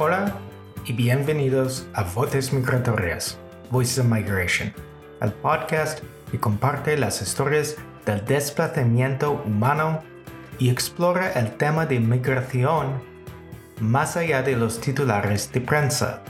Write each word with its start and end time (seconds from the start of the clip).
Hola 0.00 0.34
y 0.84 0.92
bienvenidos 0.92 1.86
a 1.94 2.02
Voces 2.02 2.52
Migratorias, 2.52 3.38
Voices 3.70 4.00
of 4.00 4.06
Migration, 4.06 4.72
el 5.20 5.32
podcast 5.34 6.00
que 6.32 6.40
comparte 6.40 6.98
las 6.98 7.22
historias 7.22 7.76
del 8.04 8.24
desplazamiento 8.24 9.40
humano 9.46 10.02
y 10.58 10.68
explora 10.68 11.30
el 11.34 11.56
tema 11.58 11.86
de 11.86 12.00
migración 12.00 13.04
más 13.80 14.16
allá 14.16 14.42
de 14.42 14.56
los 14.56 14.80
titulares 14.80 15.52
de 15.52 15.60
prensa. 15.60 16.24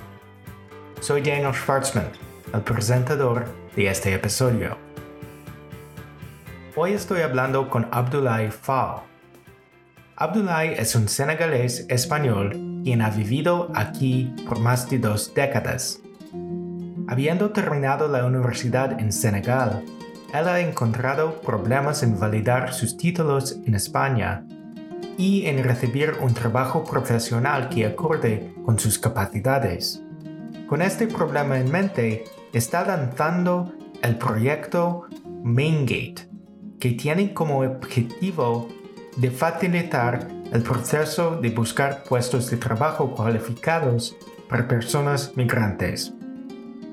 Soy 1.01 1.23
Daniel 1.23 1.55
Schwartzman, 1.55 2.11
el 2.53 2.61
presentador 2.61 3.47
de 3.75 3.89
este 3.89 4.13
episodio. 4.13 4.77
Hoy 6.77 6.93
estoy 6.93 7.23
hablando 7.23 7.71
con 7.71 7.89
Abdoulaye 7.91 8.51
Fall. 8.51 9.05
Abdoulaye 10.17 10.79
es 10.79 10.95
un 10.95 11.09
senegalés 11.09 11.87
español 11.89 12.74
quien 12.85 13.01
ha 13.01 13.09
vivido 13.09 13.73
aquí 13.75 14.35
por 14.47 14.61
más 14.61 14.89
de 14.91 14.99
dos 14.99 15.33
décadas. 15.35 16.01
Habiendo 17.09 17.51
terminado 17.51 18.09
la 18.09 18.27
universidad 18.27 19.01
en 19.01 19.11
Senegal, 19.11 19.83
él 20.35 20.49
ha 20.49 20.61
encontrado 20.61 21.41
problemas 21.41 22.03
en 22.03 22.19
validar 22.21 22.75
sus 22.75 22.97
títulos 22.97 23.59
en 23.65 23.75
España 23.75 24.45
y 25.17 25.47
en 25.47 25.65
recibir 25.65 26.15
un 26.21 26.35
trabajo 26.35 26.85
profesional 26.85 27.71
que 27.71 27.87
acorde 27.87 28.53
con 28.65 28.79
sus 28.79 28.99
capacidades. 28.99 30.03
Con 30.69 30.83
este 30.83 31.07
problema 31.07 31.59
en 31.59 31.71
mente, 31.71 32.25
está 32.53 32.85
lanzando 32.85 33.73
el 34.03 34.19
proyecto 34.19 35.07
Maingate, 35.43 36.29
que 36.81 36.91
tiene 36.93 37.33
como 37.33 37.61
objetivo 37.61 38.69
de 39.17 39.31
facilitar 39.31 40.29
el 40.55 40.63
proceso 40.63 41.37
de 41.41 41.51
buscar 41.51 42.05
puestos 42.05 42.49
de 42.49 42.57
trabajo 42.57 43.13
cualificados 43.13 44.17
para 44.49 44.69
personas 44.69 45.37
migrantes. 45.37 46.15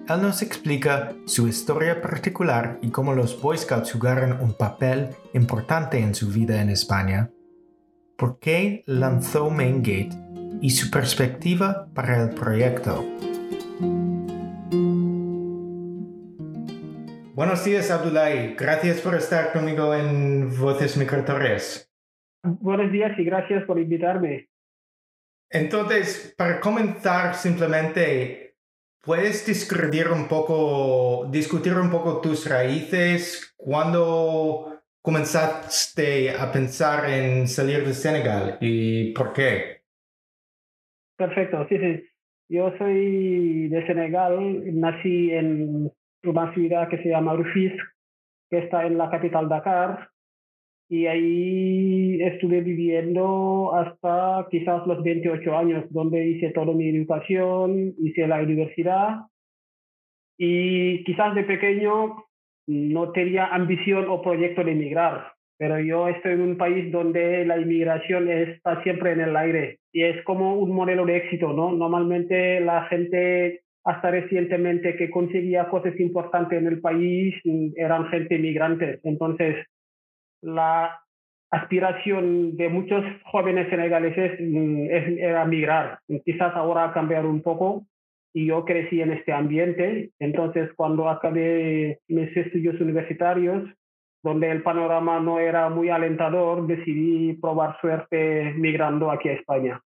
Él 0.09 0.21
nos 0.23 0.41
explica 0.41 1.13
su 1.27 1.47
historia 1.47 2.01
particular 2.01 2.79
y 2.81 2.89
cómo 2.89 3.13
los 3.13 3.39
Boy 3.39 3.59
Scouts 3.59 3.91
jugaron 3.91 4.41
un 4.41 4.53
papel 4.53 5.09
importante 5.33 5.99
en 5.99 6.15
su 6.15 6.29
vida 6.29 6.59
en 6.59 6.71
España, 6.71 7.29
por 8.17 8.39
qué 8.39 8.81
lanzó 8.87 9.51
Maingate 9.51 10.09
y 10.59 10.71
su 10.71 10.89
perspectiva 10.89 11.87
para 11.93 12.19
el 12.19 12.31
proyecto. 12.31 13.05
Buenos 17.35 17.63
días, 17.63 17.91
Abdullahi. 17.91 18.55
Gracias 18.55 19.01
por 19.01 19.13
estar 19.13 19.53
conmigo 19.53 19.93
en 19.93 20.51
Voces 20.59 20.97
Migratorias. 20.97 21.90
Buenos 22.43 22.91
días 22.91 23.17
y 23.19 23.23
gracias 23.23 23.63
por 23.65 23.79
invitarme. 23.79 24.49
Entonces, 25.49 26.33
para 26.37 26.59
comenzar 26.59 27.35
simplemente, 27.35 28.55
¿puedes 29.03 29.45
describir 29.45 30.07
un 30.07 30.27
poco, 30.27 31.27
discutir 31.29 31.73
un 31.73 31.91
poco 31.91 32.19
tus 32.21 32.49
raíces? 32.49 33.53
¿Cuándo 33.57 34.81
comenzaste 35.01 36.31
a 36.31 36.51
pensar 36.51 37.09
en 37.09 37.47
salir 37.47 37.85
de 37.85 37.93
Senegal 37.93 38.57
y 38.61 39.13
por 39.13 39.33
qué? 39.33 39.81
Perfecto, 41.17 41.67
sí, 41.69 41.77
sí. 41.77 42.03
Yo 42.49 42.73
soy 42.77 43.67
de 43.69 43.85
Senegal, 43.85 44.63
nací 44.79 45.31
en 45.31 45.91
una 46.23 46.53
ciudad 46.53 46.89
que 46.89 46.97
se 47.03 47.09
llama 47.09 47.35
Rufisque, 47.35 47.77
que 48.49 48.59
está 48.59 48.85
en 48.85 48.97
la 48.97 49.09
capital 49.09 49.47
Dakar, 49.47 50.09
y 50.91 51.07
ahí 51.07 52.21
estuve 52.21 52.59
viviendo 52.59 53.73
hasta 53.73 54.45
quizás 54.51 54.85
los 54.85 55.01
28 55.01 55.57
años, 55.57 55.85
donde 55.89 56.27
hice 56.27 56.51
toda 56.51 56.73
mi 56.73 56.89
educación, 56.89 57.93
hice 57.97 58.27
la 58.27 58.41
universidad, 58.41 59.21
y 60.37 61.01
quizás 61.05 61.33
de 61.33 61.45
pequeño 61.45 62.17
no 62.67 63.11
tenía 63.13 63.45
ambición 63.45 64.07
o 64.09 64.21
proyecto 64.21 64.65
de 64.65 64.73
emigrar, 64.73 65.31
pero 65.57 65.79
yo 65.79 66.09
estoy 66.09 66.33
en 66.33 66.41
un 66.41 66.57
país 66.57 66.91
donde 66.91 67.45
la 67.45 67.57
inmigración 67.57 68.29
está 68.29 68.83
siempre 68.83 69.13
en 69.13 69.21
el 69.21 69.37
aire 69.37 69.79
y 69.93 70.03
es 70.03 70.21
como 70.25 70.55
un 70.55 70.75
modelo 70.75 71.05
de 71.05 71.15
éxito, 71.15 71.53
¿no? 71.53 71.71
Normalmente 71.71 72.59
la 72.59 72.83
gente 72.87 73.61
hasta 73.85 74.11
recientemente 74.11 74.97
que 74.97 75.09
conseguía 75.09 75.69
cosas 75.69 75.97
importantes 76.01 76.59
en 76.59 76.67
el 76.67 76.81
país 76.81 77.33
eran 77.77 78.07
gente 78.07 78.37
migrante. 78.37 78.99
Entonces, 79.03 79.55
la 80.41 81.01
aspiración 81.51 82.55
de 82.55 82.69
muchos 82.69 83.03
jóvenes 83.25 83.69
senegaleses 83.69 84.39
mm, 84.39 84.85
es, 84.89 85.17
era 85.19 85.45
migrar. 85.45 85.99
Quizás 86.25 86.55
ahora 86.55 86.85
ha 86.85 86.93
cambiado 86.93 87.29
un 87.29 87.41
poco 87.41 87.85
y 88.33 88.47
yo 88.47 88.63
crecí 88.65 89.01
en 89.01 89.11
este 89.11 89.33
ambiente. 89.33 90.11
Entonces, 90.19 90.69
cuando 90.75 91.09
acabé 91.09 91.99
mis 92.07 92.35
estudios 92.35 92.79
universitarios, 92.79 93.69
donde 94.23 94.51
el 94.51 94.63
panorama 94.63 95.19
no 95.19 95.39
era 95.39 95.69
muy 95.69 95.89
alentador, 95.89 96.67
decidí 96.67 97.33
probar 97.33 97.77
suerte 97.81 98.53
migrando 98.55 99.11
aquí 99.11 99.29
a 99.29 99.33
España. 99.33 99.81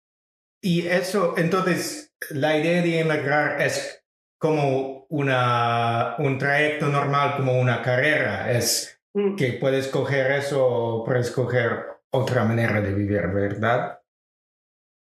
Y 0.62 0.88
eso, 0.88 1.35
entonces, 1.38 2.16
la 2.31 2.57
idea 2.57 2.81
de 2.81 3.00
emigrar 3.00 3.62
es 3.62 4.06
como 4.39 5.06
una, 5.09 6.16
un 6.18 6.38
trayecto 6.38 6.88
normal, 6.88 7.33
como 7.38 7.59
una 7.59 7.81
carrera, 7.81 8.51
es 8.51 9.00
mm. 9.14 9.36
que 9.36 9.54
puedes 9.54 9.88
coger 9.88 10.32
eso 10.32 10.66
o 10.66 11.04
puedes 11.06 11.32
coger 11.32 11.86
otra 12.12 12.44
manera 12.44 12.82
de 12.82 12.94
vivir, 12.94 13.28
¿verdad? 13.34 14.00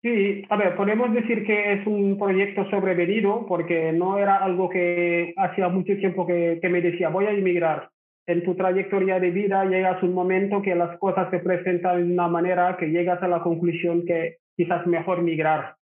Sí, 0.03 0.45
a 0.49 0.57
ver, 0.57 0.77
podemos 0.77 1.13
decir 1.13 1.45
que 1.45 1.73
es 1.73 1.87
un 1.87 2.17
proyecto 2.19 2.69
sobrevenido 2.71 3.45
porque 3.47 3.93
no 3.93 4.19
era 4.19 4.37
algo 4.37 4.69
que 4.69 5.35
hacía 5.37 5.69
mucho 5.69 5.97
tiempo 5.97 6.27
que, 6.27 6.59
que 6.63 6.69
me 6.69 6.81
decía, 6.81 7.09
voy 7.09 7.27
a 7.27 7.33
emigrar. 7.33 7.91
En 8.29 8.45
tu 8.45 8.55
trayectoria 8.55 9.21
de 9.21 9.31
vida 9.31 9.65
llegas 9.65 10.03
a 10.03 10.07
un 10.07 10.15
momento 10.15 10.63
que 10.63 10.75
las 10.75 10.99
cosas 10.99 11.31
se 11.31 11.39
presentan 11.39 12.07
de 12.07 12.13
una 12.13 12.29
manera 12.29 12.77
que 12.77 12.87
llegas 12.87 13.23
a 13.23 13.29
la 13.29 13.41
conclusión 13.41 14.05
que 14.05 14.39
quizás 14.57 14.87
mejor 14.87 15.23
migrar. 15.23 15.77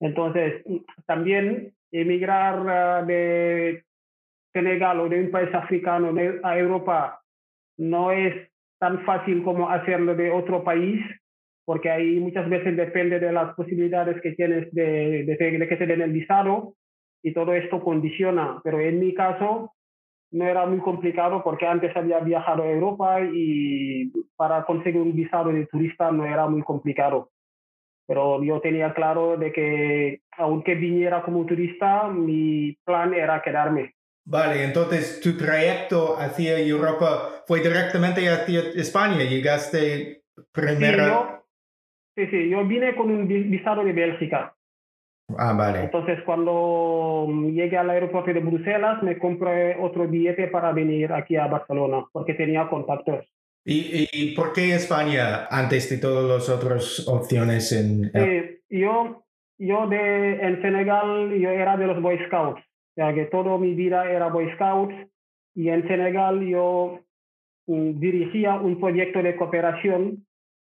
Entonces, 0.00 0.62
también 1.06 1.72
emigrar 1.92 2.62
ah, 2.68 3.02
de 3.02 3.84
Senegal 4.52 5.00
o 5.00 5.08
de 5.08 5.20
un 5.20 5.30
país 5.30 5.52
africano 5.54 6.14
a 6.42 6.58
Europa 6.58 7.20
no 7.78 8.12
es 8.12 8.50
tan 8.78 9.04
fácil 9.04 9.42
como 9.42 9.70
hacerlo 9.70 10.14
de 10.14 10.30
otro 10.30 10.62
país, 10.62 11.00
porque 11.64 11.90
ahí 11.90 12.20
muchas 12.20 12.48
veces 12.48 12.76
depende 12.76 13.18
de 13.18 13.32
las 13.32 13.54
posibilidades 13.54 14.20
que 14.22 14.32
tienes 14.32 14.72
de, 14.72 15.24
de, 15.24 15.68
que 15.68 15.76
te 15.76 15.86
den 15.86 16.02
el 16.02 16.12
visado 16.12 16.74
y 17.22 17.32
todo 17.32 17.54
esto 17.54 17.82
condiciona. 17.82 18.60
Pero 18.64 18.80
en 18.80 19.00
mi 19.00 19.14
caso, 19.14 19.72
no 20.30 20.46
era 20.46 20.66
muy 20.66 20.78
complicado 20.78 21.42
porque 21.42 21.66
antes 21.66 21.96
había 21.96 22.20
viajado 22.20 22.62
a 22.62 22.70
Europa 22.70 23.20
y 23.20 24.12
para 24.36 24.64
conseguir 24.64 25.00
un 25.00 25.14
visado 25.14 25.50
de 25.50 25.66
turista 25.66 26.10
no 26.10 26.26
era 26.26 26.46
muy 26.48 26.62
complicado 26.62 27.30
pero 28.08 28.42
yo 28.42 28.58
tenía 28.60 28.94
claro 28.94 29.36
de 29.36 29.52
que 29.52 30.22
aunque 30.38 30.74
viniera 30.74 31.22
como 31.22 31.44
turista, 31.44 32.08
mi 32.08 32.74
plan 32.84 33.12
era 33.12 33.42
quedarme. 33.42 33.92
Vale, 34.30 34.62
entonces 34.62 35.20
tu 35.22 35.38
trayecto 35.38 36.18
hacia 36.18 36.58
Europa 36.58 37.44
fue 37.46 37.60
directamente 37.60 38.28
hacia 38.28 38.60
España, 38.76 39.24
llegaste 39.24 40.24
primero. 40.52 41.46
Sí, 42.14 42.26
sí, 42.26 42.50
yo 42.50 42.62
vine 42.66 42.94
con 42.94 43.10
un 43.10 43.26
visado 43.26 43.82
de 43.82 43.92
Bélgica. 43.94 44.54
Ah, 45.38 45.54
vale. 45.54 45.84
Entonces, 45.84 46.18
cuando 46.26 47.26
llegué 47.50 47.78
al 47.78 47.88
aeropuerto 47.88 48.32
de 48.34 48.40
Bruselas, 48.40 49.02
me 49.02 49.18
compré 49.18 49.76
otro 49.80 50.06
billete 50.06 50.48
para 50.48 50.72
venir 50.72 51.10
aquí 51.10 51.36
a 51.36 51.46
Barcelona, 51.46 52.04
porque 52.12 52.34
tenía 52.34 52.68
contactos. 52.68 53.24
¿Y, 53.64 54.34
por 54.34 54.52
qué 54.52 54.74
España 54.74 55.46
antes 55.50 55.88
de 55.88 55.98
todas 55.98 56.24
las 56.24 56.48
otras 56.50 57.06
opciones? 57.08 57.72
En... 57.72 58.10
yo, 58.68 59.24
yo 59.58 59.86
de, 59.86 60.40
en 60.40 60.60
Senegal 60.60 61.34
yo 61.38 61.50
era 61.50 61.76
de 61.76 61.86
los 61.86 62.00
Boy 62.00 62.18
Scouts, 62.26 62.62
sea 62.98 63.14
que 63.14 63.26
toda 63.26 63.56
mi 63.58 63.74
vida 63.74 64.10
era 64.10 64.26
Boy 64.26 64.50
Scouts 64.54 64.92
y 65.54 65.68
en 65.68 65.86
Senegal 65.86 66.44
yo 66.44 66.98
mm, 67.68 68.00
dirigía 68.00 68.56
un 68.56 68.80
proyecto 68.80 69.22
de 69.22 69.36
cooperación 69.36 70.26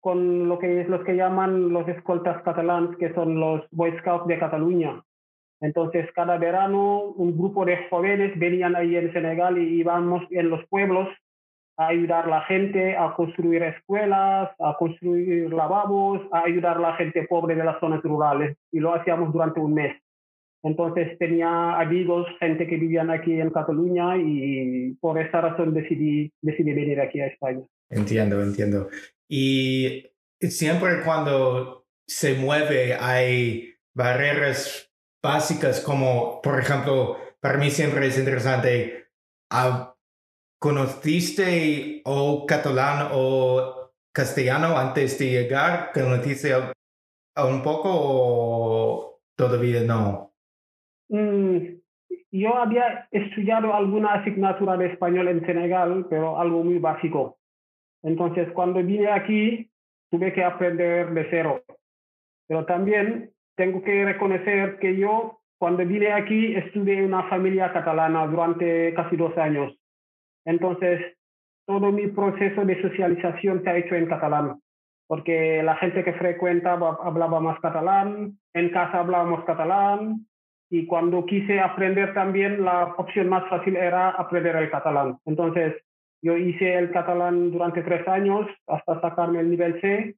con 0.01 0.49
lo 0.49 0.59
que 0.59 0.81
es 0.81 0.89
los 0.89 1.05
que 1.05 1.15
llaman 1.15 1.73
los 1.73 1.87
escoltas 1.87 2.43
catalanes, 2.43 2.97
que 2.97 3.15
son 3.15 3.39
los 3.39 3.63
Boy 3.71 3.97
Scouts 4.01 4.27
de 4.27 4.37
Cataluña. 4.37 5.01
Entonces, 5.61 6.11
cada 6.13 6.39
verano 6.39 7.03
un 7.03 7.39
grupo 7.39 7.65
de 7.65 7.87
jóvenes 7.89 8.37
venían 8.37 8.75
ahí 8.75 8.97
en 8.97 9.13
Senegal 9.13 9.57
y 9.57 9.79
íbamos 9.79 10.25
en 10.31 10.51
los 10.51 10.67
pueblos 10.67 11.09
a 11.77 11.87
ayudar 11.87 12.25
a 12.25 12.31
la 12.31 12.41
gente 12.43 12.97
a 12.97 13.15
construir 13.15 13.63
escuelas, 13.63 14.51
a 14.59 14.75
construir 14.77 15.53
lavabos, 15.53 16.23
a 16.33 16.41
ayudar 16.41 16.79
a 16.79 16.81
la 16.81 16.95
gente 16.95 17.29
pobre 17.29 17.55
de 17.55 17.63
las 17.63 17.79
zonas 17.79 18.03
rurales. 18.03 18.57
Y 18.73 18.81
lo 18.81 18.93
hacíamos 18.93 19.33
durante 19.33 19.61
un 19.61 19.75
mes. 19.75 19.97
Entonces 20.63 21.17
tenía 21.19 21.79
amigos, 21.79 22.27
gente 22.41 22.67
que 22.67 22.77
vivían 22.77 23.11
aquí 23.11 23.33
en 23.33 23.51
Cataluña 23.51 24.17
y 24.17 24.95
por 25.01 25.21
esa 25.21 25.41
razón 25.41 25.73
decidí, 25.73 26.33
decidí 26.43 26.73
venir 26.73 27.01
aquí 27.01 27.21
a 27.21 27.29
España. 27.29 27.65
Entiendo, 27.91 28.43
entiendo. 28.43 28.89
Y 29.29 30.07
siempre 30.41 31.03
cuando 31.05 31.87
se 32.07 32.35
mueve 32.35 32.95
hay 32.95 33.75
barreras 33.95 34.91
básicas 35.23 35.81
como, 35.81 36.41
por 36.43 36.59
ejemplo, 36.59 37.17
para 37.41 37.59
mí 37.59 37.71
siempre 37.71 38.07
es 38.07 38.19
interesante, 38.19 39.09
ah, 39.51 39.95
¿conociste 40.59 42.03
o 42.05 42.47
catalán 42.47 43.11
o 43.13 43.93
castellano 44.13 44.77
antes 44.77 45.19
de 45.19 45.31
llegar? 45.31 45.93
¿Conociste 45.93 46.53
un 47.37 47.63
poco 47.63 47.91
o 47.93 49.21
todavía 49.37 49.83
no? 49.83 50.28
Mm, 51.09 51.79
yo 52.31 52.57
había 52.57 53.09
estudiado 53.11 53.75
alguna 53.75 54.15
asignatura 54.15 54.77
de 54.77 54.87
español 54.87 55.29
en 55.29 55.45
Senegal, 55.47 56.07
pero 56.11 56.39
algo 56.39 56.63
muy 56.63 56.79
básico. 56.79 57.39
Entonces, 58.03 58.51
cuando 58.53 58.83
vine 58.83 59.11
aquí, 59.11 59.71
tuve 60.11 60.33
que 60.33 60.45
aprender 60.45 61.11
de 61.11 61.27
cero. 61.31 61.63
Pero 62.47 62.65
también 62.65 63.31
tengo 63.57 63.83
que 63.83 64.05
reconocer 64.05 64.79
que 64.79 64.97
yo, 64.97 65.41
cuando 65.59 65.85
vine 65.85 66.13
aquí, 66.13 66.55
estuve 66.55 66.99
en 66.99 67.07
una 67.07 67.25
familia 67.25 67.73
catalana 67.73 68.27
durante 68.27 68.95
casi 68.95 69.17
dos 69.17 69.37
años. 69.37 69.77
Entonces, 70.45 71.19
todo 71.67 71.93
mi 71.93 72.07
proceso 72.07 72.65
de 72.65 72.81
socialización 72.81 73.63
se 73.63 73.69
ha 73.69 73.77
hecho 73.77 73.95
en 73.95 74.07
catalán, 74.07 74.61
porque 75.07 75.63
la 75.63 75.77
gente 75.77 76.03
que 76.03 76.15
frecuenta 76.15 76.73
hablaba 76.73 77.41
más 77.41 77.61
catalán, 77.61 78.39
en 78.55 78.71
casa 78.71 79.01
hablábamos 79.01 79.45
catalán, 79.45 80.28
y 80.71 80.87
cuando 80.87 81.25
quise 81.25 81.61
aprender 81.61 82.13
también, 82.13 82.65
la 82.65 82.95
opción 82.97 83.29
más 83.29 83.49
fácil 83.49 83.77
era 83.77 84.11
aprender 84.11 84.57
el 84.57 84.71
catalán. 84.71 85.19
Entonces, 85.25 85.75
yo 86.23 86.37
hice 86.37 86.75
el 86.75 86.91
catalán 86.91 87.51
durante 87.51 87.83
tres 87.83 88.07
años 88.07 88.47
hasta 88.67 89.01
sacarme 89.01 89.41
el 89.41 89.51
nivel 89.51 89.81
C, 89.81 90.17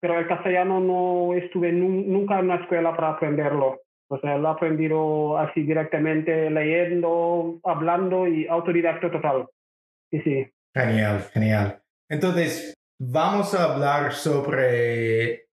pero 0.00 0.18
el 0.18 0.28
castellano 0.28 0.80
no 0.80 1.34
estuve 1.34 1.72
nunca 1.72 2.38
en 2.38 2.46
una 2.46 2.62
escuela 2.62 2.94
para 2.94 3.10
aprenderlo. 3.10 3.80
O 4.08 4.18
sea, 4.20 4.38
lo 4.38 4.48
he 4.48 4.52
aprendido 4.52 5.36
así 5.36 5.62
directamente, 5.62 6.48
leyendo, 6.48 7.58
hablando 7.64 8.26
y 8.28 8.46
autodidacto 8.46 9.10
total. 9.10 9.48
Sí, 10.10 10.20
sí. 10.20 10.46
Genial, 10.74 11.22
genial. 11.32 11.82
Entonces, 12.08 12.74
vamos 13.00 13.52
a 13.54 13.74
hablar 13.74 14.12
sobre 14.12 15.46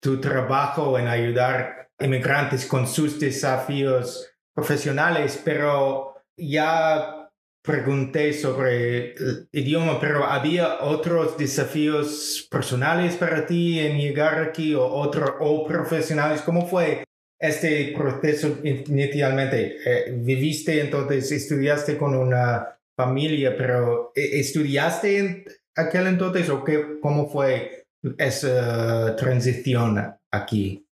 tu 0.00 0.20
trabajo 0.20 0.98
en 0.98 1.06
ayudar 1.06 1.87
inmigrantes 2.00 2.66
con 2.66 2.86
sus 2.86 3.18
desafíos 3.18 4.30
profesionales, 4.54 5.40
pero 5.44 6.14
ya 6.36 7.18
pregunté 7.62 8.32
sobre 8.32 9.12
el 9.14 9.48
idioma, 9.52 10.00
pero 10.00 10.24
¿había 10.24 10.80
otros 10.80 11.36
desafíos 11.36 12.48
personales 12.50 13.16
para 13.16 13.44
ti 13.46 13.78
en 13.78 13.98
llegar 13.98 14.42
aquí 14.42 14.74
o, 14.74 14.84
otro, 14.84 15.36
o 15.40 15.66
profesionales? 15.66 16.40
¿Cómo 16.42 16.66
fue 16.66 17.04
este 17.38 17.94
proceso 17.96 18.58
inicialmente? 18.64 19.76
Eh, 19.84 20.12
¿Viviste 20.16 20.80
entonces, 20.80 21.30
estudiaste 21.30 21.98
con 21.98 22.14
una 22.16 22.78
familia, 22.96 23.54
pero 23.56 24.12
eh, 24.14 24.40
¿estudiaste 24.40 25.18
en 25.18 25.44
aquel 25.76 26.06
entonces 26.06 26.48
o 26.48 26.64
qué, 26.64 26.98
cómo 27.02 27.28
fue 27.28 27.84
esa 28.18 29.14
transición 29.16 30.16
aquí? 30.32 30.87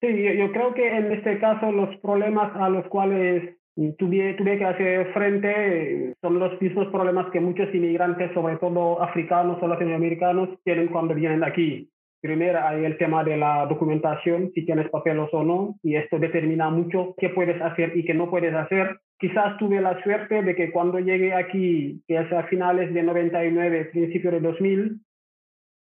Sí, 0.00 0.36
yo 0.38 0.50
creo 0.52 0.72
que 0.72 0.96
en 0.96 1.12
este 1.12 1.38
caso 1.38 1.70
los 1.70 1.94
problemas 1.98 2.56
a 2.56 2.70
los 2.70 2.86
cuales 2.88 3.56
tuve, 3.98 4.34
tuve 4.34 4.58
que 4.58 4.64
hacer 4.64 5.12
frente, 5.12 6.14
son 6.22 6.38
los 6.38 6.60
mismos 6.60 6.88
problemas 6.88 7.30
que 7.30 7.40
muchos 7.40 7.68
inmigrantes, 7.74 8.32
sobre 8.32 8.56
todo 8.56 9.02
africanos 9.02 9.62
o 9.62 9.68
latinoamericanos, 9.68 10.48
tienen 10.64 10.88
cuando 10.88 11.14
vienen 11.14 11.44
aquí. 11.44 11.90
Primero 12.22 12.60
hay 12.62 12.84
el 12.84 12.98
tema 12.98 13.24
de 13.24 13.36
la 13.36 13.66
documentación, 13.66 14.50
si 14.54 14.66
tienes 14.66 14.90
papeles 14.90 15.28
o 15.32 15.42
no, 15.42 15.76
y 15.82 15.96
esto 15.96 16.18
determina 16.18 16.68
mucho 16.70 17.14
qué 17.18 17.30
puedes 17.30 17.60
hacer 17.62 17.96
y 17.96 18.04
qué 18.04 18.12
no 18.12 18.30
puedes 18.30 18.54
hacer. 18.54 19.00
Quizás 19.18 19.56
tuve 19.58 19.80
la 19.80 20.02
suerte 20.02 20.42
de 20.42 20.54
que 20.54 20.70
cuando 20.70 20.98
llegué 20.98 21.32
aquí, 21.34 22.02
que 22.06 22.16
es 22.16 22.32
a 22.32 22.44
finales 22.44 22.92
de 22.92 23.02
99, 23.02 23.86
principio 23.86 24.30
de 24.30 24.40
2000, 24.40 25.00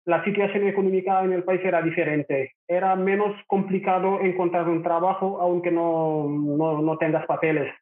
la 0.07 0.23
situación 0.23 0.65
económica 0.65 1.21
en 1.21 1.33
el 1.33 1.43
país 1.43 1.59
era 1.65 1.81
diferente. 1.81 2.53
Era 2.65 2.95
menos 2.95 3.35
complicado 3.45 4.21
encontrar 4.21 4.69
un 4.69 4.81
trabajo 4.81 5.41
aunque 5.41 5.69
no, 5.69 6.29
no, 6.29 6.81
no, 6.81 6.97
tengas 6.97 7.25
papeles. 7.25 7.73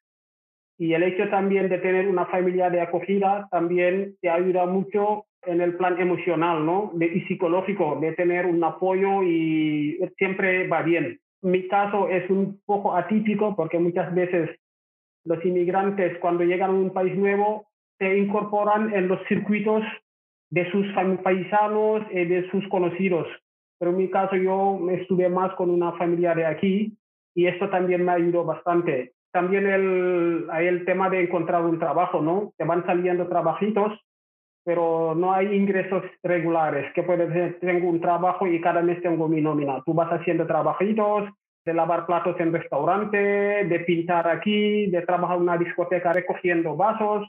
Y 0.80 0.94
el 0.94 1.04
hecho 1.04 1.30
también 1.30 1.69
de 1.69 1.77
tener 1.77 2.07
una 2.07 2.25
familia 2.25 2.72
de 2.72 2.81
acogida 2.81 3.48
también 3.51 4.16
te 4.22 4.31
ayuda 4.31 4.66
mucho 4.66 5.25
en 5.44 5.62
el 5.62 5.77
plan 5.77 6.01
emocional 6.01 6.66
¿no? 6.66 6.92
y 7.00 7.22
psicológico, 7.27 8.00
de 8.01 8.13
tener 8.13 8.48
un 8.48 8.63
apoyo 8.63 9.22
y 9.22 10.00
siempre 10.18 10.68
va 10.68 10.81
bien. 10.81 11.19
Mi 11.44 11.68
caso 11.68 12.10
es 12.10 12.27
un 12.31 12.60
poco 12.66 12.95
atípico 12.95 13.56
porque 13.56 13.77
muchas 13.77 14.12
veces 14.16 14.50
los 15.25 15.45
inmigrantes 15.45 16.18
cuando 16.18 16.44
llegan 16.44 16.72
a 16.72 16.74
un 16.74 16.92
país 16.92 17.16
nuevo 17.16 17.68
se 18.00 18.18
incorporan 18.18 18.95
en 18.95 19.07
los 19.07 19.19
circuitos 19.27 19.83
de 20.50 20.69
sus 20.71 20.86
paisanos 21.24 22.03
eh, 22.12 22.25
de 22.25 22.50
sus 22.50 22.68
conocidos. 22.69 23.27
Pero 23.80 23.92
en 23.92 23.97
mi 23.97 24.09
caso 24.09 24.36
yo 24.36 24.80
estuve 24.92 25.30
más 25.30 25.53
con 25.56 25.69
una 25.69 25.94
familia 25.94 26.33
de 26.33 26.45
aquí 26.45 26.94
y 27.33 27.47
esto 27.47 27.69
también 27.69 28.06
me 28.06 28.13
ayudó 28.13 28.45
bastante. 28.45 29.13
También 29.31 29.68
el, 29.68 30.47
el 30.57 30.86
tema 30.86 31.09
de 31.09 31.24
encontrar 31.24 31.63
un 31.65 31.77
trabajo, 31.77 32.21
¿no? 32.21 32.53
Te 32.57 32.63
van 32.63 32.86
saliendo 32.86 33.27
trabajitos, 33.27 33.92
pero 34.63 35.13
no 35.13 35.33
hay 35.33 35.53
ingresos 35.53 36.03
regulares, 36.24 36.91
que 36.94 37.03
puedes 37.03 37.27
decir, 37.27 37.59
tengo 37.59 37.89
un 37.89 38.00
trabajo 38.00 38.48
y 38.48 38.62
cada 38.62 38.81
mes 38.81 39.01
tengo 39.01 39.27
mi 39.27 39.41
nómina. 39.41 39.83
Tú 39.86 39.94
vas 39.94 40.09
haciendo 40.09 40.48
trabajitos, 40.48 41.30
de 41.65 41.74
lavar 41.74 42.06
platos 42.06 42.39
en 42.39 42.53
restaurante, 42.53 43.18
de 43.18 43.80
pintar 43.86 44.27
aquí, 44.27 44.86
de 44.86 45.01
trabajar 45.01 45.38
en 45.38 45.44
una 45.44 45.57
discoteca 45.57 46.13
recogiendo 46.13 46.77
vasos, 46.77 47.27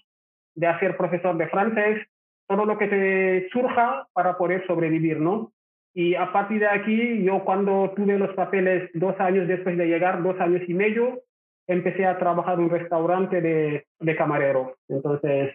de 0.54 0.66
hacer 0.66 0.96
profesor 0.96 1.36
de 1.36 1.48
francés 1.48 2.06
todo 2.46 2.64
lo 2.64 2.78
que 2.78 2.87
te 2.87 3.48
surja 3.50 4.06
para 4.12 4.37
poder 4.38 4.66
sobrevivir, 4.66 5.20
¿no? 5.20 5.52
Y 5.94 6.14
a 6.14 6.31
partir 6.31 6.60
de 6.60 6.69
aquí, 6.69 7.22
yo 7.25 7.43
cuando 7.44 7.93
tuve 7.96 8.19
los 8.19 8.34
papeles 8.34 8.90
dos 8.93 9.19
años 9.19 9.48
después 9.48 9.78
de 9.78 9.87
llegar, 9.87 10.22
dos 10.22 10.38
años 10.40 10.62
y 10.69 10.75
medio, 10.75 11.22
empecé 11.66 12.04
a 12.04 12.19
trabajar 12.19 12.58
en 12.58 12.64
un 12.64 12.70
restaurante 12.70 13.40
de, 13.40 13.87
de 13.98 14.16
camarero. 14.16 14.76
Entonces, 14.88 15.54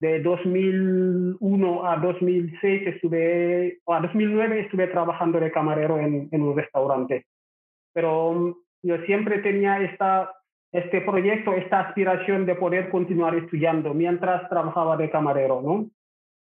de 0.00 0.20
2001 0.20 1.86
a 1.86 1.96
2006 1.96 2.86
estuve, 2.86 3.78
o 3.84 3.94
a 3.94 4.00
2009 4.00 4.60
estuve 4.60 4.86
trabajando 4.88 5.40
de 5.40 5.50
camarero 5.50 5.98
en, 5.98 6.28
en 6.30 6.42
un 6.42 6.56
restaurante. 6.56 7.26
Pero 7.92 8.32
mm, 8.32 8.54
yo 8.82 8.98
siempre 9.06 9.38
tenía 9.38 9.80
esta, 9.82 10.32
este 10.72 11.00
proyecto, 11.00 11.52
esta 11.54 11.80
aspiración 11.80 12.46
de 12.46 12.54
poder 12.54 12.90
continuar 12.90 13.34
estudiando 13.34 13.94
mientras 13.94 14.48
trabajaba 14.48 14.96
de 14.96 15.10
camarero, 15.10 15.62
¿no? 15.62 15.90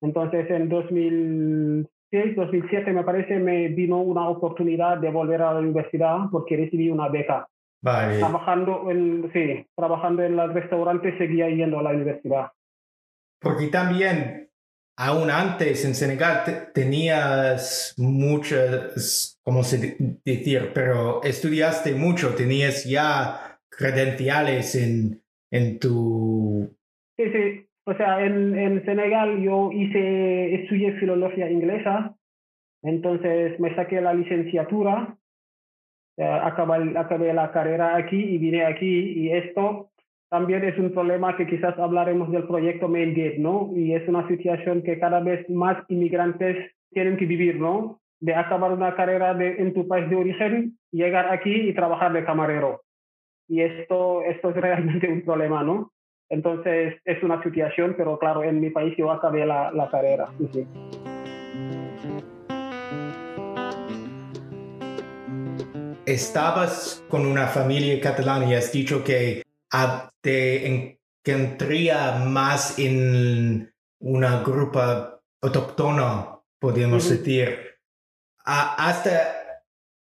Entonces, 0.00 0.49
en 0.50 0.69
2006, 0.69 2.37
2007, 2.37 2.93
me 2.93 3.05
parece, 3.05 3.38
me 3.38 3.69
vino 3.69 4.00
una 4.00 4.28
oportunidad 4.28 4.99
de 4.99 5.11
volver 5.11 5.43
a 5.43 5.55
la 5.55 5.61
universidad 5.61 6.31
porque 6.31 6.57
recibí 6.57 6.90
una 6.90 7.09
beca. 7.09 7.49
Vale. 7.81 8.19
Trabajando 8.19 8.90
en, 8.90 9.31
sí, 9.33 9.67
trabajando 9.76 10.23
en 10.23 10.38
el 10.38 10.52
restaurante, 10.52 11.17
seguía 11.17 11.49
yendo 11.49 11.78
a 11.78 11.83
la 11.83 11.90
universidad. 11.90 12.52
Porque 13.40 13.69
también, 13.69 14.50
aún 14.97 15.31
antes 15.31 15.85
en 15.85 15.95
Senegal, 15.95 16.73
tenías 16.75 17.95
muchas, 17.97 19.38
¿cómo 19.45 19.62
se 19.62 19.97
decir? 20.25 20.73
Pero 20.75 21.23
estudiaste 21.23 21.95
mucho, 21.95 22.35
tenías 22.35 22.85
ya 22.85 23.61
credenciales 23.69 24.75
en, 24.75 25.23
en 25.52 25.78
tu... 25.78 26.76
Sí, 27.17 27.25
sí, 27.33 27.67
o 27.88 27.95
sea, 27.95 28.23
en, 28.23 28.57
en 28.59 28.85
Senegal 28.85 29.40
yo 29.40 29.73
hice, 29.73 30.57
estudié 30.57 30.92
filología 31.00 31.50
inglesa, 31.50 32.14
entonces 32.83 33.59
me 33.59 33.75
saqué 33.75 34.02
la 34.02 34.12
licenciatura, 34.12 35.16
acabé, 36.18 36.99
acabé 36.99 37.33
la 37.33 37.50
carrera 37.50 37.97
aquí 37.97 38.16
y 38.16 38.37
vine 38.37 38.66
aquí 38.66 39.12
y 39.16 39.30
esto 39.30 39.88
también 40.28 40.64
es 40.64 40.78
un 40.78 40.92
problema 40.92 41.35
que 41.35 41.47
quizás 41.47 41.78
hablaremos 41.78 42.30
del 42.30 42.47
proyecto 42.47 42.88
Main 42.88 43.14
Gate, 43.14 43.38
¿no? 43.38 43.71
Y 43.75 43.95
es 43.95 44.07
una 44.07 44.28
situación 44.28 44.83
que 44.83 44.99
cada 44.99 45.21
vez 45.21 45.49
más 45.49 45.83
inmigrantes 45.88 46.73
tienen 46.90 47.16
que 47.16 47.25
vivir, 47.25 47.59
¿no? 47.59 48.00
De 48.21 48.35
acabar 48.35 48.71
una 48.71 48.95
carrera 48.97 49.33
de, 49.33 49.62
en 49.62 49.73
tu 49.73 49.88
país 49.88 50.11
de 50.11 50.16
origen, 50.16 50.78
llegar 50.92 51.33
aquí 51.33 51.54
y 51.54 51.73
trabajar 51.73 52.12
de 52.12 52.26
camarero. 52.26 52.83
Y 53.49 53.62
esto, 53.62 54.23
esto 54.25 54.50
es 54.50 54.57
realmente 54.61 55.09
un 55.09 55.23
problema, 55.23 55.62
¿no? 55.62 55.90
Entonces 56.30 57.00
es 57.04 57.23
una 57.23 57.42
situación, 57.42 57.94
pero 57.97 58.18
claro, 58.18 58.44
en 58.44 58.61
mi 58.61 58.70
país 58.70 58.94
yo 58.97 59.11
acabé 59.11 59.47
la, 59.47 59.70
la 59.73 59.88
carrera. 59.90 60.28
Estabas 66.04 67.04
con 67.08 67.26
una 67.26 67.47
familia 67.47 68.00
catalana 68.00 68.47
y 68.47 68.54
has 68.54 68.73
dicho 68.73 69.04
que 69.04 69.42
te 70.20 70.99
encontraría 71.26 72.25
más 72.26 72.78
en 72.78 73.73
una 74.00 74.42
grupa 74.42 75.20
autóctona, 75.40 76.40
podríamos 76.58 77.08
decir. 77.08 77.58
hasta 78.44 79.38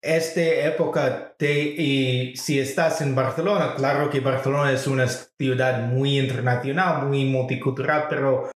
esta 0.07 0.41
época 0.41 1.35
y 1.39 2.33
si 2.37 2.59
estás 2.59 3.01
en 3.01 3.13
Barcelona, 3.13 3.75
claro 3.75 4.09
que 4.09 4.21
Barcelona 4.21 4.71
es 4.71 4.87
una 4.87 5.07
ciudad 5.07 5.87
muy 5.89 6.17
internacional, 6.17 7.07
muy 7.07 7.25
multicultural, 7.25 8.05
pero 8.09 8.49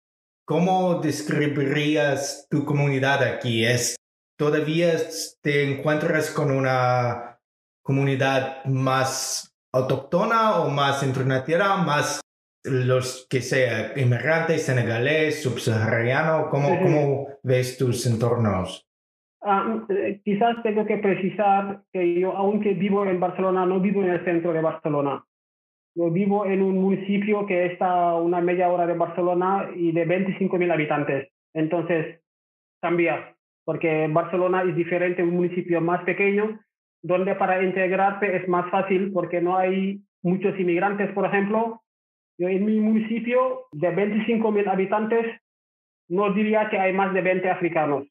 ¿cómo 0.47 1.01
describirías 1.01 2.47
tu 2.51 2.67
comunidad 2.67 3.23
aquí? 3.23 3.65
¿Es 3.65 3.97
todavía 4.39 4.95
te 5.43 5.73
encuentras 5.73 6.31
con 6.31 6.51
una 6.51 7.41
comunidad 7.83 8.65
más 8.67 9.51
autóctona 9.73 10.61
o 10.61 10.69
más 10.69 11.03
internacional, 11.03 11.87
más 11.87 12.21
los 12.65 13.27
que 13.31 13.41
sea 13.41 13.99
inmigrantes, 13.99 14.67
senegalés, 14.67 15.43
subsahariano? 15.43 16.51
¿Cómo, 16.51 16.79
¿Cómo 16.79 17.29
ves 17.43 17.79
tus 17.79 18.05
entornos? 18.05 18.88
Ah, 19.51 19.83
eh, 19.89 20.21
quizás 20.23 20.63
tengo 20.63 20.85
que 20.85 20.99
precisar 20.99 21.81
que 21.91 22.21
yo, 22.21 22.37
aunque 22.37 22.75
vivo 22.75 23.07
en 23.07 23.19
Barcelona, 23.19 23.65
no 23.65 23.81
vivo 23.81 24.03
en 24.03 24.11
el 24.11 24.23
centro 24.23 24.53
de 24.53 24.61
Barcelona. 24.61 25.25
Yo 25.95 26.11
vivo 26.11 26.45
en 26.45 26.61
un 26.61 26.79
municipio 26.79 27.47
que 27.47 27.65
está 27.65 28.11
a 28.11 28.17
una 28.17 28.43
media 28.43 28.69
hora 28.69 28.87
de 28.87 28.93
Barcelona 28.93 29.71
y 29.75 29.93
de 29.93 30.07
25.000 30.07 30.71
habitantes. 30.71 31.31
Entonces, 31.55 32.21
cambia, 32.83 33.37
porque 33.65 34.07
Barcelona 34.11 34.65
es 34.65 34.77
diferente, 34.77 35.23
un 35.23 35.37
municipio 35.37 35.81
más 35.81 36.05
pequeño, 36.05 36.61
donde 37.03 37.35
para 37.35 37.63
integrarte 37.63 38.37
es 38.37 38.47
más 38.49 38.71
fácil 38.71 39.13
porque 39.15 39.41
no 39.41 39.57
hay 39.57 40.03
muchos 40.23 40.61
inmigrantes, 40.61 41.11
por 41.13 41.25
ejemplo. 41.25 41.81
Yo 42.37 42.49
en 42.49 42.67
mi 42.67 42.81
municipio, 42.81 43.63
de 43.73 43.97
25.000 43.97 44.69
habitantes, 44.69 45.41
no 46.11 46.35
diría 46.35 46.69
que 46.69 46.79
hay 46.79 46.93
más 46.93 47.15
de 47.15 47.23
20 47.23 47.49
africanos 47.49 48.05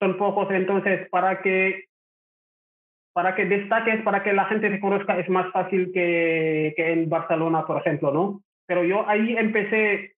son 0.00 0.16
pocos, 0.18 0.50
entonces 0.50 1.08
para 1.10 1.40
que 1.42 1.84
para 3.14 3.36
que 3.36 3.44
destaques, 3.44 4.02
para 4.02 4.24
que 4.24 4.32
la 4.32 4.44
gente 4.46 4.68
te 4.68 4.80
conozca 4.80 5.18
es 5.18 5.28
más 5.28 5.50
fácil 5.52 5.92
que, 5.92 6.74
que 6.76 6.92
en 6.92 7.08
Barcelona, 7.08 7.64
por 7.64 7.78
ejemplo, 7.78 8.12
¿no? 8.12 8.42
Pero 8.66 8.82
yo 8.82 9.08
ahí 9.08 9.36
empecé, 9.36 10.14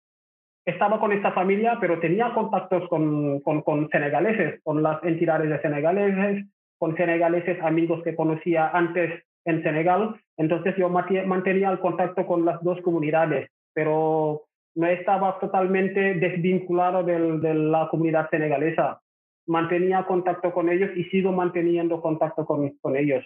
estaba 0.64 1.00
con 1.00 1.10
esta 1.10 1.32
familia, 1.32 1.78
pero 1.80 1.98
tenía 1.98 2.32
contactos 2.32 2.88
con, 2.88 3.40
con, 3.40 3.62
con 3.62 3.88
senegaleses, 3.88 4.62
con 4.62 4.80
las 4.82 5.02
entidades 5.02 5.50
de 5.50 5.60
senegaleses, 5.60 6.46
con 6.78 6.96
senegaleses 6.96 7.60
amigos 7.62 8.00
que 8.04 8.14
conocía 8.14 8.68
antes 8.68 9.24
en 9.44 9.62
Senegal. 9.64 10.14
Entonces 10.36 10.76
yo 10.76 10.88
mantenía 10.88 11.70
el 11.70 11.80
contacto 11.80 12.24
con 12.26 12.44
las 12.44 12.62
dos 12.62 12.80
comunidades, 12.82 13.50
pero 13.72 14.42
no 14.76 14.86
estaba 14.86 15.40
totalmente 15.40 16.14
desvinculado 16.14 17.02
del, 17.02 17.40
de 17.40 17.54
la 17.54 17.88
comunidad 17.88 18.30
senegalesa 18.30 19.00
mantenía 19.46 20.06
contacto 20.06 20.52
con 20.52 20.68
ellos 20.68 20.90
y 20.96 21.04
sigo 21.04 21.32
manteniendo 21.32 22.00
contacto 22.00 22.46
con, 22.46 22.96
ellos. 22.96 23.24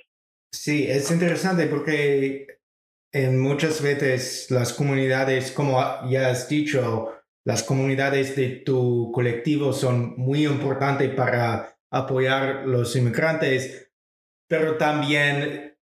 Sí, 0.53 0.87
es 0.89 1.11
interesante 1.11 1.67
porque 1.67 2.47
en 3.13 3.41
muchas 3.41 3.83
veces 3.83 4.51
las 4.51 4.73
comunidades, 4.73 5.53
como 5.53 5.81
ya 6.09 6.31
has 6.31 6.49
dicho, 6.49 7.13
las 7.45 7.63
comunidades 7.63 8.37
de 8.37 8.49
tu 8.65 9.11
colectivo 9.13 9.73
son 9.73 10.15
muy 10.17 10.47
importantes 10.47 11.15
para 11.15 11.77
apoyar 11.91 12.67
los 12.67 12.95
inmigrantes, 12.97 13.91
pero 14.49 14.77
también 14.77 15.77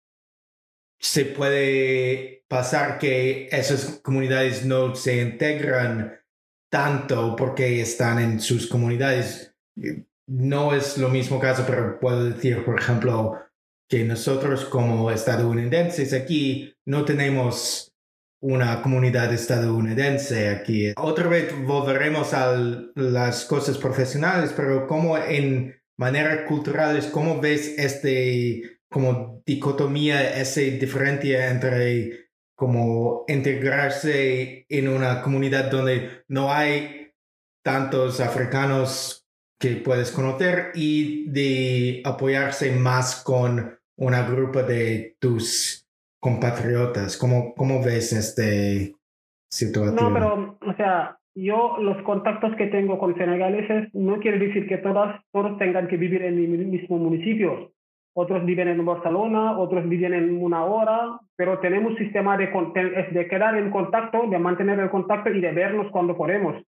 se 0.99 1.25
puede 1.25 2.45
pasar 2.47 2.97
que 2.97 3.47
esas 3.51 3.99
comunidades 4.01 4.65
no 4.65 4.95
se 4.95 5.21
integran 5.21 6.19
tanto 6.69 7.35
porque 7.35 7.81
están 7.81 8.19
en 8.19 8.39
sus 8.39 8.67
comunidades 8.67 9.55
no 10.27 10.73
es 10.73 10.97
lo 10.97 11.09
mismo 11.09 11.39
caso, 11.39 11.63
pero 11.67 11.99
puedo 11.99 12.25
decir, 12.25 12.63
por 12.63 12.79
ejemplo, 12.79 13.39
que 13.89 14.03
nosotros 14.03 14.65
como 14.65 15.11
estadounidenses 15.11 16.13
aquí 16.13 16.75
no 16.85 17.05
tenemos 17.05 17.93
una 18.41 18.81
comunidad 18.81 19.33
estadounidense 19.33 20.49
aquí. 20.49 20.93
Otra 20.97 21.27
vez 21.27 21.53
volveremos 21.65 22.33
a 22.33 22.55
las 22.95 23.45
cosas 23.45 23.77
profesionales, 23.77 24.53
pero 24.55 24.87
como 24.87 25.17
en 25.17 25.75
manera 25.97 26.45
cultural, 26.45 26.99
¿cómo 27.11 27.39
ves 27.39 27.77
este 27.77 28.73
como 28.93 29.41
dicotomía, 29.45 30.39
esa 30.39 30.61
diferencia 30.61 31.49
entre 31.49 32.29
como 32.55 33.25
integrarse 33.27 34.65
en 34.69 34.87
una 34.87 35.21
comunidad 35.23 35.71
donde 35.71 36.23
no 36.27 36.53
hay 36.53 37.11
tantos 37.63 38.19
africanos 38.19 39.22
que 39.63 39.77
puedes 39.77 40.11
conocer 40.11 40.71
y 40.75 41.29
de 41.29 42.01
apoyarse 42.03 42.77
más 42.77 43.23
con 43.23 43.71
una 43.95 44.27
grupo 44.29 44.61
de 44.61 45.15
tus 45.21 45.87
compatriotas. 46.19 47.15
¿Cómo, 47.15 47.55
cómo 47.55 47.81
ves 47.81 48.11
este 48.11 48.93
situación? 49.49 49.95
No, 49.95 50.13
pero, 50.13 50.57
o 50.59 50.73
sea, 50.75 51.17
yo 51.33 51.77
los 51.79 52.03
contactos 52.03 52.53
que 52.57 52.67
tengo 52.67 52.99
con 52.99 53.15
senegaleses 53.15 53.87
no 53.93 54.19
quiere 54.19 54.37
decir 54.37 54.67
que 54.67 54.79
todas, 54.79 55.21
todos 55.31 55.57
tengan 55.57 55.87
que 55.87 55.95
vivir 55.95 56.23
en 56.23 56.39
el 56.39 56.65
mismo 56.65 56.97
municipio. 56.97 57.71
Otros 58.15 58.45
viven 58.45 58.67
en 58.67 58.85
Barcelona, 58.85 59.57
otros 59.57 59.87
viven 59.87 60.13
en 60.13 60.43
una 60.43 60.65
hora, 60.65 61.21
pero 61.37 61.59
tenemos 61.59 61.95
sistema 61.95 62.35
de, 62.35 62.47
de 63.11 63.27
quedar 63.29 63.55
en 63.55 63.71
contacto, 63.71 64.27
de 64.29 64.39
mantener 64.39 64.77
el 64.79 64.89
contacto 64.89 65.29
y 65.29 65.39
de 65.39 65.53
vernos 65.53 65.89
cuando 65.89 66.17
podemos. 66.17 66.61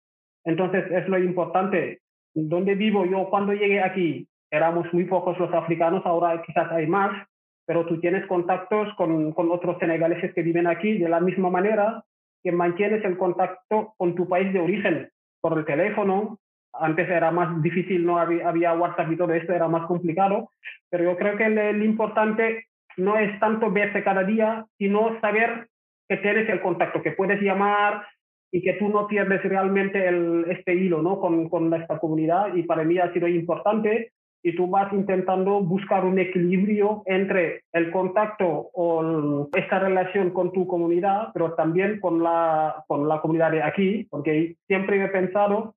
Entonces, 0.45 0.83
es 0.91 1.07
lo 1.09 1.17
importante 1.17 2.02
donde 2.33 2.75
vivo 2.75 3.05
yo 3.05 3.29
cuando 3.29 3.53
llegué 3.53 3.81
aquí, 3.81 4.27
éramos 4.51 4.91
muy 4.93 5.05
pocos 5.05 5.37
los 5.39 5.53
africanos, 5.53 6.03
ahora 6.05 6.41
quizás 6.45 6.71
hay 6.71 6.87
más, 6.87 7.27
pero 7.65 7.85
tú 7.85 7.99
tienes 7.99 8.25
contactos 8.27 8.93
con, 8.95 9.31
con 9.33 9.51
otros 9.51 9.77
senegaleses 9.79 10.33
que 10.33 10.41
viven 10.41 10.67
aquí 10.67 10.97
de 10.97 11.09
la 11.09 11.19
misma 11.19 11.49
manera 11.49 12.03
que 12.43 12.51
mantienes 12.51 13.03
el 13.05 13.17
contacto 13.17 13.93
con 13.97 14.15
tu 14.15 14.27
país 14.27 14.51
de 14.51 14.59
origen 14.59 15.09
por 15.39 15.57
el 15.57 15.65
teléfono. 15.65 16.39
Antes 16.73 17.07
era 17.09 17.31
más 17.31 17.61
difícil, 17.61 18.05
no 18.05 18.17
había, 18.17 18.49
había 18.49 18.73
WhatsApp 18.73 19.11
y 19.11 19.17
todo 19.17 19.33
esto, 19.33 19.53
era 19.53 19.67
más 19.67 19.85
complicado, 19.87 20.49
pero 20.89 21.03
yo 21.03 21.17
creo 21.17 21.37
que 21.37 21.49
lo 21.49 21.85
importante 21.85 22.65
no 22.97 23.17
es 23.17 23.39
tanto 23.39 23.71
verse 23.71 24.03
cada 24.03 24.23
día, 24.23 24.65
sino 24.77 25.19
saber 25.21 25.67
que 26.09 26.17
tienes 26.17 26.49
el 26.49 26.61
contacto, 26.61 27.01
que 27.01 27.11
puedes 27.11 27.41
llamar, 27.41 28.05
y 28.53 28.61
que 28.61 28.73
tú 28.73 28.87
no 28.87 29.07
pierdes 29.07 29.43
realmente 29.43 30.07
el, 30.07 30.45
este 30.47 30.75
hilo 30.75 31.01
¿no? 31.01 31.19
con, 31.19 31.49
con 31.49 31.73
esta 31.73 31.97
comunidad 31.97 32.53
y 32.55 32.61
para 32.63 32.83
mí 32.83 32.99
ha 32.99 33.11
sido 33.11 33.27
importante 33.27 34.11
y 34.43 34.55
tú 34.55 34.67
vas 34.67 34.93
intentando 34.93 35.61
buscar 35.61 36.05
un 36.05 36.19
equilibrio 36.19 37.01
entre 37.07 37.63
el 37.71 37.89
contacto 37.89 38.69
o 38.73 39.49
esta 39.55 39.79
relación 39.79 40.29
con 40.31 40.51
tu 40.51 40.67
comunidad, 40.67 41.29
pero 41.33 41.53
también 41.53 41.99
con 41.99 42.21
la, 42.21 42.83
con 42.87 43.07
la 43.07 43.21
comunidad 43.21 43.51
de 43.51 43.63
aquí, 43.63 44.05
porque 44.11 44.55
siempre 44.67 45.03
he 45.03 45.07
pensado 45.07 45.73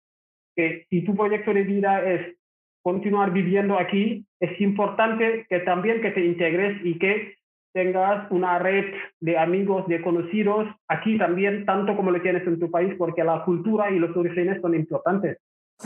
que 0.55 0.85
si 0.91 1.03
tu 1.03 1.15
proyecto 1.15 1.55
de 1.55 1.63
vida 1.63 2.05
es 2.05 2.37
continuar 2.83 3.33
viviendo 3.33 3.79
aquí, 3.79 4.27
es 4.39 4.61
importante 4.61 5.47
que 5.49 5.61
también 5.61 6.03
que 6.03 6.11
te 6.11 6.27
integres 6.27 6.85
y 6.85 6.99
que 6.99 7.37
tengas 7.77 8.31
una 8.31 8.59
red 8.59 8.87
de 9.21 9.37
amigos, 9.37 9.87
de 9.87 10.01
conocidos, 10.01 10.67
aquí 10.89 11.19
también, 11.19 11.67
tanto 11.67 11.95
como 11.95 12.11
lo 12.11 12.23
tienes 12.23 12.47
en 12.47 12.59
tu 12.59 12.71
país, 12.71 12.95
porque 12.97 13.23
la 13.23 13.45
cultura 13.45 13.91
y 13.91 13.99
los 13.99 14.17
orígenes 14.17 14.63
son 14.63 14.75
importantes. 14.75 15.37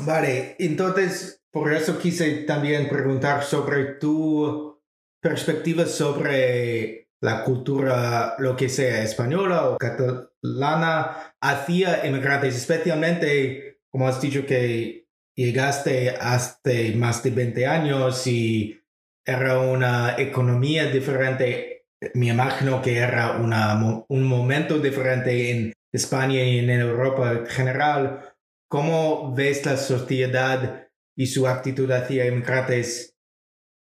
Vale, 0.06 0.54
entonces, 0.60 1.42
por 1.50 1.72
eso 1.72 1.98
quise 1.98 2.44
también 2.44 2.88
preguntar 2.88 3.42
sobre 3.42 3.94
tu 3.94 4.80
perspectiva 5.20 5.84
sobre 5.84 7.08
la 7.20 7.42
cultura, 7.42 8.36
lo 8.38 8.54
que 8.54 8.68
sea, 8.68 9.02
española 9.02 9.68
o 9.68 9.76
catalana, 9.76 11.34
hacia 11.40 12.06
inmigrantes, 12.06 12.54
especialmente, 12.56 13.80
como 13.90 14.06
has 14.06 14.20
dicho, 14.20 14.46
que 14.46 15.08
llegaste 15.34 16.10
hace 16.10 16.94
más 16.94 17.20
de 17.24 17.30
20 17.30 17.66
años 17.66 18.24
y 18.28 18.80
era 19.26 19.58
una 19.58 20.14
economía 20.18 20.86
diferente 20.86 21.79
me 22.14 22.28
imagino 22.28 22.80
que 22.82 22.98
era 22.98 23.36
una, 23.36 24.04
un 24.08 24.24
momento 24.24 24.78
diferente 24.78 25.50
en 25.50 25.72
España 25.92 26.42
y 26.42 26.58
en 26.58 26.70
Europa 26.70 27.32
en 27.32 27.46
general. 27.46 28.20
¿Cómo 28.68 29.34
ves 29.34 29.66
la 29.66 29.76
sociedad 29.76 30.88
y 31.16 31.26
su 31.26 31.46
actitud 31.46 31.90
hacia 31.90 32.26
inmigrantes 32.26 33.16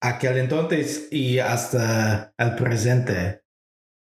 aquel 0.00 0.38
entonces 0.38 1.08
y 1.12 1.38
hasta 1.38 2.32
el 2.38 2.54
presente? 2.56 3.42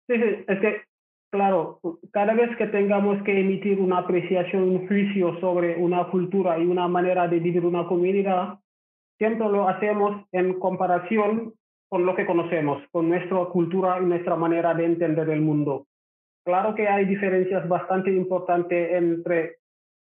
Sí, 0.08 0.14
sí, 0.18 0.44
es 0.48 0.60
que, 0.60 0.82
claro, 1.30 1.80
cada 2.12 2.34
vez 2.34 2.56
que 2.56 2.66
tengamos 2.66 3.22
que 3.22 3.40
emitir 3.40 3.80
una 3.80 3.98
apreciación, 3.98 4.64
un 4.64 4.88
juicio 4.88 5.38
sobre 5.40 5.76
una 5.76 6.10
cultura 6.10 6.58
y 6.58 6.66
una 6.66 6.88
manera 6.88 7.28
de 7.28 7.38
vivir 7.38 7.64
una 7.64 7.86
comunidad, 7.86 8.58
siempre 9.18 9.48
lo 9.48 9.68
hacemos 9.68 10.26
en 10.32 10.58
comparación 10.58 11.54
con 11.94 12.06
lo 12.06 12.16
que 12.16 12.26
conocemos, 12.26 12.82
con 12.90 13.08
nuestra 13.08 13.44
cultura 13.52 14.00
y 14.02 14.04
nuestra 14.04 14.34
manera 14.34 14.74
de 14.74 14.84
entender 14.84 15.30
el 15.30 15.40
mundo. 15.40 15.86
Claro 16.44 16.74
que 16.74 16.88
hay 16.88 17.04
diferencias 17.04 17.68
bastante 17.68 18.12
importantes 18.12 18.94
entre 18.94 19.58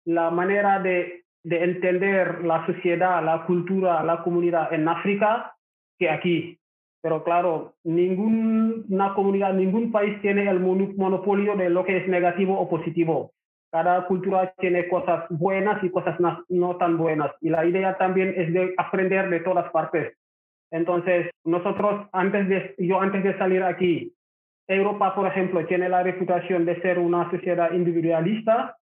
la 0.07 0.31
manera 0.31 0.79
de, 0.79 1.25
de 1.43 1.62
entender 1.62 2.43
la 2.43 2.64
sociedad, 2.64 3.23
la 3.23 3.45
cultura, 3.45 4.03
la 4.03 4.23
comunidad 4.23 4.73
en 4.73 4.88
África 4.88 5.57
que 5.99 6.09
aquí. 6.09 6.59
Pero 7.03 7.23
claro, 7.23 7.75
ninguna 7.85 9.12
comunidad, 9.12 9.53
ningún 9.53 9.93
país 9.93 10.19
tiene 10.23 10.49
el 10.49 10.61
monopolio 10.61 11.55
de 11.55 11.69
lo 11.69 11.85
que 11.85 11.99
es 11.99 12.09
negativo 12.09 12.59
o 12.59 12.67
positivo. 12.67 13.33
Cada 13.71 14.07
cultura 14.07 14.55
tiene 14.57 14.88
cosas 14.88 15.26
buenas 15.29 15.85
y 15.85 15.91
cosas 15.91 16.19
no 16.49 16.76
tan 16.79 16.97
buenas. 16.97 17.31
Y 17.43 17.50
la 17.50 17.67
idea 17.67 17.99
también 17.99 18.33
es 18.38 18.55
de 18.55 18.73
aprender 18.79 19.29
de 19.29 19.41
todas 19.41 19.71
partes. 19.71 20.14
Entonces, 20.75 21.31
nosotros, 21.45 22.09
antes 22.11 22.49
de, 22.49 22.75
yo 22.78 23.00
antes 23.00 23.23
de 23.23 23.38
salir 23.38 23.62
aquí, 23.62 24.12
Europa, 24.66 25.14
por 25.14 25.28
ejemplo, 25.28 25.64
tiene 25.66 25.88
la 25.88 26.02
reputación 26.02 26.64
de 26.64 26.81
ser 26.81 26.99
una 26.99 27.31
sociedad 27.31 27.71
individualista 27.71 28.76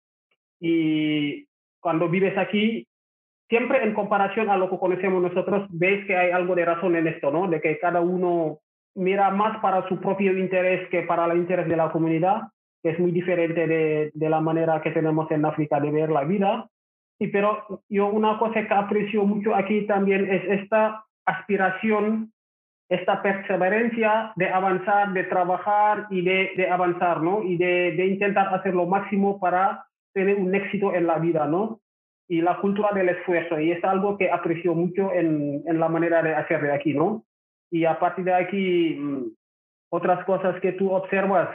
y 0.61 1.49
cuando 1.81 2.09
vives 2.09 2.39
aquí, 2.39 2.87
siempre 3.49 3.83
en 3.83 3.93
comparación 3.93 4.51
a 4.51 4.57
lo 4.57 4.71
que 4.71 4.79
conocemos 4.79 5.21
nosotros, 5.21 5.67
veis 5.71 6.07
que 6.07 6.17
hay 6.17 6.31
algo 6.31 6.55
de 6.55 6.65
razón 6.65 6.95
en 6.95 7.09
esto, 7.09 7.33
¿no? 7.33 7.49
De 7.49 7.61
que 7.61 7.81
cada 7.81 8.01
uno 8.01 8.61
mira 8.95 9.31
más 9.31 9.59
para 9.59 9.89
su 9.89 10.01
propio 10.01 10.39
interés 10.39 10.89
que 10.91 11.03
para 11.03 11.25
el 11.25 11.39
interés 11.39 11.67
de 11.67 11.77
la 11.77 11.91
comunidad, 11.91 12.43
que 12.85 12.91
es 12.91 13.01
muy 13.01 13.11
diferente 13.11 13.67
de, 13.67 14.13
de 14.15 14.31
la 14.31 14.41
manera 14.41 14.81
que 14.81 14.93
tenemos 14.93 15.29
en 15.33 15.45
África 15.45 15.81
de 15.81 15.91
ver 15.91 16.11
la 16.11 16.23
vida. 16.23 16.69
Y 17.19 17.27
pero 17.29 17.83
yo 17.89 18.07
una 18.07 18.39
cosa 18.39 18.65
que 18.65 18.75
aprecio 18.75 19.25
mucho 19.25 19.57
aquí 19.57 19.89
también 19.89 20.31
es 20.31 20.61
esta 20.61 21.05
aspiración 21.31 22.33
esta 22.91 23.23
perseverancia 23.23 24.33
de 24.35 24.49
avanzar, 24.49 25.13
de 25.13 25.25
trabajar 25.25 26.07
y 26.11 26.23
de, 26.23 26.51
de 26.57 26.69
avanzar, 26.69 27.23
¿no? 27.23 27.43
Y 27.45 27.57
de, 27.57 27.93
de, 27.93 28.07
intentar 28.07 28.53
hacer 28.53 28.75
lo 28.75 28.87
máximo 28.87 29.39
para 29.39 29.87
tener 30.13 30.37
un 30.37 30.53
éxito 30.55 30.93
en 30.93 31.07
la 31.07 31.19
vida, 31.19 31.47
¿no? 31.47 31.81
Y 32.29 32.43
la 32.43 32.59
cultura 32.61 32.91
del 32.93 33.11
esfuerzo, 33.11 33.61
y 33.61 33.71
es 33.71 33.83
algo 33.85 34.19
que 34.19 34.31
aprecio 34.31 34.75
mucho 34.75 35.13
en, 35.13 35.63
en 35.67 35.79
la 35.79 35.89
manera 35.89 36.21
de 36.21 36.35
hacer 36.35 36.63
de 36.63 36.73
aquí, 36.73 36.93
¿no? 36.93 37.25
Y 37.71 37.85
a 37.85 37.97
partir 38.01 38.25
de 38.25 38.35
aquí, 38.35 38.97
mm, 38.99 39.27
otras 39.91 40.25
cosas 40.25 40.61
que 40.61 40.73
tú 40.73 40.91
observas, 40.91 41.49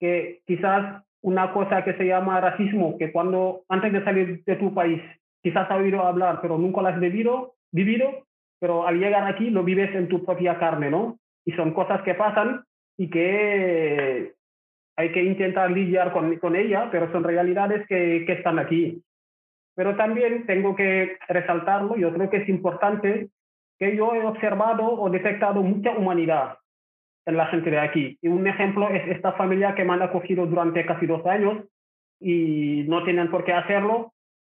que 0.00 0.40
quizás 0.44 1.04
una 1.22 1.52
cosa 1.52 1.84
que 1.84 1.94
se 1.94 2.04
llama 2.04 2.40
racismo, 2.40 2.98
que 2.98 3.12
cuando 3.12 3.62
antes 3.68 3.92
de 3.92 4.02
salir 4.02 4.44
de 4.44 4.56
tu 4.56 4.74
país, 4.74 5.00
quizás 5.40 5.70
has 5.70 5.78
oído 5.78 6.02
hablar, 6.02 6.40
pero 6.42 6.58
nunca 6.58 6.82
lo 6.82 6.88
has 6.88 6.98
vivido, 6.98 7.54
vivido 7.70 8.24
pero 8.64 8.86
al 8.86 8.98
llegar 8.98 9.26
aquí 9.26 9.50
lo 9.50 9.62
vives 9.62 9.94
en 9.94 10.08
tu 10.08 10.24
propia 10.24 10.58
carne, 10.58 10.88
¿no? 10.90 11.18
Y 11.44 11.52
son 11.52 11.74
cosas 11.74 12.00
que 12.00 12.14
pasan 12.14 12.64
y 12.96 13.10
que 13.10 14.32
hay 14.96 15.12
que 15.12 15.22
intentar 15.22 15.70
lidiar 15.70 16.14
con, 16.14 16.34
con 16.38 16.56
ella, 16.56 16.88
pero 16.90 17.12
son 17.12 17.24
realidades 17.24 17.86
que, 17.86 18.24
que 18.26 18.32
están 18.32 18.58
aquí. 18.58 19.02
Pero 19.76 19.96
también 19.96 20.46
tengo 20.46 20.74
que 20.74 21.18
resaltarlo, 21.28 21.96
yo 21.96 22.10
creo 22.14 22.30
que 22.30 22.38
es 22.38 22.48
importante 22.48 23.28
que 23.78 23.94
yo 23.94 24.14
he 24.14 24.24
observado 24.24 24.98
o 24.98 25.10
detectado 25.10 25.60
mucha 25.62 25.90
humanidad 25.90 26.56
en 27.26 27.36
la 27.36 27.48
gente 27.48 27.70
de 27.70 27.80
aquí. 27.80 28.18
Y 28.22 28.28
un 28.28 28.46
ejemplo 28.46 28.88
es 28.88 29.06
esta 29.08 29.32
familia 29.32 29.74
que 29.74 29.84
me 29.84 29.92
han 29.92 30.00
acogido 30.00 30.46
durante 30.46 30.86
casi 30.86 31.04
dos 31.04 31.26
años 31.26 31.64
y 32.18 32.86
no 32.88 33.04
tienen 33.04 33.30
por 33.30 33.44
qué 33.44 33.52
hacerlo, 33.52 34.14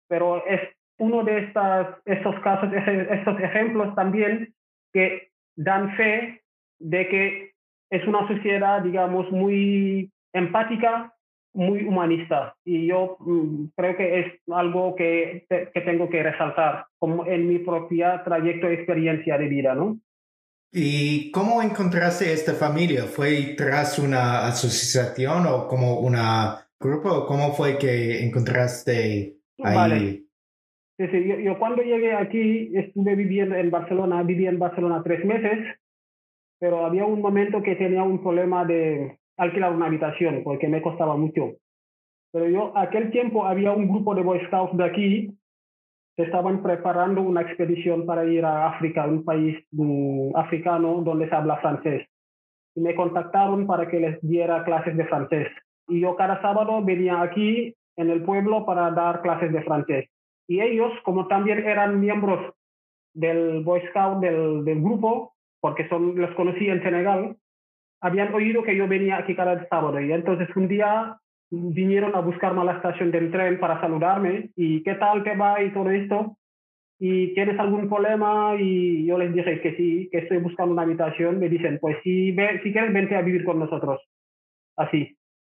pero 0.08 0.46
es 0.46 0.62
uno 1.00 1.24
de 1.24 1.40
estas, 1.40 1.88
estos 2.06 2.40
casos, 2.42 2.70
estos 2.74 3.40
ejemplos 3.40 3.94
también 3.96 4.54
que 4.94 5.30
dan 5.56 5.96
fe 5.96 6.42
de 6.80 7.08
que 7.08 7.52
es 7.90 8.08
una 8.08 8.28
sociedad, 8.28 8.82
digamos, 8.82 9.32
muy 9.32 10.12
empática, 10.34 11.14
muy 11.54 11.84
humanista. 11.84 12.56
Y 12.66 12.88
yo 12.88 13.18
mm, 13.20 13.66
creo 13.76 13.98
que 13.98 14.20
es 14.20 14.34
algo 14.52 14.96
que, 14.96 15.46
que 15.50 15.82
tengo 15.82 16.10
que 16.10 16.24
resaltar 16.24 16.86
como 17.00 17.26
en 17.26 17.48
mi 17.48 17.60
propia 17.60 18.24
trayecto 18.24 18.68
de 18.68 18.76
experiencia 18.76 19.38
de 19.38 19.48
vida, 19.48 19.74
¿no? 19.74 20.00
¿Y 20.72 21.32
cómo 21.32 21.62
encontraste 21.62 22.32
esta 22.34 22.54
familia? 22.54 23.04
¿Fue 23.06 23.56
tras 23.58 23.98
una 24.00 24.48
asociación 24.48 25.48
o 25.48 25.68
como 25.68 26.00
un 26.02 26.18
grupo? 26.80 27.26
¿Cómo 27.26 27.54
fue 27.54 27.78
que 27.78 28.24
encontraste 28.24 29.38
ahí? 29.64 30.27
Sí, 30.98 31.08
sí, 31.12 31.44
yo, 31.44 31.60
cuando 31.60 31.84
llegué 31.84 32.14
aquí 32.14 32.72
estuve 32.76 33.16
viviendo 33.16 33.56
en 33.56 33.70
Barcelona, 33.70 34.24
viví 34.24 34.48
en 34.48 34.58
Barcelona 34.58 35.04
tres 35.04 35.24
meses, 35.24 35.78
pero 36.60 36.86
había 36.86 37.06
un 37.06 37.22
momento 37.22 37.62
que 37.62 37.76
tenía 37.76 38.02
un 38.02 38.24
problema 38.24 38.66
de 38.66 39.20
alquilar 39.38 39.74
una 39.74 39.86
habitación 39.86 40.42
porque 40.44 40.68
me 40.68 40.82
costaba 40.82 41.16
mucho. 41.16 41.54
Pero 42.32 42.50
yo, 42.50 42.76
aquel 42.76 43.12
tiempo 43.12 43.46
había 43.46 43.72
un 43.74 43.88
grupo 43.88 44.16
de 44.16 44.24
Boy 44.24 44.40
Scouts 44.48 44.76
de 44.76 44.84
aquí 44.84 45.38
que 46.16 46.24
estaban 46.24 46.64
preparando 46.64 47.22
una 47.22 47.42
expedición 47.42 48.08
para 48.08 48.26
ir 48.26 48.44
a 48.44 48.70
África, 48.70 49.06
un 49.06 49.24
país 49.24 49.56
mm, 49.72 50.36
africano 50.36 51.02
donde 51.04 51.30
se 51.30 51.36
habla 51.36 51.58
francés. 51.58 52.08
Y 52.76 52.82
me 52.82 52.96
contactaron 52.96 53.68
para 53.68 53.88
que 53.88 54.00
les 54.00 54.20
diera 54.22 54.64
clases 54.64 54.98
de 54.98 55.06
francés. 55.06 55.48
Y 55.88 56.00
yo 56.00 56.16
cada 56.16 56.42
sábado 56.42 56.84
venía 56.84 57.22
aquí 57.22 57.76
en 57.96 58.10
el 58.10 58.24
pueblo 58.24 58.66
para 58.66 58.90
dar 58.90 59.22
clases 59.22 59.54
de 59.54 59.62
francés. 59.62 60.10
Y 60.48 60.62
ellos, 60.62 60.92
como 61.04 61.28
también 61.28 61.68
eran 61.68 62.00
miembros 62.00 62.54
del 63.14 63.64
Boy 63.64 63.82
Scout 63.90 64.20
del, 64.20 64.64
del 64.64 64.82
grupo, 64.82 65.34
porque 65.60 65.88
son, 65.90 66.16
los 66.16 66.34
conocí 66.36 66.70
en 66.70 66.82
Senegal, 66.84 67.36
habían 68.02 68.34
oído 68.34 68.64
que 68.64 68.76
yo 68.76 68.88
venía 68.88 69.18
aquí 69.18 69.36
cada 69.36 69.68
sábado. 69.68 70.00
Y 70.00 70.12
entonces 70.12 70.48
un 70.56 70.68
día 70.68 71.18
vinieron 71.50 72.16
a 72.16 72.20
buscarme 72.20 72.62
a 72.62 72.66
la 72.66 72.74
estación 72.74 73.12
del 73.12 73.32
tren 73.32 73.60
para 73.60 73.80
saludarme 73.82 74.50
y 74.56 74.84
qué 74.84 74.96
tal 74.96 75.24
te 75.24 75.36
va 75.36 75.62
y 75.64 75.74
todo 75.74 75.90
esto. 75.90 76.38
¿Y 77.00 77.34
tienes 77.34 77.60
algún 77.60 77.88
problema? 77.88 78.56
Y 78.60 79.06
yo 79.06 79.18
les 79.18 79.34
dije 79.34 79.62
que 79.62 79.76
sí, 79.76 80.10
que 80.12 80.20
estoy 80.20 80.38
buscando 80.38 80.74
una 80.74 80.82
habitación. 80.82 81.40
Me 81.40 81.48
dicen, 81.48 81.78
pues 81.80 81.98
si, 82.04 82.36
si 82.64 82.72
quieres, 82.72 82.94
vente 82.94 83.16
a 83.16 83.22
vivir 83.22 83.46
con 83.46 83.60
nosotros. 83.60 84.02
Así. 84.76 85.17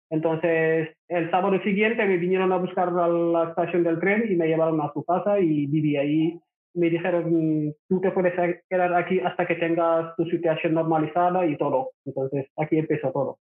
Entonces, 0.09 0.89
el 1.07 1.29
sábado 1.29 1.61
siguiente 1.63 2.05
me 2.05 2.17
vinieron 2.17 2.51
a 2.51 2.57
buscar 2.57 2.89
a 2.89 3.07
la 3.07 3.49
estación 3.49 3.83
del 3.83 3.99
tren 3.99 4.31
y 4.31 4.35
me 4.35 4.47
llevaron 4.47 4.81
a 4.81 4.91
su 4.93 5.03
casa 5.03 5.39
y 5.39 5.67
viví 5.67 5.97
ahí. 5.97 6.39
Me 6.73 6.89
dijeron, 6.89 7.73
tú 7.87 8.01
te 8.01 8.11
puedes 8.11 8.33
quedar 8.69 8.93
aquí 8.93 9.19
hasta 9.19 9.45
que 9.45 9.55
tengas 9.55 10.15
tu 10.15 10.25
situación 10.25 10.73
normalizada 10.73 11.45
y 11.45 11.57
todo. 11.57 11.91
Entonces, 12.05 12.47
aquí 12.57 12.77
empezó 12.77 13.11
todo. 13.11 13.39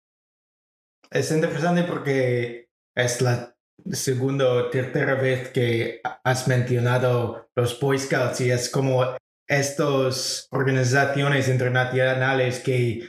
Es 1.11 1.33
interesante 1.33 1.85
porque 1.85 2.67
es 2.95 3.21
la 3.23 3.55
segunda 3.91 4.53
o 4.53 4.71
tercera 4.71 5.15
vez 5.15 5.51
que 5.51 6.01
has 6.25 6.47
mencionado 6.47 7.49
los 7.57 7.81
Boy 7.81 7.99
Scouts 7.99 8.41
y 8.43 8.51
es 8.51 8.71
como 8.71 9.05
estas 9.49 10.47
organizaciones 10.53 11.49
internacionales 11.49 12.61
que 12.61 13.03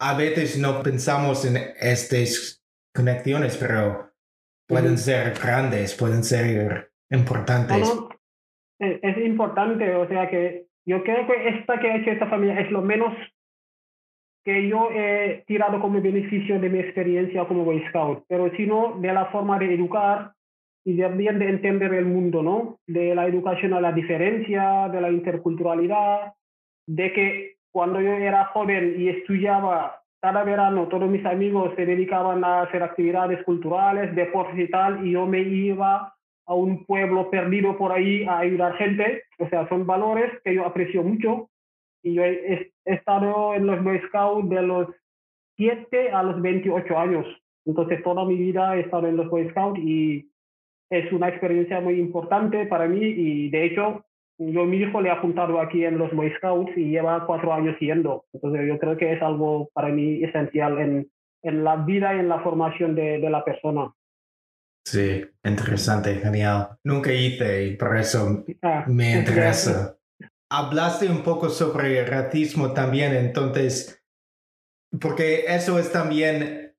a 0.00 0.16
veces 0.16 0.58
no 0.58 0.82
pensamos 0.82 1.44
en 1.44 1.56
estas 1.80 2.64
conexiones, 2.94 3.56
pero 3.56 4.10
pueden 4.66 4.98
ser 4.98 5.34
grandes, 5.38 5.94
pueden 5.94 6.24
ser 6.24 6.92
importantes. 7.10 7.92
E, 8.80 9.00
es 9.02 9.18
importante, 9.18 9.94
o 9.94 10.08
sea 10.08 10.28
que 10.28 10.66
yo 10.86 11.02
creo 11.02 11.26
que 11.26 11.48
esta 11.48 11.78
que 11.78 11.90
ha 11.90 11.96
hecho 11.96 12.10
esta 12.10 12.28
familia 12.28 12.60
es 12.60 12.70
lo 12.70 12.82
menos 12.82 13.14
que 14.44 14.68
yo 14.68 14.90
he 14.92 15.42
tirado 15.46 15.80
como 15.80 16.02
beneficio 16.02 16.60
de 16.60 16.68
mi 16.68 16.78
experiencia 16.78 17.46
como 17.46 17.64
Boy 17.64 17.82
Scout, 17.88 18.24
pero 18.28 18.50
sino 18.56 18.98
de 19.00 19.12
la 19.12 19.26
forma 19.26 19.58
de 19.58 19.74
educar 19.74 20.34
y 20.84 20.98
también 20.98 21.38
de 21.38 21.48
entender 21.48 21.94
el 21.94 22.04
mundo, 22.04 22.42
¿no? 22.42 22.78
De 22.86 23.14
la 23.14 23.26
educación 23.26 23.72
a 23.72 23.80
la 23.80 23.92
diferencia, 23.92 24.88
de 24.90 25.00
la 25.00 25.10
interculturalidad, 25.10 26.34
de 26.86 27.12
que 27.14 27.53
cuando 27.74 28.00
yo 28.00 28.12
era 28.12 28.44
joven 28.46 28.94
y 28.96 29.08
estudiaba 29.08 30.00
cada 30.20 30.44
verano, 30.44 30.86
todos 30.86 31.10
mis 31.10 31.26
amigos 31.26 31.72
se 31.74 31.84
dedicaban 31.84 32.44
a 32.44 32.62
hacer 32.62 32.84
actividades 32.84 33.42
culturales, 33.42 34.14
deportes 34.14 34.56
y 34.60 34.70
tal, 34.70 35.04
y 35.04 35.10
yo 35.10 35.26
me 35.26 35.40
iba 35.40 36.14
a 36.46 36.54
un 36.54 36.84
pueblo 36.84 37.28
perdido 37.30 37.76
por 37.76 37.90
ahí 37.90 38.22
a 38.22 38.38
ayudar 38.38 38.76
gente. 38.76 39.24
O 39.40 39.48
sea, 39.48 39.68
son 39.68 39.86
valores 39.86 40.40
que 40.44 40.54
yo 40.54 40.64
aprecio 40.64 41.02
mucho. 41.02 41.50
Y 42.04 42.14
yo 42.14 42.22
he, 42.22 42.70
estado 42.84 43.54
en 43.54 43.66
los 43.66 43.82
Boy 43.82 43.98
Scouts 44.06 44.48
de 44.50 44.62
los 44.62 44.86
7 45.56 46.12
a 46.12 46.22
los 46.22 46.40
28 46.40 46.96
años. 46.96 47.26
Entonces, 47.66 48.04
toda 48.04 48.24
mi 48.24 48.36
vida 48.36 48.76
he 48.76 48.82
estado 48.82 49.08
en 49.08 49.16
los 49.16 49.28
Boy 49.28 49.50
Scouts 49.50 49.80
y 49.80 50.30
es 50.90 51.10
una 51.12 51.28
experiencia 51.28 51.80
muy 51.80 51.98
importante 51.98 52.66
para 52.66 52.86
mí 52.86 53.00
y 53.00 53.50
de 53.50 53.64
hecho 53.64 54.04
yo 54.38 54.64
mi 54.64 54.78
hijo 54.78 55.00
le 55.00 55.08
he 55.08 55.12
apuntado 55.12 55.60
aquí 55.60 55.84
en 55.84 55.98
los 55.98 56.12
Boy 56.12 56.32
Scouts 56.38 56.76
y 56.76 56.90
lleva 56.90 57.26
cuatro 57.26 57.52
años 57.52 57.76
yendo. 57.78 58.24
Entonces 58.32 58.62
yo 58.66 58.78
creo 58.78 58.96
que 58.96 59.12
es 59.12 59.22
algo 59.22 59.70
para 59.72 59.88
mí 59.88 60.22
esencial 60.24 60.78
en, 60.78 61.10
en 61.42 61.64
la 61.64 61.76
vida 61.76 62.14
y 62.14 62.18
en 62.18 62.28
la 62.28 62.40
formación 62.40 62.94
de, 62.94 63.18
de, 63.20 63.30
la 63.30 63.44
persona. 63.44 63.92
Sí, 64.84 65.24
interesante, 65.44 66.14
genial. 66.16 66.70
Nunca 66.84 67.12
hice 67.12 67.64
y 67.64 67.76
por 67.76 67.96
eso 67.96 68.44
ah, 68.62 68.84
me 68.88 69.18
interesa. 69.18 69.96
Hablaste 70.50 71.08
un 71.08 71.22
poco 71.22 71.48
sobre 71.48 72.04
racismo 72.04 72.72
también, 72.72 73.14
entonces, 73.14 74.02
porque 75.00 75.44
eso 75.48 75.78
es 75.78 75.90
también, 75.90 76.74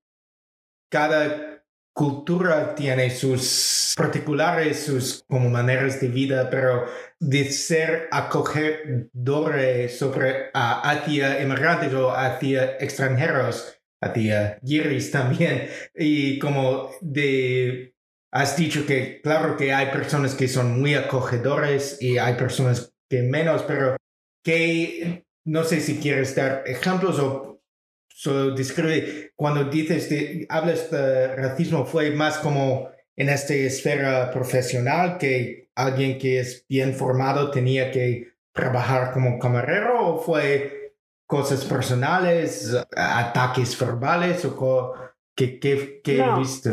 cada 0.90 1.56
cultura 1.96 2.74
tiene 2.74 3.08
sus 3.10 3.94
particulares, 3.96 4.84
sus 4.84 5.24
como 5.28 5.48
maneras 5.48 5.98
de 5.98 6.08
vida, 6.08 6.50
pero 6.50 6.84
de 7.20 7.50
ser 7.50 8.08
acogedor 8.10 9.54
sobre 9.88 10.50
hacia 10.52 11.42
inmigrantes 11.42 11.94
o 11.94 12.10
hacia 12.10 12.76
extranjeros, 12.78 13.78
hacia 14.02 14.58
guiris 14.62 15.10
también, 15.10 15.68
y 15.94 16.38
como 16.38 16.90
de 17.00 17.94
has 18.32 18.56
dicho 18.56 18.84
que 18.84 19.20
claro 19.22 19.56
que 19.56 19.72
hay 19.72 19.86
personas 19.86 20.34
que 20.34 20.48
son 20.48 20.80
muy 20.80 20.94
acogedores 20.94 21.96
y 22.02 22.18
hay 22.18 22.34
personas 22.34 22.92
que 23.08 23.22
menos, 23.22 23.62
pero 23.62 23.96
que 24.44 25.24
no 25.46 25.64
sé 25.64 25.80
si 25.80 25.98
quieres 25.98 26.34
dar 26.34 26.64
ejemplos 26.66 27.18
o 27.18 27.62
solo 28.08 28.54
describe 28.54 29.32
cuando 29.36 29.64
dices, 29.64 30.10
de, 30.10 30.46
hablas 30.48 30.90
de 30.90 31.36
racismo, 31.36 31.86
fue 31.86 32.10
más 32.10 32.38
como 32.38 32.90
en 33.16 33.28
esta 33.30 33.54
esfera 33.54 34.30
profesional 34.30 35.16
que 35.18 35.68
alguien 35.74 36.18
que 36.18 36.40
es 36.40 36.66
bien 36.68 36.92
formado 36.92 37.50
tenía 37.50 37.90
que 37.90 38.28
trabajar 38.52 39.12
como 39.12 39.38
camarero 39.38 40.06
o 40.06 40.18
fue 40.18 40.94
cosas 41.26 41.64
personales, 41.64 42.74
ataques 42.96 43.78
verbales 43.80 44.44
o 44.44 44.94
qué, 45.34 45.58
qué, 45.58 46.00
qué 46.04 46.24
viste? 46.38 46.70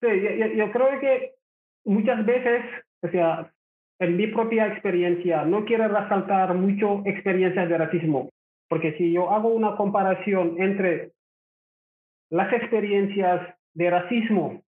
Sí, 0.00 0.08
yo, 0.38 0.46
yo, 0.46 0.72
creo 0.72 1.00
que 1.00 1.34
muchas 1.84 2.24
veces, 2.24 2.62
o 3.02 3.08
sea, 3.08 3.52
en 3.98 4.16
mi 4.16 4.26
propia 4.28 4.66
experiencia, 4.68 5.44
no 5.44 5.64
quiero 5.64 5.88
resaltar 5.88 6.54
mucho 6.54 7.02
experiencias 7.04 7.68
de 7.68 7.78
racismo, 7.78 8.30
porque 8.68 8.96
si 8.96 9.12
yo 9.12 9.30
hago 9.30 9.48
una 9.48 9.76
comparación 9.76 10.56
entre 10.58 11.12
las 12.30 12.52
experiencias 12.52 13.54
de 13.74 13.90
racismo 13.90 14.62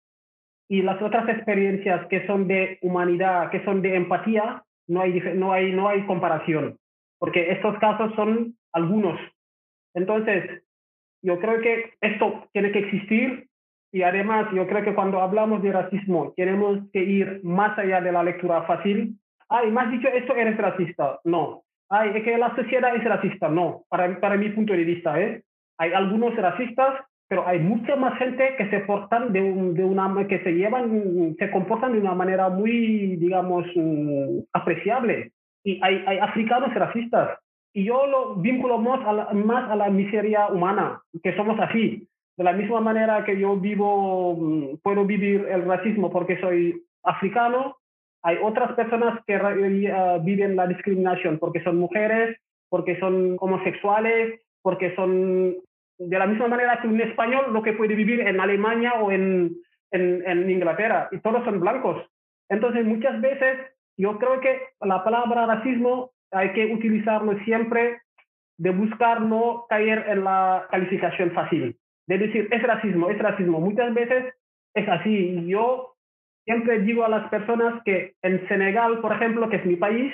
y 0.69 0.82
las 0.84 1.01
otras 1.01 1.27
experiencias 1.27 2.05
que 2.08 2.25
son 2.27 2.47
de 2.47 2.77
humanidad, 2.82 3.49
que 3.49 3.63
son 3.65 3.82
de 3.82 3.95
empatía, 3.95 4.63
no 4.88 5.01
hay, 5.01 5.19
no 5.36 5.51
hay, 5.51 5.71
no 5.71 5.89
hay 5.89 6.05
comparación, 6.05 6.77
porque 7.17 7.51
estos 7.51 7.77
casos 7.79 8.13
son 8.15 8.55
algunos. 8.71 9.19
Entonces, 9.95 10.63
yo 11.21 11.39
creo 11.39 11.60
que 11.62 11.93
esto 12.01 12.47
tiene 12.53 12.71
que 12.71 12.79
existir 12.79 13.49
y 13.91 14.03
además, 14.03 14.47
yo 14.53 14.67
creo 14.67 14.84
que 14.84 14.93
cuando 14.93 15.19
hablamos 15.19 15.63
de 15.63 15.71
racismo, 15.71 16.34
tenemos 16.36 16.79
que 16.93 17.03
ir 17.03 17.41
más 17.43 17.77
allá 17.77 18.01
de 18.01 18.12
la 18.12 18.23
lectura 18.23 18.63
fácil. 18.63 19.15
Ay, 19.49 19.71
me 19.71 19.82
has 19.82 19.91
dicho 19.91 20.08
esto, 20.10 20.36
eres 20.36 20.58
racista. 20.58 21.19
No. 21.23 21.63
Ay, 21.89 22.12
es 22.13 22.23
que 22.23 22.38
la 22.38 22.55
sociedad 22.55 22.95
es 22.95 23.03
racista. 23.03 23.49
No, 23.49 23.86
para, 23.89 24.19
para 24.19 24.38
mi 24.38 24.49
punto 24.49 24.73
de 24.73 24.84
vista. 24.84 25.19
¿eh? 25.19 25.41
Hay 25.79 25.91
algunos 25.93 26.36
racistas, 26.36 27.01
pero 27.30 27.48
hay 27.48 27.60
mucha 27.60 27.96
más 27.96 28.18
gente 28.18 28.56
que 28.58 28.70
se 28.70 28.80
portan 28.82 29.32
de, 29.32 29.39
de 29.42 29.84
una, 29.86 30.28
que 30.28 30.39
se 30.44 30.52
llevan, 30.52 31.36
se 31.38 31.50
comportan 31.52 31.94
de 31.94 32.00
una 32.00 32.15
manera 32.15 32.50
muy, 32.50 33.15
digamos, 33.15 33.65
mm, 33.76 34.39
apreciable. 34.52 35.32
Y 35.63 35.80
hay, 35.82 36.04
hay 36.06 36.18
africanos 36.18 36.74
racistas. 36.74 37.39
Y 37.72 37.86
yo 37.86 38.08
lo 38.08 38.36
vinculo 38.36 38.80
más 38.80 39.06
a 39.08 39.13
la, 39.13 39.34
más 39.34 39.70
a 39.70 39.76
la 39.76 39.89
miseria 39.89 40.48
humana, 40.48 41.02
que 41.24 41.36
somos 41.36 41.58
así 41.60 42.10
de 42.39 42.46
la 42.46 42.54
misma 42.54 42.80
manera 42.80 43.26
que 43.26 43.38
yo 43.38 43.58
vivo, 43.58 44.34
mm, 44.34 44.78
puedo 44.82 45.04
vivir 45.04 45.46
el 45.52 45.65
racismo 45.65 46.10
porque 46.10 46.39
soy 46.39 46.82
africano, 47.04 47.76
hay 48.24 48.38
otras 48.42 48.72
personas 48.76 49.20
que 49.28 49.36
eh, 49.36 50.20
viven 50.24 50.56
la 50.56 50.65
discriminación 50.65 51.38
porque 51.38 51.62
son 51.65 51.76
mujeres, 51.78 52.38
porque 52.70 52.98
son 52.98 53.36
homosexuales, 53.42 54.39
porque 54.62 54.96
son 54.96 55.58
de 56.00 56.18
la 56.18 56.26
misma 56.26 56.48
manera 56.48 56.80
que 56.82 56.88
un 56.88 57.00
español 57.02 57.54
lo 57.54 57.62
que 57.62 57.74
puede 57.74 57.94
vivir 57.94 58.22
en 58.22 58.40
Alemania 58.40 58.94
o 58.96 59.12
en, 59.12 59.56
en, 59.92 60.50
Inglaterra, 60.50 61.10
y 61.12 61.20
todos 61.20 61.44
son 61.44 61.60
blancos. 61.60 62.04
Entonces, 62.50 62.86
muchas 62.86 63.20
veces 63.22 63.60
yo 63.98 64.18
creo 64.18 64.40
que 64.40 64.62
la 64.82 65.04
palabra 65.04 65.46
racismo 65.46 66.12
hay 66.32 66.54
que 66.54 66.74
utilizarlo 66.74 67.38
siempre 67.44 68.02
de 68.58 68.72
buscar 68.72 69.22
no 69.22 69.66
caer 69.70 70.06
en 70.08 70.24
la 70.24 70.68
calificación 70.72 71.32
fácil 71.32 71.78
de 72.10 72.18
decir, 72.18 72.48
es 72.50 72.64
racismo, 72.64 73.12
es 73.12 73.20
racismo. 73.20 73.62
Muchas 73.62 73.94
veces 73.94 74.34
es 74.74 74.90
así. 74.90 75.46
Yo 75.46 75.94
siempre 76.44 76.80
digo 76.80 77.06
a 77.06 77.10
las 77.10 77.30
personas 77.30 77.84
que 77.86 78.16
en 78.24 78.48
Senegal, 78.48 79.00
por 79.00 79.14
ejemplo, 79.14 79.48
que 79.48 79.58
es 79.58 79.66
mi 79.66 79.76
país, 79.76 80.12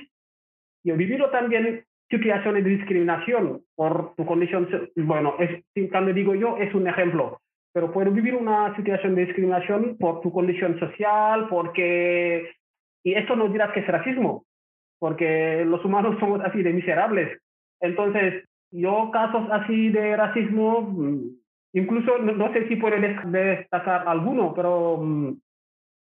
yo 0.84 0.96
he 0.96 0.98
vivido 0.98 1.30
también 1.30 1.86
situaciones 2.10 2.64
de 2.64 2.70
discriminación 2.72 3.62
por 3.76 4.16
tu 4.16 4.26
condición. 4.26 4.68
Bueno, 4.96 5.36
es, 5.40 5.64
cuando 5.90 6.14
digo 6.14 6.36
yo, 6.36 6.58
es 6.58 6.74
un 6.74 6.88
ejemplo. 6.88 7.40
Pero 7.74 7.92
puedo 7.92 8.12
vivir 8.12 8.36
una 8.36 8.76
situación 8.76 9.16
de 9.16 9.26
discriminación 9.26 9.98
por 9.98 10.22
tu 10.22 10.32
condición 10.32 10.80
social, 10.80 11.48
porque... 11.50 12.52
Y 13.04 13.14
esto 13.14 13.36
no 13.36 13.50
dirás 13.50 13.72
que 13.72 13.82
es 13.82 13.88
racismo, 13.88 14.46
porque 15.00 15.64
los 15.66 15.84
humanos 15.84 16.18
somos 16.20 16.42
así 16.42 16.64
de 16.64 16.74
miserables. 16.74 17.40
Entonces, 17.82 18.46
yo 18.72 19.12
casos 19.12 19.48
así 19.52 19.90
de 19.90 20.16
racismo 20.16 21.32
Incluso, 21.76 22.18
no, 22.20 22.54
sé 22.54 22.70
si 22.70 22.78
puede 22.78 23.02
destacar 23.02 24.08
alguno, 24.08 24.54
pero, 24.56 24.96
mm, 24.96 25.34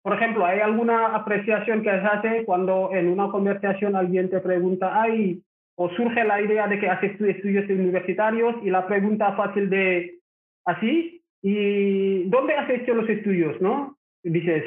por 0.03 0.15
ejemplo, 0.15 0.45
¿hay 0.45 0.59
alguna 0.59 1.15
apreciación 1.15 1.83
que 1.83 1.91
se 1.91 2.07
hace 2.07 2.45
cuando 2.45 2.91
en 2.93 3.07
una 3.07 3.29
conversación 3.29 3.95
alguien 3.95 4.29
te 4.29 4.41
pregunta, 4.41 5.01
ay, 5.01 5.41
o 5.77 5.89
surge 5.91 6.25
la 6.25 6.41
idea 6.41 6.69
de 6.69 6.79
que 6.79 6.89
haces 6.89 7.21
estudios 7.21 7.69
universitarios 7.69 8.57
y 8.63 8.71
la 8.71 8.87
pregunta 8.87 9.33
fácil 9.33 9.71
de, 9.71 10.19
¿así? 10.65 11.23
¿Y 11.43 12.25
dónde 12.25 12.55
has 12.55 12.69
hecho 12.69 12.95
los 12.95 13.09
estudios, 13.09 13.61
no? 13.61 13.97
dices, 14.23 14.65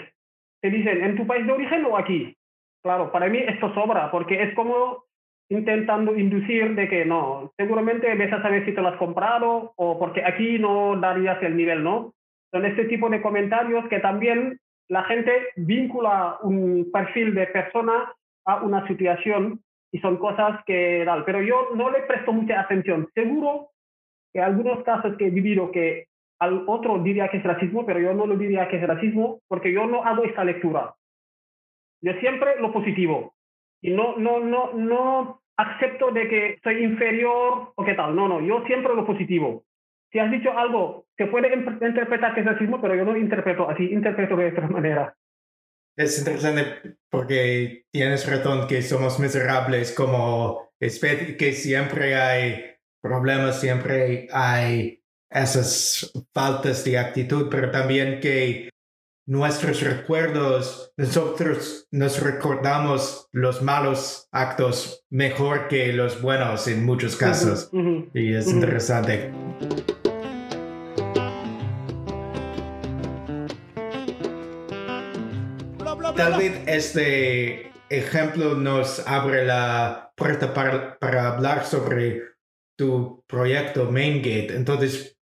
te 0.62 0.70
dicen, 0.72 1.04
¿en 1.04 1.16
tu 1.16 1.28
país 1.28 1.46
de 1.46 1.52
origen 1.52 1.86
o 1.86 1.98
aquí? 1.98 2.36
Claro, 2.82 3.12
para 3.12 3.28
mí 3.28 3.38
esto 3.38 3.74
sobra, 3.74 4.10
porque 4.12 4.42
es 4.42 4.56
como 4.56 5.04
intentando 5.50 6.18
inducir 6.18 6.74
de 6.76 6.90
que 6.90 7.06
no, 7.06 7.54
seguramente 7.58 8.14
ves 8.16 8.34
a 8.34 8.42
saber 8.42 8.66
si 8.66 8.74
te 8.74 8.82
lo 8.82 8.88
has 8.88 8.98
comprado 8.98 9.74
o 9.76 10.00
porque 10.00 10.24
aquí 10.26 10.58
no 10.58 11.00
darías 11.00 11.42
el 11.44 11.56
nivel, 11.56 11.84
¿no? 11.84 12.14
Son 12.52 12.66
este 12.66 12.86
tipo 12.86 13.10
de 13.10 13.22
comentarios 13.22 13.88
que 13.88 14.00
también 14.00 14.60
la 14.88 15.04
gente 15.04 15.32
vincula 15.56 16.38
un 16.42 16.90
perfil 16.92 17.34
de 17.36 17.48
persona 17.48 18.12
a 18.46 18.64
una 18.64 18.88
situación 18.88 19.62
y 19.94 20.00
son 20.00 20.18
cosas 20.18 20.66
que 20.66 21.04
tal, 21.06 21.24
pero 21.24 21.40
yo 21.44 21.70
no 21.76 21.92
le 21.92 22.02
presto 22.02 22.34
mucha 22.34 22.60
atención. 22.60 23.08
Seguro 23.14 23.70
que 24.34 24.42
algunos 24.42 24.84
casos 24.84 25.16
que 25.18 25.28
he 25.28 25.30
vivido 25.30 25.72
que 25.72 26.08
al 26.40 26.64
otro 26.68 26.98
diría 26.98 27.30
que 27.30 27.38
es 27.38 27.44
racismo, 27.44 27.86
pero 27.86 28.00
yo 28.00 28.12
no 28.16 28.26
lo 28.26 28.36
diría 28.36 28.68
que 28.68 28.78
es 28.78 28.88
racismo 28.88 29.42
porque 29.48 29.72
yo 29.72 29.86
no 29.86 30.04
hago 30.04 30.24
esta 30.24 30.44
lectura. 30.44 30.96
Yo 32.02 32.14
siempre 32.14 32.60
lo 32.60 32.74
positivo. 32.74 33.36
Y 33.84 33.92
no, 33.92 34.18
no, 34.18 34.40
no, 34.40 34.74
no 34.74 35.42
acepto 35.58 36.10
de 36.12 36.28
que 36.28 36.60
soy 36.64 36.84
inferior 36.84 37.74
o 37.76 37.86
qué 37.86 37.94
tal. 37.94 38.16
No, 38.16 38.28
no, 38.28 38.42
yo 38.42 38.66
siempre 38.66 38.96
lo 38.96 39.06
positivo. 39.06 39.64
Si 40.12 40.18
has 40.18 40.32
dicho 40.32 40.58
algo, 40.58 41.06
se 41.18 41.28
puede 41.28 41.54
interpretar 41.54 42.34
que 42.34 42.40
es 42.40 42.48
racismo, 42.48 42.82
pero 42.82 42.96
yo 42.96 43.06
no 43.06 43.16
interpreto 43.16 43.70
así, 43.70 43.94
interpreto 43.94 44.36
de 44.38 44.50
otra 44.50 44.68
manera. 44.68 45.14
Es 45.96 46.18
interesante 46.18 46.98
porque 47.10 47.86
tienes 47.92 48.28
razón 48.28 48.68
que 48.68 48.82
somos 48.82 49.20
miserables 49.20 49.92
como 49.92 50.74
que 50.80 51.54
siempre 51.54 52.16
hay 52.16 52.76
problemas, 53.02 53.60
siempre 53.60 54.28
hay 54.32 55.04
esas 55.30 56.12
faltas 56.34 56.84
de 56.84 56.98
actitud, 56.98 57.48
pero 57.50 57.72
también 57.72 58.20
que 58.20 58.70
nuestros 59.26 59.82
recuerdos, 59.82 60.92
nosotros 60.98 61.88
nos 61.92 62.22
recordamos 62.22 63.30
los 63.32 63.62
malos 63.62 64.28
actos 64.32 65.06
mejor 65.10 65.68
que 65.68 65.94
los 65.94 66.22
buenos 66.22 66.68
en 66.68 66.86
muchos 66.86 67.16
casos. 67.16 67.70
y 68.14 68.34
es 68.34 68.48
interesante. 68.48 69.32
Tal 76.16 76.38
vez 76.38 76.64
este 76.68 77.72
ejemplo 77.90 78.56
nos 78.56 79.06
abre 79.08 79.46
la 79.46 80.12
puerta 80.16 80.54
para, 80.54 80.98
para 81.00 81.34
hablar 81.34 81.64
sobre 81.64 82.22
tu 82.78 83.24
proyecto 83.28 83.92
MainGate. 83.92 84.56
Entonces, 84.56 85.20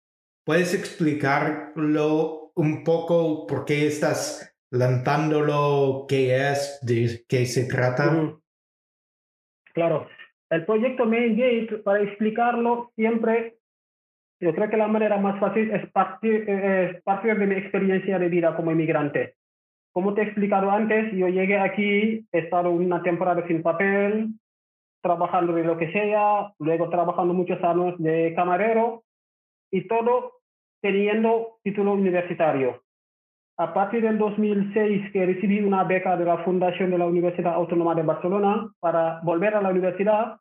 ¿puedes 0.45 0.75
explicarlo 0.75 2.53
un 2.55 2.85
poco 2.85 3.47
por 3.47 3.65
qué 3.65 3.87
estás 3.87 4.57
lanzándolo, 4.71 6.07
qué 6.09 6.51
es, 6.51 6.79
de 6.83 7.25
qué 7.29 7.47
se 7.47 7.69
trata? 7.69 8.37
Claro, 9.75 10.09
el 10.51 10.65
proyecto 10.65 11.05
Main 11.05 11.37
Gate, 11.37 11.79
para 11.83 12.03
explicarlo 12.03 12.93
siempre, 12.95 13.59
yo 14.41 14.55
creo 14.55 14.71
que 14.71 14.77
la 14.77 14.87
manera 14.87 15.19
más 15.19 15.41
fácil 15.41 15.71
es 15.73 15.91
partir, 15.91 16.49
es 16.49 17.03
partir 17.03 17.37
de 17.37 17.47
mi 17.47 17.57
experiencia 17.57 18.19
de 18.19 18.29
vida 18.29 18.55
como 18.55 18.71
inmigrante. 18.71 19.36
Como 19.97 20.13
te 20.13 20.21
he 20.21 20.25
explicado 20.25 20.71
antes, 20.71 21.11
yo 21.15 21.27
llegué 21.29 21.59
aquí, 21.59 22.27
he 22.31 22.39
estado 22.39 22.69
una 22.69 23.03
temporada 23.03 23.47
sin 23.47 23.63
papel, 23.63 24.29
trabajando 25.03 25.55
de 25.55 25.65
lo 25.65 25.79
que 25.79 25.91
sea, 25.91 26.53
luego 26.59 26.91
trabajando 26.91 27.33
muchos 27.33 27.65
años 27.65 27.95
de 27.97 28.35
camarero 28.37 29.05
y 29.73 29.89
todo 29.89 30.33
teniendo 30.83 31.57
título 31.65 31.95
universitario. 31.95 32.83
a 33.57 33.73
partir 33.73 34.03
del 34.03 34.19
2006 34.19 35.13
que 35.13 35.25
recibí 35.25 35.61
una 35.61 35.83
beca 35.85 36.15
de 36.15 36.27
la 36.27 36.45
Fundación 36.45 36.91
de 36.91 36.99
la 36.99 37.07
Universidad 37.07 37.55
Autónoma 37.55 37.95
de 37.95 38.03
Barcelona 38.03 38.71
para 38.81 39.21
volver 39.23 39.55
a 39.55 39.63
la 39.63 39.71
universidad. 39.71 40.37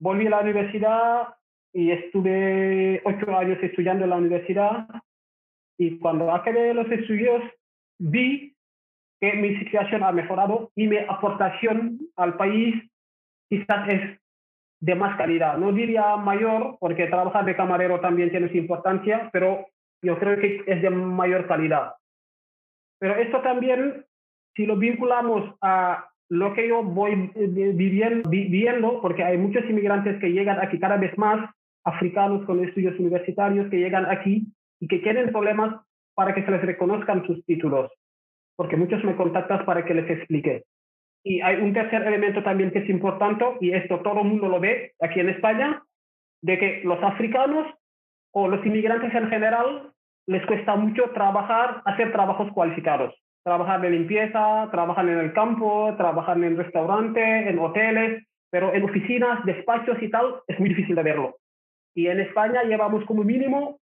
Volví 0.00 0.26
a 0.26 0.30
la 0.30 0.40
universidad 0.40 1.34
y 1.70 1.90
estuve 1.90 3.02
ocho 3.04 3.36
años 3.36 3.58
estudiando 3.62 4.04
en 4.04 4.10
la 4.10 4.16
universidad 4.16 4.88
y 5.78 5.98
cuando 5.98 6.32
acabé 6.32 6.72
los 6.72 6.90
estudios 6.90 7.42
vi 7.98 8.53
que 9.24 9.38
mi 9.38 9.56
situación 9.56 10.02
ha 10.02 10.12
mejorado 10.12 10.70
y 10.76 10.86
mi 10.86 10.98
aportación 10.98 11.98
al 12.16 12.36
país 12.36 12.74
quizás 13.48 13.88
es 13.88 14.20
de 14.80 14.94
más 14.94 15.16
calidad. 15.16 15.56
No 15.56 15.72
diría 15.72 16.16
mayor, 16.16 16.76
porque 16.78 17.06
trabajar 17.06 17.46
de 17.46 17.56
camarero 17.56 18.00
también 18.00 18.30
tiene 18.30 18.50
su 18.50 18.58
importancia, 18.58 19.30
pero 19.32 19.66
yo 20.02 20.18
creo 20.18 20.38
que 20.38 20.62
es 20.66 20.82
de 20.82 20.90
mayor 20.90 21.46
calidad. 21.46 21.94
Pero 22.98 23.16
esto 23.16 23.40
también, 23.40 24.04
si 24.54 24.66
lo 24.66 24.76
vinculamos 24.76 25.54
a 25.62 26.10
lo 26.28 26.52
que 26.52 26.68
yo 26.68 26.82
voy 26.82 27.30
viviendo, 27.34 28.28
viviendo, 28.28 29.00
porque 29.00 29.24
hay 29.24 29.38
muchos 29.38 29.64
inmigrantes 29.64 30.20
que 30.20 30.32
llegan 30.32 30.60
aquí 30.60 30.78
cada 30.78 30.98
vez 30.98 31.16
más, 31.16 31.50
africanos 31.84 32.44
con 32.44 32.62
estudios 32.62 32.98
universitarios 32.98 33.70
que 33.70 33.78
llegan 33.78 34.04
aquí 34.04 34.46
y 34.80 34.88
que 34.88 34.98
tienen 34.98 35.32
problemas 35.32 35.80
para 36.14 36.34
que 36.34 36.44
se 36.44 36.50
les 36.50 36.62
reconozcan 36.62 37.26
sus 37.26 37.44
títulos, 37.46 37.90
porque 38.56 38.76
muchos 38.76 39.02
me 39.04 39.16
contactan 39.16 39.64
para 39.64 39.84
que 39.84 39.94
les 39.94 40.10
explique. 40.10 40.64
Y 41.24 41.40
hay 41.40 41.56
un 41.56 41.72
tercer 41.72 42.02
elemento 42.02 42.42
también 42.42 42.70
que 42.70 42.80
es 42.80 42.88
importante, 42.88 43.44
y 43.60 43.72
esto 43.72 44.00
todo 44.00 44.20
el 44.20 44.28
mundo 44.28 44.48
lo 44.48 44.60
ve 44.60 44.92
aquí 45.00 45.20
en 45.20 45.30
España, 45.30 45.82
de 46.42 46.58
que 46.58 46.82
los 46.84 47.02
africanos 47.02 47.66
o 48.32 48.48
los 48.48 48.64
inmigrantes 48.66 49.14
en 49.14 49.28
general 49.28 49.90
les 50.26 50.44
cuesta 50.46 50.76
mucho 50.76 51.10
trabajar, 51.10 51.82
hacer 51.86 52.12
trabajos 52.12 52.52
cualificados. 52.52 53.14
Trabajar 53.42 53.80
de 53.80 53.90
limpieza, 53.90 54.68
trabajar 54.70 55.08
en 55.08 55.18
el 55.18 55.32
campo, 55.32 55.94
trabajar 55.96 56.36
en 56.42 56.56
restaurantes, 56.56 57.46
en 57.46 57.58
hoteles, 57.58 58.24
pero 58.50 58.74
en 58.74 58.84
oficinas, 58.84 59.44
despachos 59.44 60.00
y 60.02 60.10
tal, 60.10 60.36
es 60.46 60.58
muy 60.58 60.70
difícil 60.70 60.94
de 60.94 61.02
verlo. 61.02 61.36
Y 61.94 62.08
en 62.08 62.20
España 62.20 62.62
llevamos 62.64 63.04
como 63.04 63.22
mínimo 63.22 63.78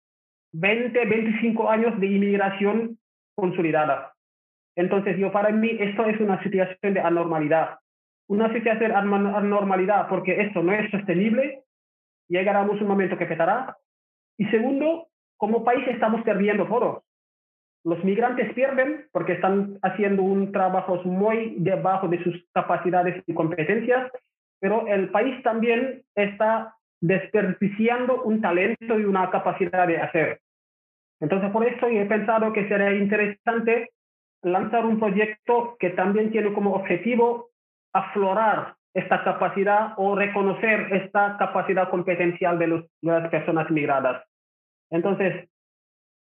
20, 0.53 1.05
25 1.05 1.71
años 1.71 1.99
de 2.01 2.07
inmigración 2.07 2.99
consolidada. 3.35 4.16
Entonces, 4.77 5.17
yo 5.17 5.33
para 5.33 5.51
mí 5.51 5.77
esto 5.81 6.05
es 6.05 6.21
una 6.21 6.43
situación 6.43 6.95
de 6.95 7.01
anormalidad. 7.01 7.79
Una 8.29 8.53
situación 8.53 8.91
de 8.91 8.97
anormalidad 8.97 10.09
porque 10.09 10.41
esto 10.43 10.63
no 10.63 10.73
es 10.73 10.91
sostenible, 10.91 11.63
llegaremos 12.29 12.81
un 12.81 12.89
momento 12.89 13.17
que 13.17 13.27
petará. 13.27 13.77
Y 14.37 14.45
segundo, 14.47 15.09
como 15.39 15.65
país 15.65 15.87
estamos 15.89 16.23
perdiendo 16.23 16.67
foros. 16.67 17.03
Los 17.85 18.03
migrantes 18.05 18.53
pierden 18.53 19.07
porque 19.13 19.35
están 19.35 19.79
haciendo 19.83 20.23
un 20.23 20.53
trabajo 20.53 21.03
muy 21.05 21.55
debajo 21.59 22.09
de 22.09 22.23
sus 22.23 22.45
capacidades 22.53 23.23
y 23.27 23.33
competencias, 23.33 24.11
pero 24.61 24.87
el 24.89 25.09
país 25.11 25.41
también 25.43 26.03
está 26.15 26.75
desperdiciando 27.01 28.23
un 28.25 28.41
talento 28.41 28.99
y 28.99 29.05
una 29.05 29.31
capacidad 29.31 29.87
de 29.87 29.99
hacer. 29.99 30.41
Entonces, 31.21 31.51
por 31.51 31.67
eso 31.67 31.87
he 31.87 32.05
pensado 32.07 32.53
que 32.53 32.69
sería 32.69 32.93
interesante 32.93 33.91
lanzar 34.43 34.85
un 34.87 34.99
proyecto 34.99 35.77
que 35.79 35.91
también 35.91 36.31
tiene 36.31 36.53
como 36.53 36.75
objetivo 36.75 37.51
aflorar 37.93 38.75
esta 38.95 39.25
capacidad 39.25 39.93
o 39.97 40.15
reconocer 40.15 40.93
esta 40.93 41.37
capacidad 41.39 41.91
competencial 41.91 42.59
de, 42.59 42.67
de 42.67 42.87
las 43.03 43.29
personas 43.31 43.71
migradas. 43.71 44.25
Entonces, 44.91 45.49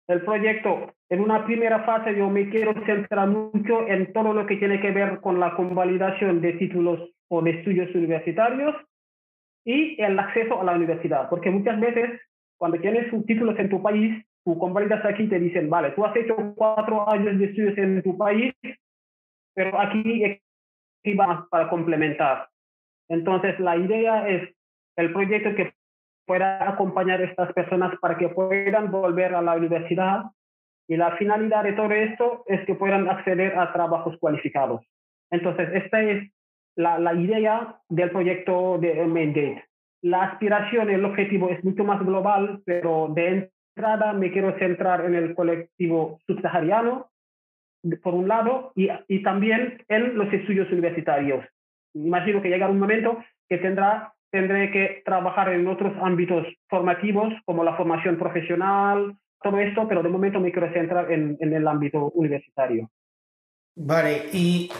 el 0.09 0.23
proyecto, 0.23 0.93
en 1.09 1.21
una 1.21 1.45
primera 1.45 1.85
fase 1.85 2.17
yo 2.17 2.29
me 2.29 2.51
quiero 2.51 2.75
centrar 2.85 3.29
mucho 3.29 3.87
en 3.87 4.13
todo 4.13 4.33
lo 4.33 4.47
que 4.47 4.57
tiene 4.57 4.81
que 4.81 4.91
ver 4.91 5.21
con 5.21 5.41
la 5.41 5.55
convalidación 5.55 6.41
de 6.41 6.53
títulos 6.55 7.11
o 7.29 7.41
de 7.41 7.51
estudios 7.51 7.95
universitarios 7.95 8.77
y 9.65 10.01
el 10.03 10.19
acceso 10.19 10.61
a 10.61 10.65
la 10.65 10.73
universidad, 10.73 11.29
porque 11.31 11.51
muchas 11.51 11.79
veces 11.81 12.21
cuando 12.59 12.79
tienes 12.79 13.11
títulos 13.27 13.59
en 13.59 13.69
tu 13.69 13.83
país, 13.83 14.25
tú 14.45 14.59
convalidas 14.59 15.05
aquí 15.05 15.29
te 15.29 15.39
dicen, 15.39 15.71
vale, 15.71 15.91
tú 15.93 16.05
has 16.05 16.15
hecho 16.17 16.37
cuatro 16.57 17.09
años 17.09 17.39
de 17.39 17.47
estudios 17.47 17.79
en 17.79 18.03
tu 18.03 18.17
país, 18.17 18.55
pero 19.55 19.79
aquí 19.81 20.41
vas 21.15 21.47
para 21.49 21.69
complementar. 21.69 22.49
Entonces, 23.09 23.59
la 23.61 23.77
idea 23.77 24.29
es 24.29 24.49
el 24.97 25.13
proyecto 25.13 25.55
que 25.55 25.73
pueda 26.27 26.69
acompañar 26.69 27.21
a 27.21 27.25
estas 27.25 27.53
personas 27.53 27.99
para 28.01 28.17
que 28.17 28.29
puedan 28.29 28.91
volver 28.91 29.35
a 29.35 29.43
la 29.43 29.55
universidad 29.55 30.25
y 30.89 30.97
la 30.97 31.17
finalidad 31.17 31.65
de 31.65 31.73
todo 31.73 31.91
esto 31.91 32.45
es 32.47 32.65
que 32.67 32.75
puedan 32.75 33.09
acceder 33.09 33.59
a 33.59 33.73
trabajos 33.73 34.17
cualificados. 34.19 34.85
Entonces, 35.31 35.69
esta 35.73 36.03
es 36.03 36.31
la, 36.77 36.99
la 36.99 37.15
idea 37.15 37.81
del 37.89 38.11
proyecto 38.11 38.79
de 38.79 39.05
Mandate. 39.07 39.65
La 40.03 40.25
aspiración, 40.25 40.91
el 40.91 41.05
objetivo 41.05 41.49
es 41.49 41.63
mucho 41.65 41.85
más 41.85 42.05
global, 42.05 42.61
pero 42.65 43.09
de 43.15 43.51
entrada 43.75 44.13
me 44.13 44.31
quiero 44.31 44.59
centrar 44.59 45.05
en 45.05 45.15
el 45.15 45.35
colectivo 45.35 46.21
subsahariano, 46.27 47.11
por 48.03 48.15
un 48.15 48.29
lado, 48.29 48.73
y, 48.77 48.89
y 49.09 49.23
también 49.23 49.83
en 49.89 50.17
los 50.17 50.33
estudios 50.33 50.71
universitarios. 50.71 51.45
Imagino 51.95 52.41
que 52.41 52.49
llegará 52.49 52.73
un 52.73 52.79
momento 52.79 53.23
que 53.49 53.59
tendrá 53.59 54.15
tendré 54.33 54.71
que 54.71 55.03
trabajar 55.05 55.53
en 55.53 55.69
otros 55.69 55.93
ámbitos 56.01 56.47
formativos 56.69 57.35
como 57.45 57.63
la 57.63 57.77
formación 57.77 58.19
profesional, 58.19 59.15
todo 59.43 59.59
esto, 59.59 59.87
pero 59.87 60.03
de 60.03 60.09
momento 60.09 60.41
me 60.41 60.51
quiero 60.51 60.73
centrar 60.73 61.13
en, 61.13 61.37
en 61.39 61.53
el 61.53 61.69
ámbito 61.69 62.11
universitario. 62.15 62.91
Vale, 63.77 64.31
y 64.33 64.71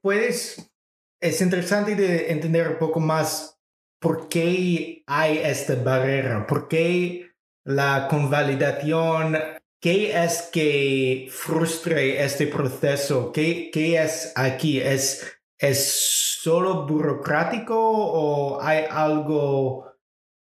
puedes, 0.00 0.72
es 1.20 1.42
interesante 1.42 1.96
de 1.96 2.30
entender 2.30 2.68
un 2.68 2.78
poco 2.78 3.00
más 3.00 3.60
por 4.00 4.28
qué 4.28 5.02
hay 5.06 5.38
esta 5.38 5.74
barrera, 5.82 6.46
por 6.46 6.68
qué 6.68 7.27
la 7.68 8.08
convalidación, 8.08 9.36
qué 9.78 10.10
es 10.24 10.50
que 10.50 11.28
frustre 11.30 12.24
este 12.24 12.46
proceso, 12.46 13.30
qué, 13.30 13.70
qué 13.70 14.02
es 14.02 14.32
aquí, 14.38 14.80
es, 14.80 15.38
es 15.58 15.92
solo 16.40 16.86
burocrático 16.86 17.76
o 17.78 18.58
hay 18.62 18.84
algo 18.90 19.84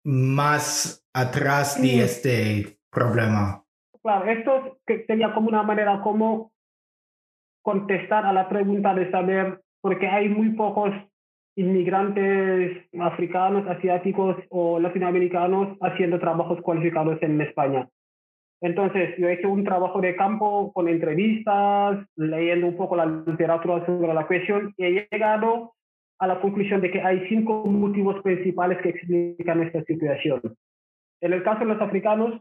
más 0.04 1.04
atrás 1.12 1.82
de 1.82 2.04
este 2.04 2.78
problema? 2.90 3.64
Claro, 4.02 4.30
esto 4.30 4.78
sería 4.86 5.34
como 5.34 5.48
una 5.48 5.64
manera 5.64 6.00
como 6.02 6.52
contestar 7.60 8.24
a 8.24 8.32
la 8.32 8.48
pregunta 8.48 8.94
de 8.94 9.10
saber, 9.10 9.64
porque 9.80 10.06
hay 10.06 10.28
muy 10.28 10.50
pocos 10.50 10.94
inmigrantes 11.56 12.86
africanos, 13.00 13.66
asiáticos 13.66 14.36
o 14.50 14.78
latinoamericanos 14.78 15.76
haciendo 15.80 16.18
trabajos 16.18 16.60
cualificados 16.60 17.20
en 17.22 17.40
España. 17.40 17.88
Entonces, 18.60 19.14
yo 19.18 19.28
he 19.28 19.34
hecho 19.34 19.50
un 19.50 19.64
trabajo 19.64 20.00
de 20.00 20.16
campo 20.16 20.72
con 20.72 20.88
entrevistas, 20.88 22.06
leyendo 22.16 22.68
un 22.68 22.76
poco 22.76 22.96
la 22.96 23.06
literatura 23.06 23.84
sobre 23.84 24.12
la 24.14 24.26
cuestión 24.26 24.72
y 24.76 24.84
he 24.84 25.08
llegado 25.10 25.74
a 26.18 26.26
la 26.26 26.40
conclusión 26.40 26.80
de 26.80 26.90
que 26.90 27.00
hay 27.00 27.26
cinco 27.28 27.64
motivos 27.66 28.22
principales 28.22 28.78
que 28.82 28.90
explican 28.90 29.62
esta 29.62 29.82
situación. 29.84 30.40
En 31.20 31.32
el 31.32 31.42
caso 31.42 31.60
de 31.60 31.66
los 31.66 31.80
africanos, 31.80 32.40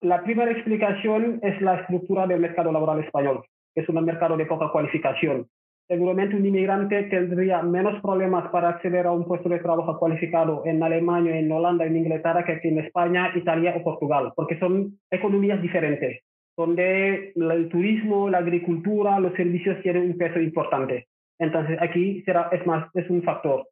la 0.00 0.22
primera 0.22 0.50
explicación 0.50 1.40
es 1.42 1.60
la 1.60 1.80
estructura 1.80 2.26
del 2.26 2.40
mercado 2.40 2.70
laboral 2.70 3.02
español, 3.02 3.44
que 3.74 3.80
es 3.80 3.88
un 3.88 4.04
mercado 4.04 4.36
de 4.36 4.46
poca 4.46 4.70
cualificación. 4.70 5.48
Seguramente 5.88 6.34
un 6.34 6.44
inmigrante 6.44 7.04
tendría 7.04 7.62
menos 7.62 8.00
problemas 8.02 8.50
para 8.50 8.70
acceder 8.70 9.06
a 9.06 9.12
un 9.12 9.24
puesto 9.24 9.48
de 9.48 9.60
trabajo 9.60 9.96
cualificado 9.98 10.62
en 10.66 10.82
Alemania, 10.82 11.38
en 11.38 11.50
Holanda, 11.52 11.86
en 11.86 11.96
Inglaterra 11.96 12.44
que 12.44 12.52
aquí 12.52 12.68
en 12.68 12.80
España, 12.80 13.30
Italia 13.36 13.74
o 13.76 13.84
Portugal, 13.84 14.32
porque 14.34 14.58
son 14.58 14.98
economías 15.12 15.62
diferentes, 15.62 16.22
donde 16.56 17.32
el 17.36 17.68
turismo, 17.68 18.28
la 18.28 18.38
agricultura, 18.38 19.20
los 19.20 19.34
servicios 19.34 19.80
tienen 19.82 20.10
un 20.10 20.18
peso 20.18 20.40
importante. 20.40 21.06
Entonces, 21.38 21.78
aquí 21.80 22.22
será, 22.22 22.48
es 22.50 22.66
más, 22.66 22.88
es 22.94 23.08
un 23.08 23.22
factor. 23.22 23.68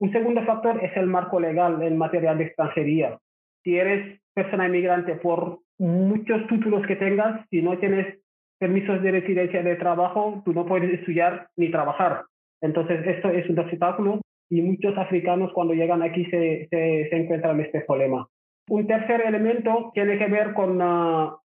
Un 0.00 0.10
segundo 0.10 0.42
factor 0.44 0.82
es 0.82 0.96
el 0.96 1.06
marco 1.06 1.38
legal 1.38 1.82
en 1.82 1.98
materia 1.98 2.34
de 2.34 2.44
extranjería. 2.44 3.18
Si 3.62 3.76
eres 3.76 4.20
persona 4.32 4.68
inmigrante, 4.68 5.16
por 5.16 5.58
muchos 5.78 6.46
títulos 6.46 6.86
que 6.86 6.96
tengas, 6.96 7.46
si 7.50 7.60
no 7.60 7.76
tienes 7.78 8.18
permisos 8.58 9.02
de 9.02 9.10
residencia 9.12 9.62
de 9.62 9.76
trabajo, 9.76 10.42
tú 10.44 10.52
no 10.52 10.66
puedes 10.66 10.92
estudiar 10.98 11.48
ni 11.56 11.70
trabajar. 11.70 12.24
Entonces, 12.60 13.06
esto 13.06 13.30
es 13.30 13.48
un 13.48 13.58
obstáculo 13.58 14.20
y 14.50 14.62
muchos 14.62 14.96
africanos 14.96 15.52
cuando 15.52 15.74
llegan 15.74 16.02
aquí 16.02 16.24
se, 16.26 16.66
se, 16.70 17.16
encuentran 17.16 17.58
en 17.58 17.66
este 17.66 17.82
problema. 17.82 18.26
Un 18.68 18.86
tercer 18.86 19.22
elemento 19.22 19.90
tiene 19.94 20.18
que 20.18 20.26
ver 20.26 20.54
con 20.54 20.78
ah, 20.82 21.36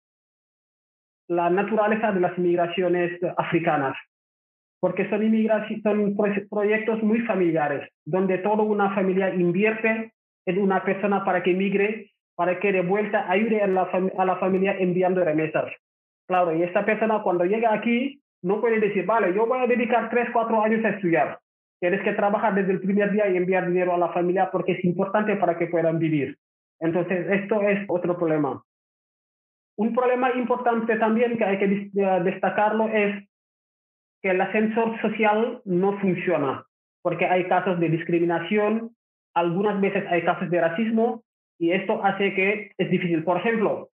la 1.28 1.50
naturaleza 1.50 2.12
de 2.12 2.20
las 2.20 2.36
inmigraciones 2.36 3.18
africanas 3.36 3.96
porque 4.84 5.08
son, 5.08 5.22
son 5.82 6.14
proyectos 6.50 7.02
muy 7.02 7.20
familiares, 7.20 7.88
donde 8.04 8.36
toda 8.36 8.64
una 8.64 8.94
familia 8.94 9.34
invierte 9.34 10.12
en 10.44 10.58
una 10.58 10.84
persona 10.84 11.24
para 11.24 11.42
que 11.42 11.54
migre, 11.54 12.10
para 12.36 12.60
que 12.60 12.70
de 12.70 12.82
vuelta 12.82 13.24
ayude 13.30 13.62
a 13.62 13.66
la, 13.66 13.88
a 14.18 14.24
la 14.26 14.36
familia 14.36 14.76
enviando 14.78 15.24
remesas. 15.24 15.72
Claro, 16.26 16.56
y 16.56 16.62
esta 16.62 16.84
persona 16.84 17.22
cuando 17.22 17.44
llega 17.44 17.72
aquí 17.72 18.20
no 18.42 18.60
puede 18.60 18.80
decir, 18.80 19.06
vale, 19.06 19.34
yo 19.34 19.46
voy 19.46 19.58
a 19.58 19.66
dedicar 19.66 20.10
tres, 20.10 20.28
cuatro 20.32 20.62
años 20.62 20.84
a 20.84 20.90
estudiar. 20.90 21.38
Tienes 21.80 22.02
que 22.02 22.12
trabajar 22.12 22.54
desde 22.54 22.72
el 22.72 22.80
primer 22.80 23.10
día 23.10 23.28
y 23.28 23.36
enviar 23.36 23.66
dinero 23.66 23.94
a 23.94 23.98
la 23.98 24.12
familia 24.12 24.50
porque 24.50 24.72
es 24.72 24.84
importante 24.84 25.36
para 25.36 25.58
que 25.58 25.66
puedan 25.66 25.98
vivir. 25.98 26.36
Entonces, 26.80 27.26
esto 27.30 27.62
es 27.62 27.84
otro 27.88 28.16
problema. 28.16 28.62
Un 29.76 29.94
problema 29.94 30.32
importante 30.34 30.96
también 30.96 31.36
que 31.36 31.44
hay 31.44 31.58
que 31.58 31.64
eh, 31.64 32.20
destacarlo 32.22 32.88
es 32.88 33.26
que 34.22 34.30
el 34.30 34.40
ascensor 34.40 35.00
social 35.00 35.60
no 35.64 35.98
funciona, 36.00 36.64
porque 37.02 37.26
hay 37.26 37.48
casos 37.48 37.80
de 37.80 37.88
discriminación, 37.88 38.94
algunas 39.34 39.80
veces 39.80 40.04
hay 40.08 40.22
casos 40.22 40.48
de 40.48 40.60
racismo 40.60 41.22
y 41.58 41.72
esto 41.72 42.04
hace 42.04 42.34
que 42.34 42.72
es 42.78 42.90
difícil. 42.90 43.24
Por 43.24 43.38
ejemplo, 43.38 43.90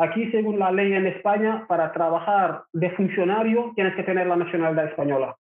aquí 0.00 0.30
según 0.30 0.58
la 0.58 0.72
ley 0.72 0.92
en 0.92 1.06
España, 1.06 1.66
para 1.68 1.92
trabajar 1.92 2.64
de 2.72 2.90
funcionario 2.90 3.72
tienes 3.74 3.94
que 3.94 4.02
tener 4.02 4.26
la 4.26 4.36
nacionalidad 4.36 4.86
española. 4.86 5.36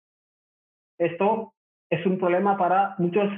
Esto 0.99 1.53
es 1.90 2.05
un 2.07 2.19
problema 2.19 2.57
para 2.57 2.95
muchos 2.99 3.29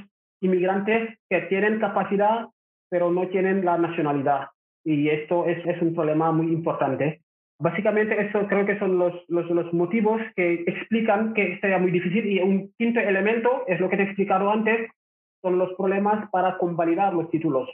inmigrantes 0.41 1.17
que 1.29 1.41
tienen 1.41 1.79
capacidad 1.79 2.47
pero 2.89 3.11
no 3.11 3.27
tienen 3.27 3.65
la 3.65 3.77
nacionalidad. 3.77 4.47
Y 4.83 5.09
esto 5.09 5.45
es, 5.45 5.65
es 5.65 5.81
un 5.81 5.93
problema 5.93 6.31
muy 6.31 6.47
importante. 6.47 7.21
Básicamente, 7.59 8.19
eso 8.21 8.47
creo 8.47 8.65
que 8.65 8.77
son 8.79 8.99
los, 8.99 9.13
los, 9.27 9.49
los, 9.49 9.73
motivos 9.73 10.21
que 10.35 10.63
explican 10.67 11.33
que 11.33 11.59
sería 11.59 11.79
muy 11.79 11.91
difícil. 11.91 12.25
Y 12.25 12.39
un 12.39 12.71
quinto 12.77 12.99
elemento 12.99 13.65
es 13.67 13.79
lo 13.79 13.89
que 13.89 13.97
te 13.97 14.03
he 14.03 14.05
explicado 14.05 14.49
antes, 14.49 14.89
son 15.41 15.57
los 15.57 15.73
problemas 15.73 16.29
para 16.29 16.57
convalidar 16.57 17.13
los 17.13 17.29
títulos. 17.29 17.69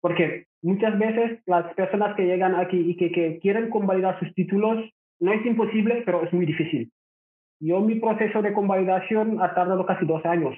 Porque 0.00 0.46
muchas 0.62 0.98
veces 0.98 1.40
las 1.46 1.72
personas 1.74 2.16
que 2.16 2.26
llegan 2.26 2.54
aquí 2.54 2.78
y 2.78 2.96
que, 2.96 3.10
que 3.10 3.38
quieren 3.40 3.70
convalidar 3.70 4.18
sus 4.18 4.32
títulos, 4.34 4.84
no 5.20 5.32
es 5.32 5.44
imposible, 5.46 6.02
pero 6.04 6.22
es 6.24 6.32
muy 6.32 6.46
difícil. 6.46 6.90
Yo 7.60 7.80
mi 7.80 7.96
proceso 7.96 8.42
de 8.42 8.52
convalidación 8.52 9.40
ha 9.40 9.54
tardado 9.54 9.86
casi 9.86 10.04
dos 10.04 10.24
años, 10.26 10.54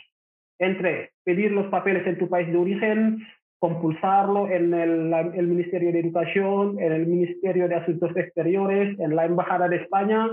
entre 0.59 1.13
pedir 1.25 1.53
los 1.53 1.67
papeles 1.69 2.07
en 2.07 2.19
tu 2.19 2.29
país 2.29 2.49
de 2.49 2.57
origen, 2.57 3.25
compulsarlo 3.61 4.49
en 4.49 4.75
el, 4.75 5.13
el, 5.13 5.47
Ministerio 5.47 5.93
de 5.93 6.01
Educación, 6.01 6.81
en 6.81 6.93
el 6.93 7.07
Ministerio 7.07 7.69
de 7.69 7.75
Asuntos 7.77 8.17
Exteriores, 8.17 8.99
en 8.99 9.15
la 9.15 9.27
Embajada 9.27 9.69
de 9.69 9.77
España, 9.77 10.29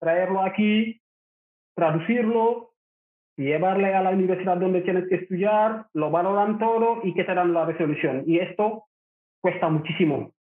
traerlo 0.00 0.42
aquí, 0.42 1.00
traducirlo, 1.74 2.71
llevarle 3.36 3.94
a 3.94 4.02
la 4.02 4.10
universidad 4.10 4.58
donde 4.58 4.82
tienes 4.82 5.08
que 5.08 5.16
estudiar, 5.16 5.86
lo 5.94 6.10
valoran 6.10 6.58
todo 6.58 7.00
y 7.02 7.14
que 7.14 7.24
te 7.24 7.34
dan 7.34 7.52
la 7.52 7.64
resolución. 7.64 8.24
Y 8.26 8.38
esto 8.38 8.84
cuesta 9.40 9.68
muchísimo. 9.68 10.32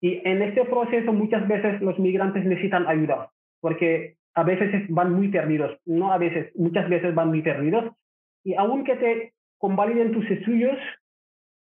Y 0.00 0.20
en 0.28 0.42
este 0.42 0.64
proceso 0.64 1.12
muchas 1.12 1.46
veces 1.48 1.80
los 1.80 1.98
migrantes 1.98 2.44
necesitan 2.44 2.86
ayuda, 2.86 3.30
porque 3.60 4.16
a 4.34 4.42
veces 4.42 4.84
van 4.88 5.14
muy 5.14 5.28
perdidos, 5.28 5.78
no 5.86 6.12
a 6.12 6.18
veces, 6.18 6.52
muchas 6.56 6.88
veces 6.88 7.14
van 7.14 7.28
muy 7.28 7.42
perdidos. 7.42 7.92
Y 8.44 8.54
aunque 8.54 8.96
te 8.96 9.32
convaliden 9.58 10.12
tus 10.12 10.30
estudios, 10.30 10.76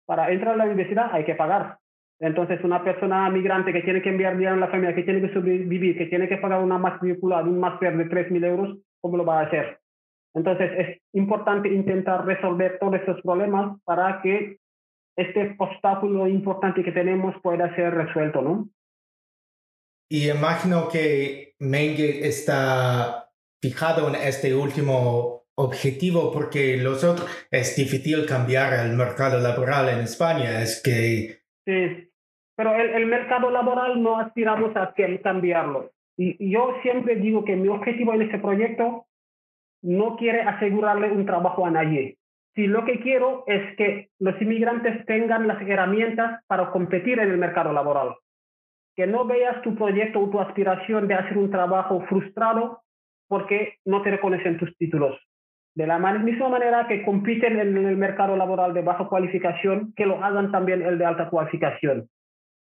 para 0.07 0.31
entrar 0.33 0.55
a 0.55 0.57
la 0.57 0.64
universidad 0.64 1.11
hay 1.12 1.25
que 1.25 1.35
pagar. 1.35 1.77
Entonces, 2.19 2.62
una 2.64 2.85
persona 2.85 3.29
migrante 3.31 3.73
que 3.73 3.83
tiene 3.83 4.03
que 4.03 4.11
enviar 4.11 4.37
dinero 4.37 4.57
a 4.57 4.59
la 4.59 4.69
familia, 4.69 4.95
que 4.95 5.05
tiene 5.05 5.23
que 5.23 5.33
sobrevivir, 5.33 5.97
que 5.97 6.07
tiene 6.07 6.29
que 6.29 6.37
pagar 6.37 6.62
una 6.62 6.79
matrícula 6.79 7.43
de 7.43 7.49
un 7.49 7.59
máster 7.59 7.97
de 7.97 8.09
3.000 8.09 8.45
euros, 8.45 8.79
¿cómo 9.01 9.16
lo 9.16 9.25
va 9.25 9.40
a 9.40 9.47
hacer? 9.47 9.80
Entonces, 10.35 10.71
es 10.79 11.03
importante 11.12 11.69
intentar 11.69 12.25
resolver 12.25 12.79
todos 12.79 12.95
estos 12.95 13.21
problemas 13.23 13.81
para 13.85 14.21
que 14.23 14.59
este 15.16 15.55
obstáculo 15.59 16.27
importante 16.29 16.83
que 16.83 16.93
tenemos 16.93 17.35
pueda 17.43 17.75
ser 17.75 17.95
resuelto, 17.95 18.40
¿no? 18.40 18.69
Y 20.09 20.31
imagino 20.31 20.88
que 20.88 21.55
Menge 21.61 22.27
está 22.27 23.29
fijado 23.62 24.09
en 24.09 24.16
este 24.16 24.55
último 24.55 25.45
objetivo 25.57 26.33
porque 26.33 26.77
los 26.79 27.05
otros 27.05 27.47
es 27.51 27.77
difícil 27.77 28.27
cambiar 28.27 28.73
el 28.87 28.97
mercado 28.97 29.38
laboral 29.40 29.88
en 29.88 30.01
España. 30.01 30.62
Es 30.62 30.83
que... 30.83 31.43
Sí, 31.66 32.09
pero 32.57 32.75
el, 32.75 32.90
el 32.90 33.07
mercado 33.07 33.51
laboral 33.51 34.03
no 34.03 34.19
aspiramos 34.19 34.75
a 34.77 34.95
cambiarlo. 35.23 35.93
Y 36.16 36.51
yo 36.51 36.75
siempre 36.83 37.16
digo 37.16 37.45
que 37.45 37.57
mi 37.57 37.69
objetivo 37.69 38.12
en 38.14 38.23
este 38.23 38.38
proyecto 38.38 39.07
no 39.83 40.16
quiere 40.16 40.43
asegurarle 40.43 41.11
un 41.11 41.27
trabajo 41.27 41.66
a 41.66 41.71
nadie. 41.71 42.16
Si 42.55 42.66
lo 42.66 42.85
que 42.85 43.01
quiero 43.01 43.45
es 43.47 43.77
que 43.77 44.09
los 44.19 44.40
inmigrantes 44.43 45.05
tengan 45.07 45.47
las 45.47 45.61
herramientas 45.62 46.45
para 46.47 46.71
competir 46.71 47.19
en 47.19 47.31
el 47.31 47.38
mercado 47.38 47.73
laboral. 47.73 48.16
Que 48.97 49.07
no 49.07 49.25
veas 49.25 49.62
tu 49.62 49.75
proyecto 49.75 50.21
o 50.21 50.31
tu 50.31 50.40
aspiración 50.40 51.09
de 51.09 51.14
hacer 51.14 51.38
un 51.38 51.51
trabajo 51.51 52.05
frustrado 52.09 52.83
porque 53.29 53.75
no 53.85 54.03
te 54.03 54.11
reconocen 54.11 54.59
tus 54.59 54.77
títulos 54.77 55.19
de 55.75 55.87
la 55.87 55.99
misma 55.99 56.49
manera 56.49 56.87
que 56.88 57.03
compiten 57.05 57.59
en 57.59 57.77
el 57.77 57.97
mercado 57.97 58.37
laboral 58.37 58.75
de 58.75 58.83
baja 58.83 59.07
cualificación, 59.07 59.93
que 59.97 60.07
lo 60.07 60.23
hagan 60.23 60.51
también 60.51 60.83
el 60.83 60.99
de 60.99 61.05
alta 61.05 61.29
cualificación. 61.29 62.09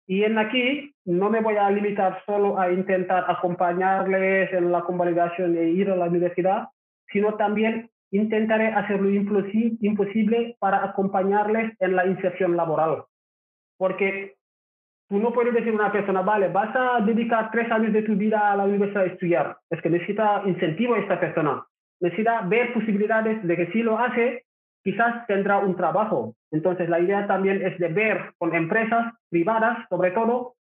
Y 0.06 0.24
en 0.24 0.38
aquí 0.38 0.94
no 1.06 1.30
me 1.30 1.42
voy 1.42 1.58
a 1.58 1.70
limitar 1.70 2.22
solo 2.26 2.60
a 2.60 2.72
intentar 2.72 3.26
acompañarles 3.28 4.54
en 4.54 4.72
la 4.72 4.82
convalidación 4.82 5.58
e 5.58 5.70
ir 5.70 5.90
a 5.90 5.96
la 5.96 6.06
universidad, 6.06 6.68
sino 7.12 7.36
también 7.36 7.90
intentaré 8.12 8.68
hacer 8.68 9.02
lo 9.02 9.10
imposible 9.10 10.56
para 10.60 10.84
acompañarles 10.84 11.74
en 11.80 11.96
la 11.96 12.08
inserción 12.08 12.56
laboral. 12.56 13.04
Porque 13.78 14.36
tú 15.10 15.20
no 15.20 15.34
puedes 15.34 15.54
decir 15.54 15.72
a 15.72 15.76
una 15.76 15.92
persona, 15.92 16.22
vale, 16.22 16.48
vas 16.48 16.74
a 16.76 17.02
dedicar 17.02 17.52
tres 17.52 17.70
años 17.72 17.94
de 17.94 18.04
tu 18.04 18.16
vida 18.16 18.52
a 18.52 18.56
la 18.56 18.66
universidad 18.66 19.04
a 19.04 19.08
estudiar. 19.08 19.58
Es 19.70 19.82
que 19.82 19.90
necesita 19.90 20.44
incentivo 20.46 20.96
a 20.96 21.00
esta 21.00 21.20
persona 21.20 21.66
necesita 22.00 22.42
ver 22.42 22.74
posibilidades 22.74 23.46
de 23.46 23.56
que 23.56 23.72
si 23.72 23.82
lo 23.82 23.98
hace, 23.98 24.44
quizás 24.84 25.26
tendrá 25.28 25.60
un 25.60 25.76
trabajo. 25.76 26.36
Entonces, 26.52 26.90
la 26.90 27.00
idea 27.00 27.28
también 27.28 27.66
es 27.66 27.78
de 27.80 27.90
ver 27.90 28.34
con 28.38 28.56
empresas 28.56 29.14
privadas, 29.30 29.88
sobre 29.90 30.12
todo, 30.12 30.56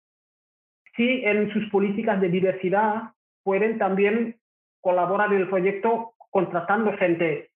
si 0.97 1.25
en 1.25 1.53
sus 1.53 1.69
políticas 1.71 2.21
de 2.21 2.29
diversidad 2.29 3.13
pueden 3.43 3.79
también 3.79 4.37
colaborar 4.81 5.33
en 5.33 5.41
el 5.41 5.49
proyecto 5.49 6.14
contratando 6.35 6.97
gente 6.97 7.51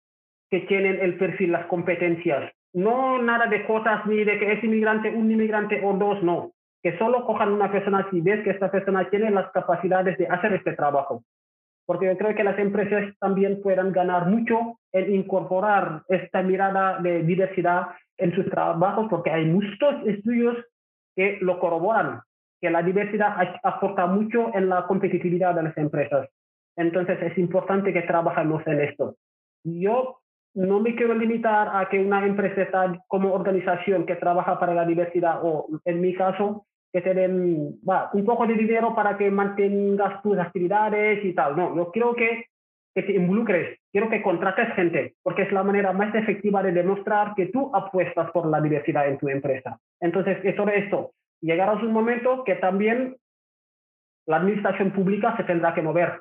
que 0.51 0.61
tienen 0.61 1.01
el 1.01 1.19
perfil, 1.19 1.51
las 1.53 1.67
competencias. 1.67 2.53
No 2.73 3.21
nada 3.21 3.47
de 3.49 3.67
cosas 3.67 4.07
ni 4.07 4.23
de 4.23 4.39
que 4.39 4.53
es 4.53 4.63
inmigrante, 4.63 5.11
un 5.11 5.31
inmigrante 5.31 5.83
o 5.85 5.95
dos, 5.95 6.23
no. 6.23 6.53
Que 6.81 6.97
solo 6.97 7.27
cojan 7.27 7.53
una 7.53 7.73
persona 7.73 8.07
si 8.11 8.21
ves 8.21 8.45
que 8.45 8.51
esta 8.51 8.71
persona 8.71 9.11
tiene 9.11 9.31
las 9.33 9.51
capacidades 9.51 10.17
de 10.17 10.29
hacer 10.29 10.53
este 10.53 10.75
trabajo 10.75 11.25
porque 11.89 12.05
yo 12.05 12.19
creo 12.19 12.35
que 12.35 12.45
las 12.45 12.59
empresas 12.59 13.15
también 13.19 13.63
puedan 13.63 13.93
ganar 13.93 14.27
mucho 14.27 14.79
en 14.93 15.11
incorporar 15.11 16.03
esta 16.09 16.43
mirada 16.43 16.99
de 16.99 17.23
diversidad 17.23 17.87
en 18.19 18.35
sus 18.35 18.45
trabajos, 18.51 19.07
porque 19.09 19.31
hay 19.31 19.47
muchos 19.47 20.07
estudios 20.07 20.55
que 21.17 21.39
lo 21.41 21.59
corroboran, 21.59 22.21
que 22.61 22.69
la 22.69 22.83
diversidad 22.83 23.39
aporta 23.63 24.05
mucho 24.05 24.55
en 24.55 24.69
la 24.69 24.87
competitividad 24.87 25.55
de 25.55 25.63
las 25.63 25.79
empresas. 25.79 26.29
Entonces 26.79 27.21
es 27.21 27.37
importante 27.37 27.93
que 27.93 28.03
trabajemos 28.03 28.65
en 28.67 28.81
esto. 28.81 29.17
Yo 29.65 30.21
no 30.55 30.81
me 30.81 30.95
quiero 30.95 31.15
limitar 31.15 31.71
a 31.75 31.89
que 31.89 31.99
una 31.99 32.25
empresa 32.25 32.97
como 33.09 33.35
organización 33.35 34.07
que 34.07 34.15
trabaja 34.15 34.59
para 34.61 34.75
la 34.75 34.87
diversidad 34.87 35.41
o 35.43 35.67
en 35.85 36.01
mi 36.01 36.15
caso 36.15 36.67
que 36.93 37.03
te 37.03 37.15
den 37.15 37.79
va, 37.89 38.11
un 38.15 38.25
poco 38.25 38.47
de 38.47 38.55
dinero 38.55 38.95
para 38.95 39.19
que 39.19 39.31
mantengas 39.31 40.23
tus 40.23 40.39
actividades 40.39 41.25
y 41.25 41.35
tal. 41.35 41.57
No, 41.57 41.75
yo 41.77 41.91
quiero 41.91 42.15
que, 42.15 42.47
que 42.95 43.03
te 43.03 43.13
involucres, 43.13 43.79
quiero 43.93 44.09
que 44.09 44.23
contrates 44.23 44.73
gente, 44.75 45.15
porque 45.23 45.43
es 45.43 45.53
la 45.53 45.65
manera 45.65 45.93
más 45.93 46.15
efectiva 46.15 46.63
de 46.63 46.73
demostrar 46.73 47.35
que 47.35 47.47
tú 47.47 47.71
apuestas 47.75 48.31
por 48.31 48.47
la 48.47 48.61
diversidad 48.61 49.09
en 49.09 49.19
tu 49.19 49.29
empresa. 49.29 49.79
Entonces, 50.01 50.39
es 50.45 50.57
todo 50.57 50.69
esto. 50.69 51.11
Llegará 51.41 51.73
un 51.73 51.93
momento 51.93 52.45
que 52.45 52.55
también 52.55 53.17
la 54.27 54.37
administración 54.37 54.93
pública 54.93 55.37
se 55.37 55.45
tendrá 55.45 55.75
que 55.75 55.83
mover, 55.83 56.21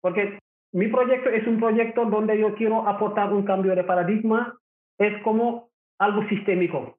porque 0.00 0.38
mi 0.72 0.88
proyecto 0.88 1.30
es 1.30 1.46
un 1.46 1.58
proyecto 1.58 2.04
donde 2.04 2.38
yo 2.38 2.54
quiero 2.54 2.86
aportar 2.86 3.32
un 3.32 3.44
cambio 3.44 3.74
de 3.74 3.84
paradigma, 3.84 4.58
es 4.98 5.22
como 5.22 5.70
algo 5.98 6.28
sistémico. 6.28 6.98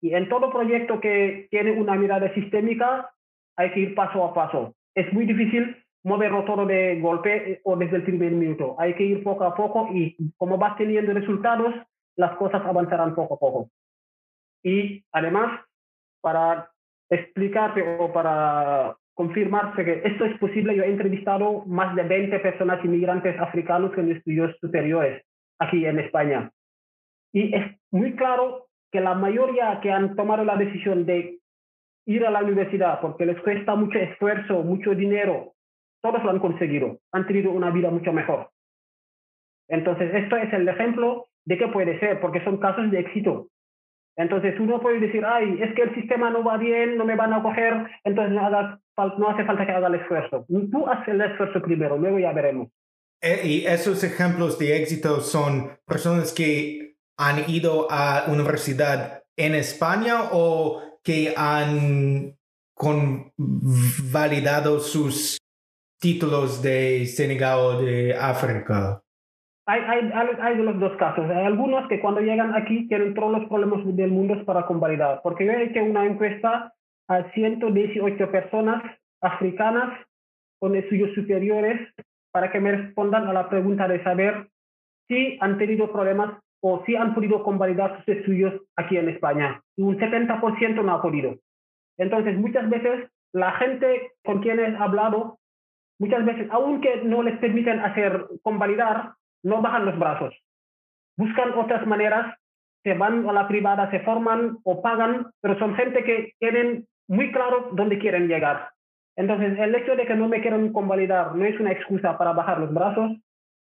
Y 0.00 0.14
en 0.14 0.28
todo 0.28 0.50
proyecto 0.50 1.00
que 1.00 1.48
tiene 1.50 1.72
una 1.72 1.96
mirada 1.96 2.32
sistémica, 2.34 3.10
hay 3.56 3.72
que 3.72 3.80
ir 3.80 3.94
paso 3.94 4.24
a 4.24 4.32
paso. 4.32 4.74
Es 4.94 5.12
muy 5.12 5.26
difícil 5.26 5.76
moverlo 6.04 6.44
todo 6.44 6.64
de 6.64 7.00
golpe 7.00 7.52
eh, 7.52 7.60
o 7.64 7.76
desde 7.76 7.96
el 7.96 8.04
primer 8.04 8.32
minuto. 8.32 8.76
Hay 8.78 8.94
que 8.94 9.02
ir 9.02 9.24
poco 9.24 9.44
a 9.44 9.54
poco 9.54 9.88
y 9.92 10.16
como 10.36 10.56
vas 10.56 10.76
teniendo 10.76 11.12
resultados, 11.12 11.74
las 12.16 12.36
cosas 12.36 12.64
avanzarán 12.64 13.14
poco 13.14 13.34
a 13.34 13.38
poco. 13.38 13.70
Y 14.62 15.04
además, 15.12 15.60
para 16.20 16.70
explicarte 17.10 17.96
o 17.98 18.12
para 18.12 18.96
confirmarse 19.18 19.84
que 19.84 20.00
esto 20.04 20.26
es 20.26 20.38
posible, 20.38 20.76
yo 20.76 20.84
he 20.84 20.90
entrevistado 20.90 21.64
más 21.66 21.96
de 21.96 22.04
20 22.04 22.38
personas 22.38 22.84
inmigrantes 22.84 23.36
africanos 23.40 23.90
en 23.98 24.12
estudios 24.12 24.56
superiores 24.60 25.24
aquí 25.58 25.84
en 25.84 25.98
España. 25.98 26.52
Y 27.32 27.52
es 27.52 27.64
muy 27.90 28.14
claro 28.14 28.68
que 28.92 29.00
la 29.00 29.14
mayoría 29.14 29.80
que 29.82 29.90
han 29.90 30.14
tomado 30.14 30.44
la 30.44 30.54
decisión 30.54 31.04
de 31.04 31.40
ir 32.06 32.24
a 32.24 32.30
la 32.30 32.44
universidad 32.44 33.00
porque 33.00 33.26
les 33.26 33.40
cuesta 33.40 33.74
mucho 33.74 33.98
esfuerzo, 33.98 34.62
mucho 34.62 34.94
dinero, 34.94 35.54
todos 36.00 36.22
lo 36.22 36.30
han 36.30 36.38
conseguido, 36.38 37.00
han 37.10 37.26
tenido 37.26 37.50
una 37.50 37.72
vida 37.72 37.90
mucho 37.90 38.12
mejor. 38.12 38.50
Entonces, 39.66 40.14
esto 40.14 40.36
es 40.36 40.52
el 40.52 40.68
ejemplo 40.68 41.26
de 41.44 41.58
qué 41.58 41.66
puede 41.66 41.98
ser, 41.98 42.20
porque 42.20 42.44
son 42.44 42.58
casos 42.58 42.88
de 42.92 43.00
éxito. 43.00 43.48
Entonces, 44.16 44.54
tú 44.56 44.64
no 44.64 44.80
puedes 44.80 45.00
decir, 45.00 45.24
ay, 45.26 45.58
es 45.60 45.74
que 45.74 45.82
el 45.82 45.94
sistema 45.96 46.30
no 46.30 46.44
va 46.44 46.56
bien, 46.56 46.96
no 46.96 47.04
me 47.04 47.16
van 47.16 47.32
a 47.32 47.42
coger, 47.42 47.84
entonces 48.04 48.32
no, 48.32 48.78
no 49.18 49.30
hace 49.30 49.44
falta 49.44 49.64
que 49.64 49.72
haga 49.72 49.88
el 49.88 49.96
esfuerzo. 49.96 50.44
Tú 50.70 50.88
haces 50.88 51.08
el 51.08 51.20
esfuerzo 51.20 51.62
primero, 51.62 51.96
luego 51.96 52.18
ya 52.18 52.32
veremos. 52.32 52.68
Eh, 53.20 53.42
y 53.44 53.66
esos 53.66 54.02
ejemplos 54.04 54.58
de 54.58 54.80
éxito 54.80 55.20
son 55.20 55.72
personas 55.86 56.32
que 56.32 56.96
han 57.16 57.50
ido 57.50 57.88
a 57.90 58.24
universidad 58.28 59.24
en 59.36 59.54
España 59.54 60.30
o 60.32 60.80
que 61.02 61.34
han 61.36 62.36
convalidado 62.74 64.78
sus 64.78 65.38
títulos 66.00 66.62
de 66.62 67.06
Senegal 67.06 67.58
o 67.58 67.82
de 67.82 68.14
África? 68.14 69.02
Hay, 69.66 69.80
hay, 69.80 70.10
hay, 70.40 70.56
de 70.56 70.62
los 70.62 70.80
dos 70.80 70.96
casos. 70.96 71.28
Hay 71.28 71.44
algunos 71.44 71.88
que 71.88 72.00
cuando 72.00 72.20
llegan 72.20 72.54
aquí 72.54 72.88
tienen 72.88 73.14
todos 73.14 73.32
los 73.32 73.48
problemas 73.48 73.80
del 73.84 74.10
mundo 74.10 74.42
para 74.46 74.64
convalidar. 74.64 75.20
Porque 75.22 75.44
yo 75.44 75.52
he 75.52 75.64
hecho 75.64 75.82
una 75.82 76.06
encuesta 76.06 76.72
a 77.08 77.30
118 77.32 78.30
personas 78.30 78.82
africanas 79.20 79.98
con 80.60 80.76
estudios 80.76 81.14
superiores 81.14 81.80
para 82.32 82.50
que 82.52 82.60
me 82.60 82.72
respondan 82.72 83.26
a 83.26 83.32
la 83.32 83.48
pregunta 83.48 83.88
de 83.88 84.02
saber 84.02 84.48
si 85.08 85.38
han 85.40 85.58
tenido 85.58 85.90
problemas 85.90 86.38
o 86.60 86.84
si 86.84 86.96
han 86.96 87.14
podido 87.14 87.42
convalidar 87.42 87.98
sus 87.98 88.16
estudios 88.16 88.60
aquí 88.76 88.96
en 88.96 89.08
España. 89.08 89.62
Y 89.76 89.82
un 89.82 89.98
70% 89.98 90.84
no 90.84 90.92
ha 90.92 91.02
podido. 91.02 91.36
Entonces, 91.96 92.36
muchas 92.36 92.68
veces 92.68 93.10
la 93.32 93.52
gente 93.52 94.12
con 94.24 94.40
quien 94.40 94.60
he 94.60 94.76
hablado, 94.76 95.38
muchas 95.98 96.24
veces, 96.24 96.48
aunque 96.50 97.02
no 97.04 97.22
les 97.22 97.38
permiten 97.38 97.80
hacer 97.80 98.26
convalidar, 98.42 99.14
no 99.42 99.62
bajan 99.62 99.86
los 99.86 99.98
brazos. 99.98 100.34
Buscan 101.16 101.52
otras 101.52 101.86
maneras, 101.86 102.36
se 102.82 102.94
van 102.94 103.28
a 103.28 103.32
la 103.32 103.48
privada, 103.48 103.90
se 103.90 104.00
forman 104.00 104.58
o 104.64 104.82
pagan, 104.82 105.30
pero 105.40 105.58
son 105.58 105.74
gente 105.74 106.04
que 106.04 106.32
tienen 106.38 106.86
muy 107.08 107.32
claro 107.32 107.70
dónde 107.72 107.98
quieren 107.98 108.28
llegar. 108.28 108.70
Entonces, 109.16 109.58
el 109.58 109.74
hecho 109.74 109.96
de 109.96 110.06
que 110.06 110.14
no 110.14 110.28
me 110.28 110.40
quieran 110.40 110.72
convalidar 110.72 111.34
no 111.34 111.44
es 111.44 111.58
una 111.58 111.72
excusa 111.72 112.16
para 112.16 112.32
bajar 112.32 112.60
los 112.60 112.72
brazos. 112.72 113.16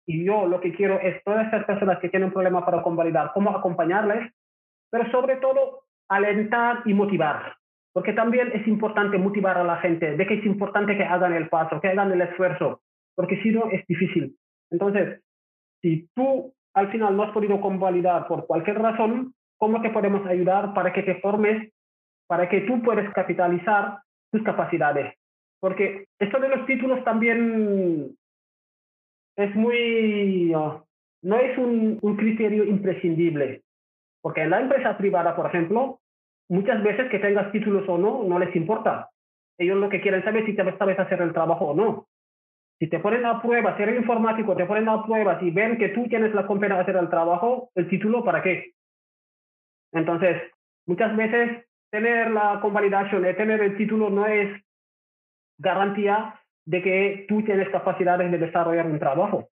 Y 0.07 0.25
yo 0.25 0.47
lo 0.47 0.61
que 0.61 0.75
quiero 0.75 0.99
es 1.01 1.23
todas 1.25 1.49
esas 1.49 1.65
personas 1.65 1.99
que 1.99 2.09
tienen 2.09 2.33
problemas 2.33 2.65
para 2.65 2.83
convalidar, 2.83 3.33
cómo 3.35 3.51
acompañarles, 3.51 4.33
pero 4.91 5.11
sobre 5.11 5.37
todo 5.37 5.83
alentar 6.09 6.83
y 6.85 6.95
motivar. 6.95 7.57
Porque 7.93 8.13
también 8.13 8.53
es 8.55 8.67
importante 8.67 9.19
motivar 9.19 9.59
a 9.59 9.65
la 9.65 9.77
gente 9.79 10.17
de 10.17 10.27
que 10.27 10.35
es 10.35 10.47
importante 10.47 10.97
que 10.97 11.05
hagan 11.05 11.33
el 11.33 11.49
paso, 11.49 11.81
que 11.81 11.89
hagan 11.89 12.13
el 12.13 12.21
esfuerzo, 12.23 12.81
porque 13.15 13.41
si 13.43 13.51
no 13.51 13.71
es 13.71 13.87
difícil. 13.87 14.37
Entonces, 14.71 15.23
si 15.81 16.09
tú 16.15 16.55
al 16.75 16.91
final 16.91 17.17
no 17.17 17.23
has 17.23 17.33
podido 17.33 17.61
convalidar 17.61 18.27
por 18.27 18.47
cualquier 18.47 18.81
razón, 18.81 19.35
¿cómo 19.59 19.81
te 19.81 19.91
podemos 19.91 20.27
ayudar 20.27 20.75
para 20.75 20.93
que 20.93 21.03
te 21.03 21.21
formes, 21.21 21.73
para 22.27 22.49
que 22.49 22.63
tú 22.63 22.83
puedas 22.83 23.13
capitalizar 23.13 23.99
tus 24.33 24.43
capacidades? 24.43 25.15
Porque 25.61 26.07
esto 26.19 26.39
de 26.41 26.49
los 26.49 26.67
títulos 26.67 27.03
también 27.05 28.15
es 29.37 29.55
muy, 29.55 30.53
no 31.23 31.39
es 31.39 31.59
un, 31.59 31.99
un 32.03 32.17
criterio 32.17 32.65
imprescindible. 32.65 33.63
Porque 34.23 34.43
en 34.43 34.51
la 34.51 34.61
empresa 34.61 34.97
privada, 34.97 35.37
por 35.37 35.47
ejemplo, 35.47 36.01
muchas 36.49 36.83
veces 36.83 37.11
que 37.11 37.19
tengas 37.19 37.51
títulos 37.53 37.89
o 37.89 37.99
no, 37.99 38.25
no 38.25 38.39
les 38.39 38.55
importa. 38.57 39.11
Ellos 39.59 39.79
lo 39.79 39.89
que 39.89 40.01
quieren 40.01 40.25
saber 40.25 40.43
es 40.43 40.47
si 40.47 40.57
te 40.57 40.79
sabes 40.79 40.99
hacer 40.99 41.21
el 41.23 41.33
trabajo 41.33 41.67
o 41.67 41.75
no. 41.75 42.07
Si 42.79 42.89
te 42.89 42.99
ponen 42.99 43.25
a 43.25 43.41
prueba, 43.41 43.77
si 43.77 43.83
eres 43.83 44.01
informático, 44.01 44.57
te 44.57 44.67
ponen 44.67 44.89
a 44.89 45.05
prueba, 45.05 45.39
si 45.41 45.51
ven 45.51 45.79
que 45.79 45.91
tú 45.91 46.09
tienes 46.09 46.35
la 46.35 46.47
competencia 46.47 46.77
de 46.77 46.83
hacer 46.83 46.97
el 46.97 47.09
trabajo, 47.09 47.71
el 47.75 47.89
título, 47.89 48.25
¿para 48.25 48.43
qué? 48.43 48.73
Entonces, 49.93 50.43
muchas 50.87 51.17
veces 51.17 51.65
tener 51.95 52.33
la 52.33 52.59
convalidación, 52.61 53.23
tener 53.37 53.63
el 53.63 53.77
título 53.77 54.11
no 54.11 54.27
es 54.27 54.61
garantía 55.57 56.41
de 56.67 56.83
que 56.83 57.25
tú 57.29 57.45
tienes 57.45 57.69
capacidades 57.69 58.33
de 58.33 58.39
desarrollar 58.39 58.87
un 58.87 58.99
trabajo. 58.99 59.49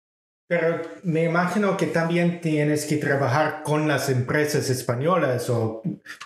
Pero 0.47 0.81
me 1.03 1.25
imagino 1.25 1.77
que 1.77 1.85
también 1.85 2.41
tienes 2.41 2.87
que 2.87 2.97
trabajar 2.97 3.61
con 3.61 3.87
las 3.87 4.09
empresas 4.09 4.71
españolas 4.71 5.51
o 5.51 5.83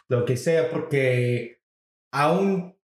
lo 0.07 0.24
que 0.24 0.38
sea, 0.38 0.70
porque 0.70 1.59
aún 2.13 2.78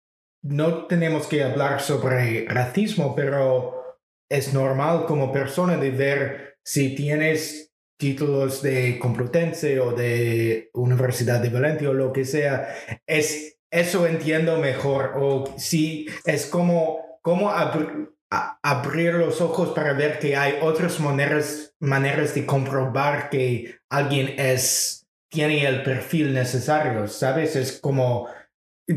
no 0.43 0.87
tenemos 0.87 1.28
que 1.28 1.45
hablar 1.45 1.81
sobre 1.81 2.47
racismo, 2.49 3.14
pero 3.14 3.97
es 4.28 4.53
normal 4.53 5.05
como 5.07 5.31
persona 5.31 5.76
de 5.76 5.91
ver 5.93 6.57
si 6.64 6.97
tienes 6.97 7.70
títulos 8.01 8.62
de 8.62 8.98
Complutense 8.98 9.78
o 9.78 9.92
de 9.92 10.70
Universidad 10.72 11.40
de 11.40 11.51
Valencia 11.51 11.90
o 11.90 11.92
lo 11.92 12.12
que 12.12 12.24
sea. 12.24 12.74
Es, 13.07 13.59
eso 13.70 14.07
entiendo 14.07 14.59
mejor. 14.59 15.12
O 15.16 15.55
si 15.59 16.09
es 16.24 16.46
como, 16.46 17.20
como 17.22 17.51
abrir 17.51 19.14
los 19.14 19.40
ojos 19.42 19.68
para 19.74 19.92
ver 19.92 20.18
que 20.18 20.34
hay 20.34 20.55
otras 20.62 20.98
maneras, 20.98 21.76
maneras 21.78 22.34
de 22.34 22.46
comprobar 22.46 23.28
que 23.28 23.76
alguien 23.90 24.34
es, 24.38 25.07
tiene 25.30 25.66
el 25.66 25.82
perfil 25.82 26.32
necesario, 26.32 27.07
¿sabes? 27.07 27.55
Es 27.55 27.78
como 27.78 28.28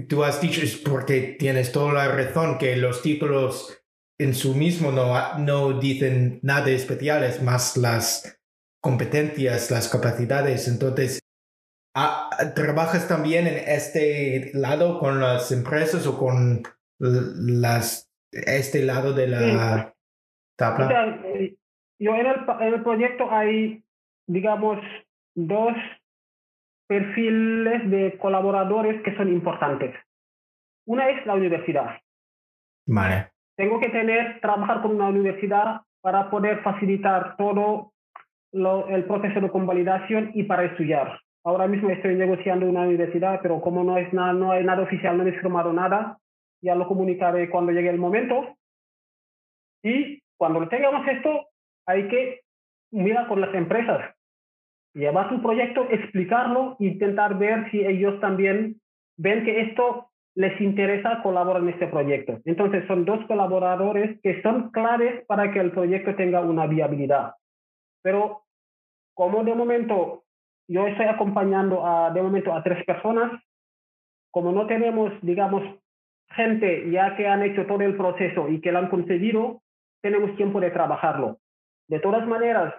tú 0.08 0.24
has 0.24 0.40
dicho, 0.40 0.62
es 0.62 0.78
porque 0.78 1.36
tienes 1.38 1.74
toda 1.74 1.94
la 1.94 2.08
razón 2.08 2.58
que 2.58 2.78
los 2.78 3.02
títulos 3.02 3.78
en 4.18 4.34
su 4.34 4.56
mismo 4.56 4.92
no, 4.94 5.38
no 5.40 5.80
dicen 5.80 6.40
nada 6.42 6.70
especial, 6.70 7.24
es 7.24 7.42
más 7.42 7.76
las 7.76 8.40
competencias, 8.84 9.72
las 9.72 9.90
capacidades. 9.90 10.68
Entonces, 10.68 11.22
¿trabajas 12.56 13.08
también 13.08 13.48
en 13.48 13.58
este 13.68 14.52
lado 14.54 15.00
con 15.00 15.20
las 15.20 15.52
empresas 15.52 16.06
o 16.06 16.18
con 16.18 16.64
las, 17.00 18.12
este 18.32 18.84
lado 18.84 19.14
de 19.14 19.28
la 19.28 19.94
tabla? 20.58 21.22
Eh, 21.26 21.56
yo 22.00 22.16
en 22.16 22.26
el, 22.26 22.36
en 22.60 22.74
el 22.74 22.84
proyecto 22.84 23.32
hay, 23.32 23.84
digamos, 24.28 24.80
dos 25.36 25.74
perfiles 26.88 27.90
de 27.90 28.18
colaboradores 28.20 29.02
que 29.04 29.16
son 29.16 29.30
importantes. 29.30 29.96
Una 30.86 31.10
es 31.10 31.26
la 31.26 31.36
universidad. 31.36 32.02
Vale 32.86 33.34
tengo 33.56 33.80
que 33.80 33.90
tener, 33.90 34.40
trabajar 34.42 34.82
con 34.82 34.96
una 34.96 35.08
universidad 35.08 35.82
para 36.02 36.30
poder 36.30 36.62
facilitar 36.64 37.36
todo 37.38 37.93
el 38.54 39.06
proceso 39.06 39.42
de 39.42 39.50
convalidación 39.50 40.32
y 40.34 40.44
para 40.44 40.66
estudiar. 40.66 41.20
Ahora 41.44 41.68
mismo 41.68 41.90
estoy 41.90 42.16
negociando 42.16 42.66
una 42.68 42.82
universidad, 42.84 43.40
pero 43.42 43.60
como 43.60 43.84
no, 43.84 43.98
es 43.98 44.14
nada, 44.14 44.34
no 44.34 44.52
hay 44.52 44.64
nada 44.64 44.84
oficial, 44.84 45.18
no 45.18 45.28
he 45.28 45.32
firmado 45.34 45.74
nada, 45.74 46.18
ya 46.62 46.76
lo 46.76 46.88
comunicaré 46.88 47.50
cuando 47.50 47.72
llegue 47.72 47.90
el 47.90 47.98
momento. 47.98 48.56
Y 49.84 50.22
cuando 50.38 50.68
tengamos 50.70 51.06
esto, 51.08 51.48
hay 51.86 52.08
que 52.08 52.42
mirar 52.92 53.28
con 53.28 53.42
las 53.42 53.54
empresas, 53.54 54.16
llevar 54.94 55.30
su 55.30 55.42
proyecto, 55.42 55.86
explicarlo, 55.90 56.78
intentar 56.80 57.38
ver 57.38 57.70
si 57.72 57.86
ellos 57.86 58.20
también 58.22 58.80
ven 59.18 59.44
que 59.44 59.62
esto 59.62 60.12
les 60.36 60.60
interesa 60.62 61.22
colaborar 61.22 61.62
en 61.62 61.70
este 61.70 61.88
proyecto. 61.88 62.40
Entonces, 62.46 62.86
son 62.88 63.04
dos 63.04 63.24
colaboradores 63.28 64.20
que 64.22 64.42
son 64.42 64.72
claves 64.72 65.26
para 65.28 65.52
que 65.52 65.60
el 65.60 65.72
proyecto 65.72 66.16
tenga 66.16 66.42
una 66.42 66.68
viabilidad. 66.68 67.34
Pero 68.04 68.44
como 69.16 69.44
de 69.44 69.56
momento 69.56 70.24
yo 70.68 70.88
estoy 70.88 71.08
acompañando 71.08 71.86
a, 71.86 72.12
de 72.12 72.22
momento 72.22 72.54
a 72.54 72.64
tres 72.64 72.86
personas, 72.86 73.42
como 74.32 74.52
no 74.52 74.68
tenemos, 74.68 75.12
digamos, 75.22 75.64
gente 76.30 76.90
ya 76.92 77.16
que 77.16 77.28
han 77.28 77.44
hecho 77.44 77.66
todo 77.66 77.82
el 77.82 77.96
proceso 77.96 78.50
y 78.50 78.62
que 78.62 78.72
lo 78.72 78.80
han 78.80 78.90
conseguido, 78.90 79.62
tenemos 80.02 80.36
tiempo 80.36 80.60
de 80.60 80.72
trabajarlo. 80.72 81.40
De 81.88 82.00
todas 82.00 82.28
maneras, 82.28 82.74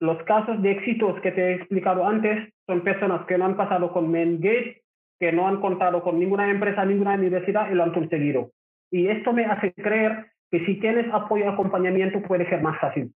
los 0.00 0.22
casos 0.24 0.60
de 0.62 0.72
éxitos 0.72 1.20
que 1.20 1.32
te 1.32 1.42
he 1.42 1.54
explicado 1.54 2.06
antes 2.06 2.52
son 2.66 2.82
personas 2.82 3.26
que 3.26 3.38
no 3.38 3.46
han 3.46 3.56
pasado 3.56 3.92
con 3.92 4.12
Gate 4.12 4.82
que 5.18 5.32
no 5.32 5.48
han 5.48 5.60
contado 5.60 6.02
con 6.02 6.18
ninguna 6.18 6.50
empresa, 6.50 6.84
ninguna 6.84 7.14
universidad 7.14 7.70
y 7.70 7.74
lo 7.74 7.84
han 7.84 7.92
conseguido. 7.92 8.50
Y 8.90 9.08
esto 9.08 9.32
me 9.32 9.46
hace 9.46 9.72
creer 9.72 10.26
que 10.50 10.64
si 10.66 10.78
tienes 10.78 11.06
apoyo 11.12 11.44
y 11.44 11.48
acompañamiento 11.48 12.20
puede 12.22 12.48
ser 12.48 12.62
más 12.62 12.78
fácil. 12.78 13.12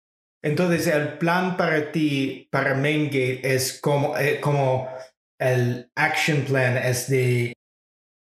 Entonces, 0.43 0.87
el 0.87 1.18
plan 1.18 1.57
para 1.57 1.91
ti, 1.93 2.49
para 2.53 2.74
MainGate, 2.74 3.41
es 3.43 3.80
como, 3.80 4.16
eh, 4.16 4.41
como 4.41 4.89
el 5.39 5.91
action 5.97 6.43
plan, 6.45 6.76
es 6.76 7.11
de 7.11 7.53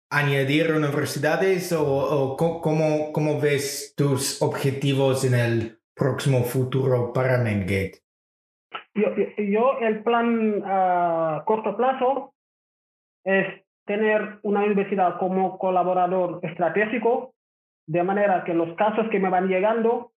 añadir 0.09 0.71
universidades 0.71 1.73
o, 1.73 2.35
cómo, 2.37 3.41
ves 3.41 3.93
tus 3.95 4.41
objetivos 4.41 5.25
en 5.25 5.33
el 5.39 5.79
próximo 5.95 6.43
futuro 6.43 7.11
para 7.13 7.37
MainGate? 7.39 7.99
Yo 8.93 9.77
el 9.81 10.03
plan 10.03 10.63
a 10.65 11.43
corto 11.45 11.75
plazo 11.77 12.33
es 13.23 13.45
tener 13.85 14.39
una 14.43 14.63
universidad 14.63 15.17
como 15.19 15.57
colaborador 15.57 16.39
estratégico, 16.43 17.33
de 17.87 18.03
manera 18.03 18.43
que 18.43 18.53
los 18.53 18.75
casos 18.75 19.07
que 19.11 19.19
me 19.19 19.29
van 19.29 19.47
llegando, 19.47 20.11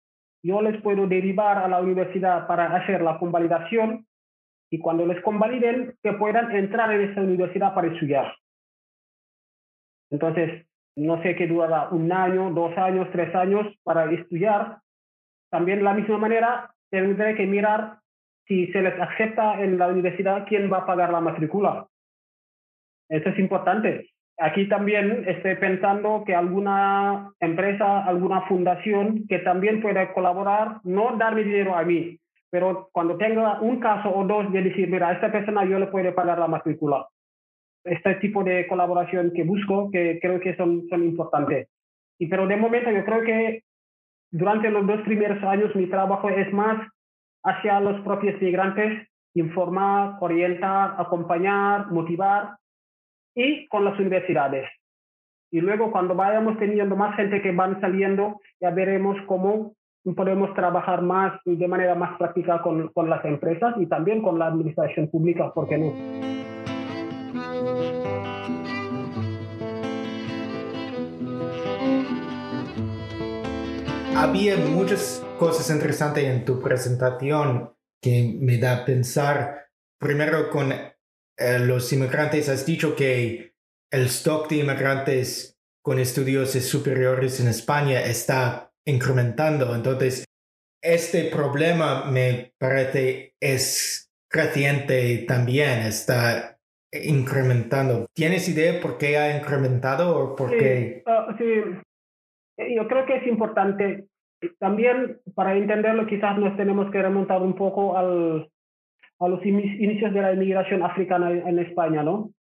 yo 0.43 0.63
les 0.63 0.81
puedo 0.83 1.07
derivar 1.07 1.59
a 1.59 1.69
la 1.69 1.81
universidad 1.81 2.47
para 2.47 2.75
hacer 2.77 3.03
la 3.03 3.19
convalidación 3.19 4.07
y 4.71 4.79
cuando 4.79 5.07
les 5.07 5.23
convaliden, 5.23 5.97
que 6.03 6.13
puedan 6.13 6.55
entrar 6.55 6.93
en 6.93 7.11
esa 7.11 7.23
universidad 7.23 7.75
para 7.75 7.89
estudiar. 7.89 8.35
Entonces, 10.11 10.67
no 10.97 11.23
sé 11.23 11.37
qué 11.37 11.47
durará 11.47 11.89
un 11.91 12.13
año, 12.13 12.51
dos 12.51 12.77
años, 12.77 13.09
tres 13.13 13.35
años 13.35 13.67
para 13.83 14.11
estudiar. 14.13 14.79
También 15.51 15.79
de 15.79 15.85
la 15.85 15.95
misma 15.95 16.19
manera, 16.19 16.75
tendré 16.91 17.35
que 17.35 17.47
mirar 17.47 17.99
si 18.47 18.67
se 18.73 18.83
les 18.83 18.99
acepta 19.01 19.63
en 19.63 19.79
la 19.79 19.89
universidad 19.89 20.47
quién 20.49 20.73
va 20.73 20.79
a 20.79 20.87
pagar 20.87 21.13
la 21.13 21.21
matrícula. 21.21 21.87
Eso 23.09 23.29
es 23.29 23.39
importante. 23.39 24.11
Aquí 24.41 24.69
también 24.69 25.25
estoy 25.27 25.57
pensando 25.57 26.23
que 26.25 26.33
alguna 26.33 27.33
empresa, 27.41 28.05
alguna 28.05 28.43
fundación 28.43 29.27
que 29.29 29.41
también 29.41 29.83
pueda 29.83 30.13
colaborar, 30.13 30.79
no 30.85 31.17
darme 31.17 31.43
dinero 31.43 31.75
a 31.75 31.83
mí, 31.83 32.21
pero 32.49 32.89
cuando 32.93 33.17
tenga 33.17 33.61
un 33.61 33.81
caso 33.81 34.15
o 34.15 34.25
dos 34.25 34.53
de 34.53 34.63
decir, 34.63 34.89
mira, 34.89 35.09
a 35.09 35.13
esta 35.15 35.33
persona 35.33 35.65
yo 35.65 35.81
le 35.81 35.89
puedo 35.89 36.15
pagar 36.15 36.39
la 36.39 36.47
matrícula. 36.47 37.09
Este 37.83 38.15
tipo 38.17 38.45
de 38.45 38.69
colaboración 38.69 39.33
que 39.35 39.43
busco, 39.43 39.91
que 39.91 40.21
creo 40.23 40.39
que 40.39 40.55
son, 40.55 40.87
son 40.89 41.03
importantes. 41.03 41.69
Y 42.21 42.29
pero 42.29 42.47
de 42.47 42.57
momento 42.57 42.93
yo 42.93 43.05
creo 43.05 43.23
que 43.23 43.65
durante 44.31 44.71
los 44.71 44.87
dos 44.87 45.01
primeros 45.01 45.43
años 45.43 45.75
mi 45.75 45.87
trabajo 45.87 46.29
es 46.29 46.53
más 46.53 46.87
hacia 47.43 47.81
los 47.81 48.01
propios 48.03 48.41
migrantes, 48.41 49.09
informar, 49.35 50.17
orientar, 50.21 50.95
acompañar, 50.97 51.91
motivar 51.91 52.57
y 53.35 53.67
con 53.69 53.85
las 53.85 53.99
universidades. 53.99 54.69
Y 55.51 55.61
luego 55.61 55.91
cuando 55.91 56.15
vayamos 56.15 56.59
teniendo 56.59 56.95
más 56.97 57.17
gente 57.17 57.41
que 57.41 57.53
van 57.53 57.81
saliendo, 57.81 58.41
ya 58.61 58.71
veremos 58.71 59.17
cómo 59.27 59.75
podemos 60.15 60.55
trabajar 60.55 61.03
más 61.03 61.41
y 61.45 61.57
de 61.57 61.69
manera 61.69 61.95
más 61.95 62.17
práctica 62.19 62.63
con, 62.63 62.89
con 62.89 63.11
las 63.11 63.25
empresas 63.25 63.75
y 63.79 63.87
también 63.87 64.23
con 64.23 64.39
la 64.39 64.47
administración 64.47 65.09
pública, 65.09 65.53
¿por 65.53 65.69
qué 65.69 65.79
no? 65.79 65.93
Había 74.17 74.57
muchas 74.57 75.25
cosas 75.39 75.71
interesantes 75.71 76.25
en 76.25 76.45
tu 76.45 76.61
presentación 76.61 77.71
que 78.03 78.37
me 78.41 78.59
da 78.59 78.79
a 78.79 78.85
pensar. 78.85 79.69
Primero, 80.01 80.51
con 80.51 80.73
eh, 81.39 81.61
los 81.61 81.93
inmigrantes, 81.93 82.49
has 82.49 82.67
dicho 82.67 82.97
que 82.97 83.53
el 83.93 84.07
stock 84.07 84.49
de 84.49 84.57
inmigrantes 84.57 85.57
con 85.83 85.99
estudios 85.99 86.51
superiores 86.51 87.41
en 87.41 87.49
España 87.49 88.01
está 88.03 88.73
incrementando. 88.85 89.75
Entonces, 89.75 90.25
este 90.83 91.31
problema 91.31 92.05
me 92.05 92.53
parece 92.59 93.35
es 93.41 94.11
creciente 94.29 95.25
también, 95.27 95.81
está 95.81 96.59
incrementando. 96.93 98.07
¿Tienes 98.15 98.49
idea 98.49 98.81
por 98.81 98.99
qué 98.99 99.17
ha 99.17 99.39
incrementado 99.39 100.17
o 100.17 100.37
por 100.37 100.51
qué? 100.51 101.03
Ah, 101.07 101.35
sí, 101.39 101.45
yo 102.75 102.89
creo 102.89 103.07
que 103.07 103.17
es 103.17 103.27
importante. 103.27 104.09
También 104.59 105.21
para 105.35 105.57
entenderlo 105.57 106.07
quizás 106.07 106.39
nos 106.39 106.57
tenemos 106.57 106.91
que 106.91 107.03
remontar 107.03 107.43
un 107.43 107.55
poco 107.55 107.97
al, 107.97 108.49
a 109.21 109.29
los 109.29 109.45
inicios 109.45 110.13
de 110.13 110.23
la 110.23 110.33
inmigración 110.33 110.83
africana 110.83 111.31
en 111.31 111.59
España, 111.59 112.03
¿no? 112.03 112.31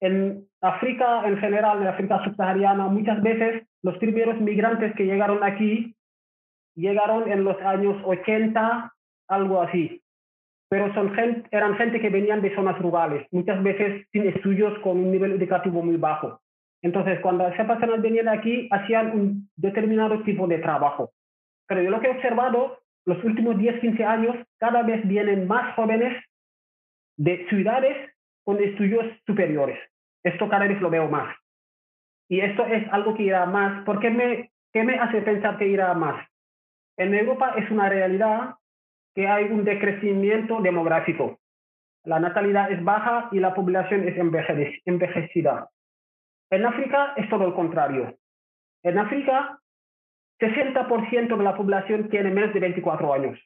En 0.00 0.44
África 0.60 1.26
en 1.26 1.38
general, 1.38 1.80
en 1.80 1.88
África 1.88 2.22
subsahariana, 2.24 2.88
muchas 2.88 3.22
veces 3.22 3.66
los 3.82 3.96
primeros 3.98 4.40
migrantes 4.40 4.94
que 4.94 5.06
llegaron 5.06 5.42
aquí 5.42 5.94
llegaron 6.74 7.30
en 7.30 7.44
los 7.44 7.60
años 7.62 7.96
80, 8.04 8.92
algo 9.28 9.62
así. 9.62 10.00
Pero 10.70 10.92
son 10.94 11.14
gente, 11.14 11.48
eran 11.50 11.76
gente 11.76 12.00
que 12.00 12.10
venían 12.10 12.42
de 12.42 12.54
zonas 12.54 12.78
rurales, 12.78 13.26
muchas 13.32 13.62
veces 13.62 14.06
sin 14.12 14.28
estudios 14.28 14.78
con 14.80 14.98
un 14.98 15.10
nivel 15.10 15.32
educativo 15.32 15.82
muy 15.82 15.96
bajo. 15.96 16.40
Entonces, 16.82 17.18
cuando 17.20 17.48
esas 17.48 17.66
personas 17.66 18.00
venían 18.00 18.28
aquí, 18.28 18.68
hacían 18.70 19.18
un 19.18 19.50
determinado 19.56 20.22
tipo 20.22 20.46
de 20.46 20.58
trabajo. 20.58 21.10
Pero 21.66 21.82
yo 21.82 21.90
lo 21.90 22.00
que 22.00 22.06
he 22.06 22.10
observado, 22.10 22.78
los 23.08 23.24
últimos 23.24 23.56
10, 23.56 23.80
15 23.80 24.04
años, 24.04 24.36
cada 24.58 24.82
vez 24.82 25.00
vienen 25.08 25.48
más 25.48 25.74
jóvenes 25.76 26.22
de 27.16 27.46
ciudades 27.48 27.96
con 28.44 28.62
estudios 28.62 29.06
superiores. 29.26 29.78
Esto 30.22 30.46
cada 30.50 30.66
vez 30.68 30.78
lo 30.82 30.90
veo 30.90 31.08
más. 31.08 31.34
Y 32.28 32.40
esto 32.40 32.66
es 32.66 32.86
algo 32.92 33.14
que 33.14 33.22
irá 33.22 33.46
más. 33.46 33.82
¿Por 33.86 33.98
qué 34.00 34.10
me, 34.10 34.50
qué 34.74 34.82
me 34.82 34.98
hace 34.98 35.22
pensar 35.22 35.56
que 35.56 35.68
irá 35.68 35.94
más? 35.94 36.22
En 36.98 37.14
Europa 37.14 37.54
es 37.56 37.70
una 37.70 37.88
realidad 37.88 38.56
que 39.14 39.26
hay 39.26 39.44
un 39.44 39.64
decrecimiento 39.64 40.60
demográfico. 40.60 41.38
La 42.04 42.20
natalidad 42.20 42.70
es 42.70 42.84
baja 42.84 43.30
y 43.32 43.40
la 43.40 43.54
población 43.54 44.06
es 44.06 44.18
envejecida. 44.84 45.70
En 46.50 46.66
África 46.66 47.14
es 47.16 47.26
todo 47.30 47.46
lo 47.46 47.54
contrario. 47.54 48.18
En 48.82 48.98
África, 48.98 49.58
60% 50.40 51.36
de 51.36 51.44
la 51.44 51.56
población 51.56 52.08
tiene 52.08 52.30
menos 52.30 52.54
de 52.54 52.60
24 52.60 53.14
años. 53.14 53.38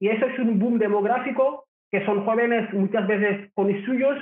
Y 0.00 0.08
eso 0.08 0.26
es 0.26 0.38
un 0.38 0.58
boom 0.58 0.78
demográfico 0.78 1.66
que 1.90 2.04
son 2.04 2.24
jóvenes 2.24 2.72
muchas 2.72 3.06
veces 3.06 3.52
con 3.54 3.70
estudios 3.70 4.18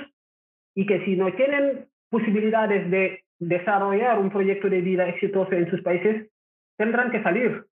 y 0.75 0.85
que 0.85 1.03
si 1.05 1.15
no 1.15 1.33
tienen 1.33 1.87
posibilidades 2.09 2.89
de 2.91 3.23
desarrollar 3.39 4.19
un 4.19 4.29
proyecto 4.29 4.69
de 4.69 4.81
vida 4.81 5.07
exitoso 5.07 5.53
en 5.53 5.69
sus 5.69 5.81
países, 5.81 6.29
tendrán 6.77 7.11
que 7.11 7.23
salir 7.23 7.65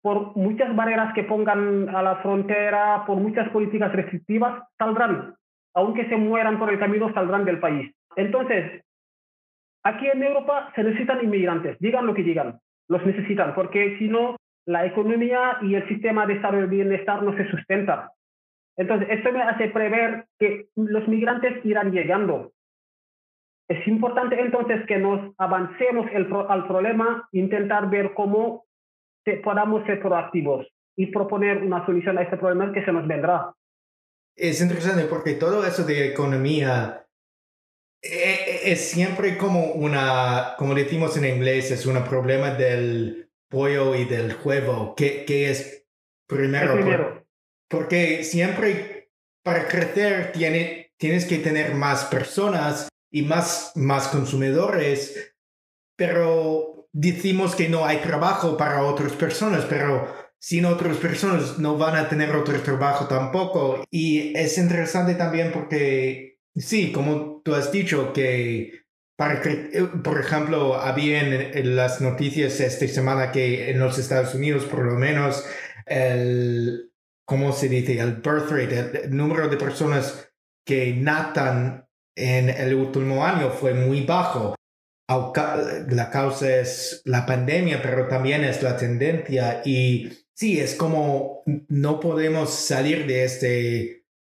por 0.00 0.36
muchas 0.36 0.74
barreras 0.74 1.12
que 1.14 1.24
pongan 1.24 1.88
a 1.94 2.02
la 2.02 2.16
frontera, 2.16 3.04
por 3.06 3.18
muchas 3.18 3.48
políticas 3.50 3.92
restrictivas, 3.92 4.64
saldrán. 4.78 5.34
Aunque 5.74 6.08
se 6.08 6.16
mueran 6.16 6.58
por 6.58 6.70
el 6.70 6.78
camino, 6.78 7.12
saldrán 7.14 7.44
del 7.44 7.60
país. 7.60 7.94
Entonces, 8.16 8.82
aquí 9.84 10.06
en 10.08 10.22
Europa 10.22 10.72
se 10.74 10.82
necesitan 10.82 11.22
inmigrantes, 11.22 11.78
digan 11.78 12.06
lo 12.06 12.14
que 12.14 12.22
digan, 12.22 12.58
los 12.92 13.04
necesitan, 13.06 13.54
porque 13.54 13.96
si 13.98 14.08
no, 14.08 14.36
la 14.66 14.86
economía 14.86 15.58
y 15.62 15.74
el 15.74 15.88
sistema 15.88 16.26
de 16.26 16.34
estado 16.34 16.58
de 16.58 16.66
bienestar 16.66 17.22
no 17.22 17.36
se 17.36 17.50
sustenta. 17.50 18.12
Entonces, 18.76 19.08
esto 19.10 19.32
me 19.32 19.42
hace 19.42 19.68
prever 19.68 20.26
que 20.38 20.66
los 20.76 21.08
migrantes 21.08 21.64
irán 21.64 21.90
llegando. 21.90 22.52
Es 23.68 23.86
importante 23.88 24.38
entonces 24.38 24.84
que 24.86 24.98
nos 24.98 25.34
avancemos 25.38 26.06
el 26.12 26.30
al 26.48 26.66
problema, 26.66 27.28
intentar 27.32 27.88
ver 27.88 28.12
cómo 28.14 28.64
podamos 29.42 29.84
ser 29.86 30.00
proactivos 30.00 30.66
y 30.96 31.06
proponer 31.06 31.62
una 31.62 31.84
solución 31.86 32.18
a 32.18 32.22
este 32.22 32.36
problema 32.36 32.72
que 32.72 32.84
se 32.84 32.92
nos 32.92 33.06
vendrá. 33.06 33.54
Es 34.36 34.60
interesante 34.60 35.04
porque 35.04 35.34
todo 35.34 35.64
eso 35.64 35.84
de 35.84 36.08
economía 36.08 37.06
eh, 38.02 38.41
es 38.64 38.90
siempre 38.90 39.36
como 39.36 39.72
una, 39.72 40.54
como 40.58 40.74
decimos 40.74 41.16
en 41.16 41.24
inglés, 41.24 41.70
es 41.70 41.86
un 41.86 42.02
problema 42.04 42.50
del 42.50 43.30
pollo 43.48 43.94
y 43.94 44.04
del 44.04 44.36
huevo. 44.42 44.94
¿Qué, 44.96 45.24
qué 45.24 45.50
es 45.50 45.86
primero? 46.26 46.74
primero. 46.74 47.26
porque 47.68 48.24
siempre 48.24 49.10
para 49.42 49.66
crecer 49.66 50.32
tiene, 50.32 50.92
tienes 50.96 51.24
que 51.24 51.38
tener 51.38 51.74
más 51.74 52.04
personas 52.04 52.88
y 53.10 53.22
más, 53.22 53.72
más 53.74 54.08
consumidores, 54.08 55.34
pero 55.96 56.88
decimos 56.92 57.54
que 57.54 57.68
no 57.68 57.84
hay 57.84 57.98
trabajo 57.98 58.56
para 58.56 58.84
otras 58.84 59.12
personas, 59.12 59.64
pero 59.66 60.08
sin 60.38 60.64
otras 60.64 60.96
personas 60.96 61.58
no 61.58 61.78
van 61.78 61.96
a 61.96 62.08
tener 62.08 62.34
otro 62.34 62.60
trabajo 62.62 63.06
tampoco. 63.06 63.84
Y 63.90 64.36
es 64.36 64.58
interesante 64.58 65.14
también 65.14 65.52
porque, 65.52 66.31
sí, 66.54 66.92
como 66.92 67.40
tú 67.44 67.54
has 67.54 67.72
dicho, 67.72 68.12
que, 68.12 68.82
para 69.16 69.40
por 70.02 70.20
ejemplo, 70.20 70.76
había 70.76 71.20
en, 71.20 71.76
las 71.76 72.00
noticias 72.00 72.60
esta 72.60 72.86
semana 72.88 73.32
que 73.32 73.70
en 73.70 73.78
los 73.78 73.98
Estados 73.98 74.34
Unidos, 74.34 74.64
por 74.64 74.84
lo 74.84 74.94
menos, 74.98 75.44
el, 75.86 76.92
¿cómo 77.24 77.52
se 77.52 77.68
dice? 77.68 77.98
El 77.98 78.16
birth 78.16 78.50
rate, 78.50 79.04
el 79.04 79.16
número 79.16 79.48
de 79.48 79.56
personas 79.56 80.30
que 80.66 80.94
natan 80.94 81.88
en 82.16 82.50
el 82.50 82.74
último 82.74 83.24
año 83.24 83.50
fue 83.50 83.74
muy 83.74 84.02
bajo 84.02 84.54
la 85.88 86.10
causa 86.10 86.60
es 86.60 87.02
la 87.04 87.26
pandemia, 87.26 87.82
pero 87.82 88.08
también 88.08 88.44
es 88.44 88.62
la 88.62 88.76
tendencia 88.76 89.62
y 89.64 90.10
sí, 90.34 90.60
es 90.60 90.74
como 90.74 91.42
no 91.68 92.00
podemos 92.00 92.50
salir 92.54 93.06
de 93.06 93.24
esta 93.24 93.46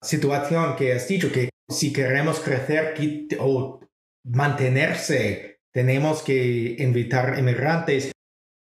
situación 0.01 0.75
que 0.75 0.93
has 0.93 1.07
dicho, 1.07 1.31
que 1.31 1.49
si 1.71 1.93
queremos 1.93 2.39
crecer 2.39 2.95
o 3.39 3.79
mantenerse, 4.23 5.59
tenemos 5.73 6.21
que 6.21 6.75
invitar 6.79 7.37
inmigrantes, 7.39 8.11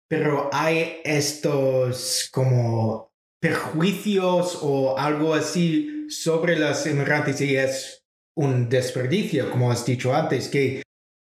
pero 0.09 0.49
hay 0.51 1.01
estos 1.03 2.29
como 2.31 3.11
perjuicios 3.41 4.59
o 4.61 4.97
algo 4.97 5.33
así 5.33 6.07
sobre 6.09 6.57
los 6.57 6.85
inmigrantes 6.85 7.41
y 7.41 7.57
es 7.57 8.03
un 8.35 8.69
desperdicio, 8.69 9.51
como 9.51 9.71
has 9.71 9.85
dicho 9.85 10.13
antes, 10.13 10.47
que 10.47 10.81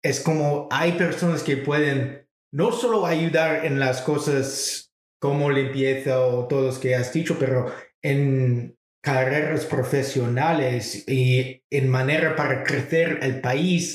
es 0.02 0.20
como 0.20 0.68
hay 0.70 0.92
personas 0.92 1.42
que 1.42 1.56
pueden 1.56 2.26
no 2.52 2.70
solo 2.72 3.04
ayudar 3.04 3.66
en 3.66 3.80
las 3.80 4.00
cosas 4.02 4.92
como 5.20 5.50
limpieza 5.50 6.20
o 6.20 6.46
todos 6.46 6.78
que 6.78 6.94
has 6.94 7.12
dicho, 7.12 7.36
pero 7.38 7.72
en 8.02 8.76
carreras 9.04 9.66
profesionales 9.66 11.06
y 11.06 11.62
en 11.70 11.90
manera 11.90 12.34
para 12.36 12.62
crecer 12.64 13.18
el 13.20 13.42
país, 13.42 13.94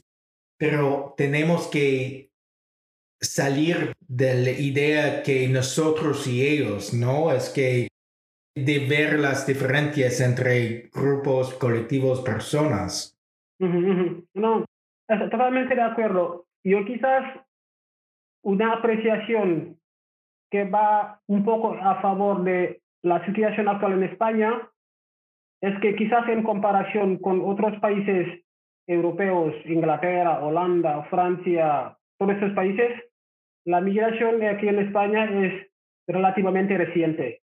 pero 0.59 1.15
tenemos 1.17 1.67
que 1.67 2.29
salir 3.19 3.93
de 4.07 4.35
la 4.35 4.51
idea 4.51 5.23
que 5.23 5.47
nosotros 5.47 6.27
y 6.27 6.47
ellos, 6.47 6.93
¿no? 6.93 7.31
Es 7.31 7.49
que 7.49 7.87
de 8.55 8.79
ver 8.87 9.19
las 9.19 9.47
diferencias 9.47 10.21
entre 10.21 10.89
grupos, 10.93 11.55
colectivos, 11.55 12.21
personas. 12.21 13.17
No, 13.59 14.65
totalmente 15.07 15.73
de 15.73 15.81
acuerdo. 15.81 16.45
Yo 16.63 16.85
quizás 16.85 17.23
una 18.43 18.73
apreciación 18.73 19.79
que 20.51 20.65
va 20.65 21.19
un 21.27 21.43
poco 21.43 21.73
a 21.73 21.99
favor 21.99 22.43
de 22.43 22.81
la 23.01 23.25
situación 23.25 23.67
actual 23.67 23.93
en 23.93 24.03
España 24.03 24.68
es 25.61 25.79
que 25.79 25.95
quizás 25.95 26.27
en 26.29 26.43
comparación 26.43 27.17
con 27.17 27.41
otros 27.41 27.77
países 27.79 28.43
europeos, 28.87 29.53
Inglaterra, 29.65 30.43
Holanda, 30.43 31.03
Francia, 31.09 31.95
todos 32.17 32.33
estos 32.33 32.51
países, 32.53 33.03
la 33.65 33.81
migración 33.81 34.43
aquí 34.43 34.67
en 34.67 34.79
España 34.79 35.25
es 35.25 35.67
relativamente 36.07 36.77
reciente. 36.77 37.41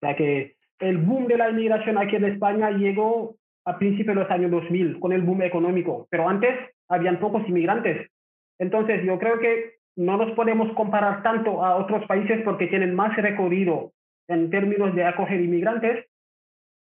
O 0.00 0.06
sea 0.06 0.16
que 0.16 0.56
el 0.80 0.98
boom 0.98 1.26
de 1.26 1.36
la 1.36 1.50
inmigración 1.50 1.98
aquí 1.98 2.16
en 2.16 2.24
España 2.24 2.70
llegó 2.70 3.36
a 3.64 3.78
principios 3.78 4.16
de 4.16 4.22
los 4.22 4.30
años 4.30 4.50
2000 4.50 4.98
con 4.98 5.12
el 5.12 5.22
boom 5.22 5.42
económico, 5.42 6.06
pero 6.10 6.28
antes 6.28 6.58
habían 6.88 7.20
pocos 7.20 7.46
inmigrantes. 7.48 8.10
Entonces 8.58 9.04
yo 9.04 9.18
creo 9.18 9.38
que 9.38 9.76
no 9.96 10.16
nos 10.16 10.32
podemos 10.32 10.72
comparar 10.74 11.22
tanto 11.22 11.64
a 11.64 11.76
otros 11.76 12.06
países 12.06 12.40
porque 12.44 12.66
tienen 12.66 12.94
más 12.94 13.14
recorrido 13.16 13.92
en 14.28 14.50
términos 14.50 14.94
de 14.94 15.04
acoger 15.04 15.40
inmigrantes, 15.40 16.06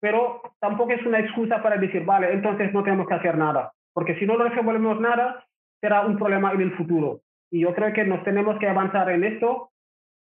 pero 0.02 0.42
tampoco 0.60 0.92
es 0.92 1.06
una 1.06 1.20
excusa 1.20 1.62
para 1.62 1.78
decir, 1.78 2.04
vale, 2.04 2.34
entonces 2.34 2.74
no 2.74 2.84
tenemos 2.84 3.08
que 3.08 3.14
hacer 3.14 3.38
nada, 3.38 3.72
porque 3.94 4.16
si 4.16 4.26
no 4.26 4.36
resolvemos 4.36 5.00
nada, 5.00 5.46
será 5.80 6.02
un 6.02 6.18
problema 6.18 6.52
en 6.52 6.62
el 6.62 6.76
futuro. 6.76 7.22
Y 7.52 7.62
yo 7.62 7.74
creo 7.74 7.94
que 7.94 8.04
nos 8.04 8.24
tenemos 8.24 8.58
que 8.60 8.68
avanzar 8.68 9.10
en 9.12 9.24
esto 9.24 9.70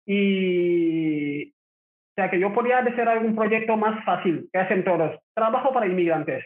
y, 0.05 1.49
o 1.49 2.13
sea, 2.15 2.29
que 2.29 2.39
yo 2.39 2.53
podría 2.53 2.79
hacer 2.79 3.07
algún 3.09 3.35
proyecto 3.35 3.75
más 3.75 4.03
fácil 4.05 4.47
que 4.51 4.59
hacen 4.59 4.83
todos. 4.83 5.19
Trabajo 5.33 5.73
para 5.73 5.87
inmigrantes, 5.87 6.45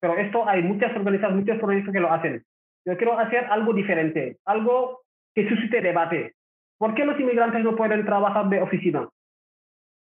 pero 0.00 0.16
esto 0.16 0.48
hay 0.48 0.62
muchas 0.62 0.96
organizaciones, 0.96 1.44
muchos 1.44 1.60
proyectos 1.60 1.92
que 1.92 2.00
lo 2.00 2.12
hacen. 2.12 2.42
Yo 2.86 2.96
quiero 2.96 3.18
hacer 3.18 3.44
algo 3.50 3.74
diferente, 3.74 4.38
algo 4.46 5.02
que 5.34 5.48
suscite 5.48 5.82
debate. 5.82 6.34
¿Por 6.78 6.94
qué 6.94 7.04
los 7.04 7.20
inmigrantes 7.20 7.62
no 7.62 7.76
pueden 7.76 8.06
trabajar 8.06 8.48
de 8.48 8.62
oficina? 8.62 9.06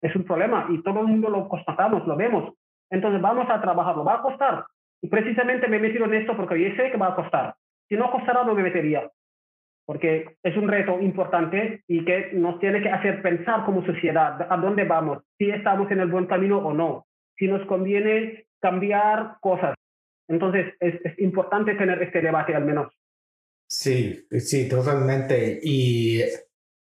Es 0.01 0.15
un 0.15 0.25
problema 0.25 0.67
y 0.69 0.83
todo 0.83 1.01
el 1.01 1.07
mundo 1.07 1.29
lo 1.29 1.49
constatamos, 1.49 2.05
lo 2.05 2.15
vemos. 2.15 2.53
Entonces 2.89 3.21
vamos 3.21 3.49
a 3.49 3.61
trabajarlo, 3.61 4.03
va 4.03 4.15
a 4.15 4.21
costar. 4.21 4.65
Y 5.01 5.07
precisamente 5.07 5.67
me 5.67 5.77
he 5.77 5.79
metido 5.79 6.05
en 6.05 6.15
esto 6.15 6.35
porque 6.35 6.59
yo 6.59 6.75
sé 6.75 6.91
que 6.91 6.97
va 6.97 7.09
a 7.09 7.15
costar. 7.15 7.55
Si 7.87 7.95
no 7.95 8.11
costara, 8.11 8.43
no 8.43 8.55
me 8.55 8.63
metería. 8.63 9.09
Porque 9.85 10.37
es 10.43 10.57
un 10.57 10.67
reto 10.67 10.99
importante 10.99 11.83
y 11.87 12.03
que 12.03 12.31
nos 12.33 12.59
tiene 12.59 12.81
que 12.81 12.89
hacer 12.89 13.21
pensar 13.21 13.63
como 13.65 13.85
sociedad 13.85 14.45
a 14.49 14.57
dónde 14.57 14.83
vamos, 14.83 15.23
si 15.37 15.49
estamos 15.49 15.89
en 15.91 16.01
el 16.01 16.11
buen 16.11 16.25
camino 16.25 16.57
o 16.57 16.73
no, 16.73 17.05
si 17.37 17.47
nos 17.47 17.65
conviene 17.67 18.47
cambiar 18.59 19.37
cosas. 19.39 19.75
Entonces 20.27 20.73
es, 20.81 20.95
es 21.05 21.19
importante 21.19 21.75
tener 21.75 22.01
este 22.01 22.21
debate 22.21 22.53
al 22.53 22.65
menos. 22.65 22.93
Sí, 23.69 24.27
sí, 24.31 24.67
totalmente. 24.67 25.59
Y 25.61 26.21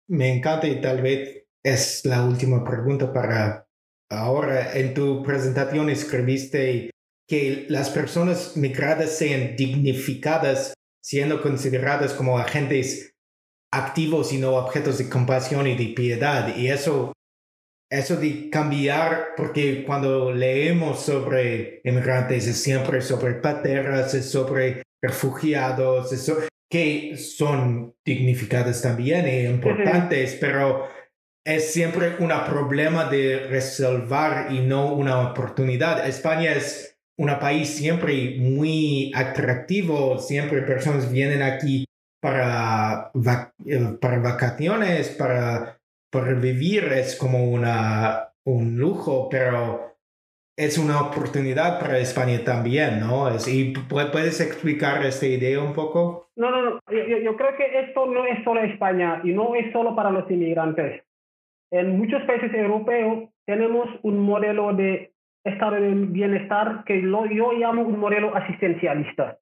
me 0.09 0.37
encanta 0.37 0.67
y 0.67 0.81
tal 0.81 1.01
vez 1.01 1.47
es 1.63 2.05
la 2.05 2.25
última 2.25 2.65
pregunta 2.65 3.13
para 3.13 3.67
ahora. 4.13 4.75
En 4.75 4.95
tu 4.95 5.23
presentación 5.23 5.91
escribiste 5.91 6.91
que 7.29 7.67
las 7.69 7.91
personas 7.91 8.57
migradas 8.57 9.17
sean 9.17 9.57
dignificadas 9.57 10.75
siendo 11.03 11.43
consideradas 11.43 12.13
como 12.13 12.39
agentes 12.39 13.15
activos 13.73 14.33
y 14.33 14.39
no 14.39 14.55
objetos 14.55 14.99
de 14.99 15.09
compasión 15.09 15.67
y 15.67 15.75
de 15.75 15.95
piedad. 15.95 16.55
Y 16.57 16.69
eso, 16.69 17.13
eso 17.91 18.17
de 18.17 18.51
cambiar, 18.51 19.29
porque 19.37 19.85
cuando 19.85 20.33
leemos 20.33 21.01
sobre 21.01 21.81
inmigrantes 21.85 22.47
es 22.47 22.63
siempre 22.63 23.01
sobre 23.01 23.35
pateras, 23.35 24.15
es 24.15 24.31
sobre 24.31 24.83
refugiados, 25.03 26.13
es 26.13 26.33
que 26.71 27.19
son 27.19 27.95
dignificadas 28.05 28.81
también 28.81 29.27
e 29.27 29.45
importantes, 29.45 30.39
pero 30.41 30.89
es 31.45 31.73
siempre 31.73 32.17
un 32.19 32.31
problema 32.49 33.05
de 33.05 33.47
resolver 33.49 34.53
y 34.53 34.61
no 34.61 34.93
una 34.93 35.31
oportunidad. 35.31 36.07
España 36.07 36.53
es 36.53 36.99
un 37.19 37.31
país 37.39 37.69
siempre 37.69 38.37
muy 38.39 39.13
atractivo, 39.15 40.19
siempre 40.19 40.63
personas 40.63 41.11
vienen 41.11 41.43
aquí 41.43 41.85
para, 42.21 43.11
eh, 43.67 43.97
para 44.01 44.19
vacaciones, 44.19 45.09
para, 45.11 45.79
para 46.11 46.35
vivir, 46.35 46.85
es 46.85 47.17
como 47.17 47.45
una, 47.45 48.33
un 48.45 48.79
lujo, 48.79 49.29
pero 49.29 49.97
es 50.57 50.79
una 50.79 51.01
oportunidad 51.01 51.81
para 51.81 51.99
España 51.99 52.45
también, 52.45 53.01
¿no? 53.01 53.29
¿Y 53.47 53.73
puedes 53.89 54.41
explicar 54.41 55.05
esta 55.05 55.27
idea 55.27 55.61
un 55.61 55.73
poco? 55.73 56.29
No, 56.37 56.51
no, 56.51 56.63
no. 56.63 56.81
Yo, 56.89 57.37
creo 57.37 57.57
que 57.57 57.81
esto 57.81 58.07
no 58.07 58.27
es 58.27 58.45
solo 58.45 58.63
España 58.63 59.21
y 59.25 59.33
no 59.33 59.55
es 59.55 59.73
solo 59.73 59.97
para 59.97 60.11
los 60.11 60.31
inmigrantes. 60.31 61.03
En 61.73 61.99
muchos 61.99 62.23
países 62.23 62.55
europeos 62.55 63.31
tenemos 63.45 63.89
un 64.03 64.21
modelo 64.21 64.73
de 64.73 65.13
estado 65.45 65.73
de 65.73 65.91
bienestar 65.91 66.85
que 66.85 67.03
lo, 67.03 67.27
yo 67.27 67.53
llamo 67.53 67.83
un 67.83 67.99
modelo 67.99 68.37
asistencialista. 68.37 69.39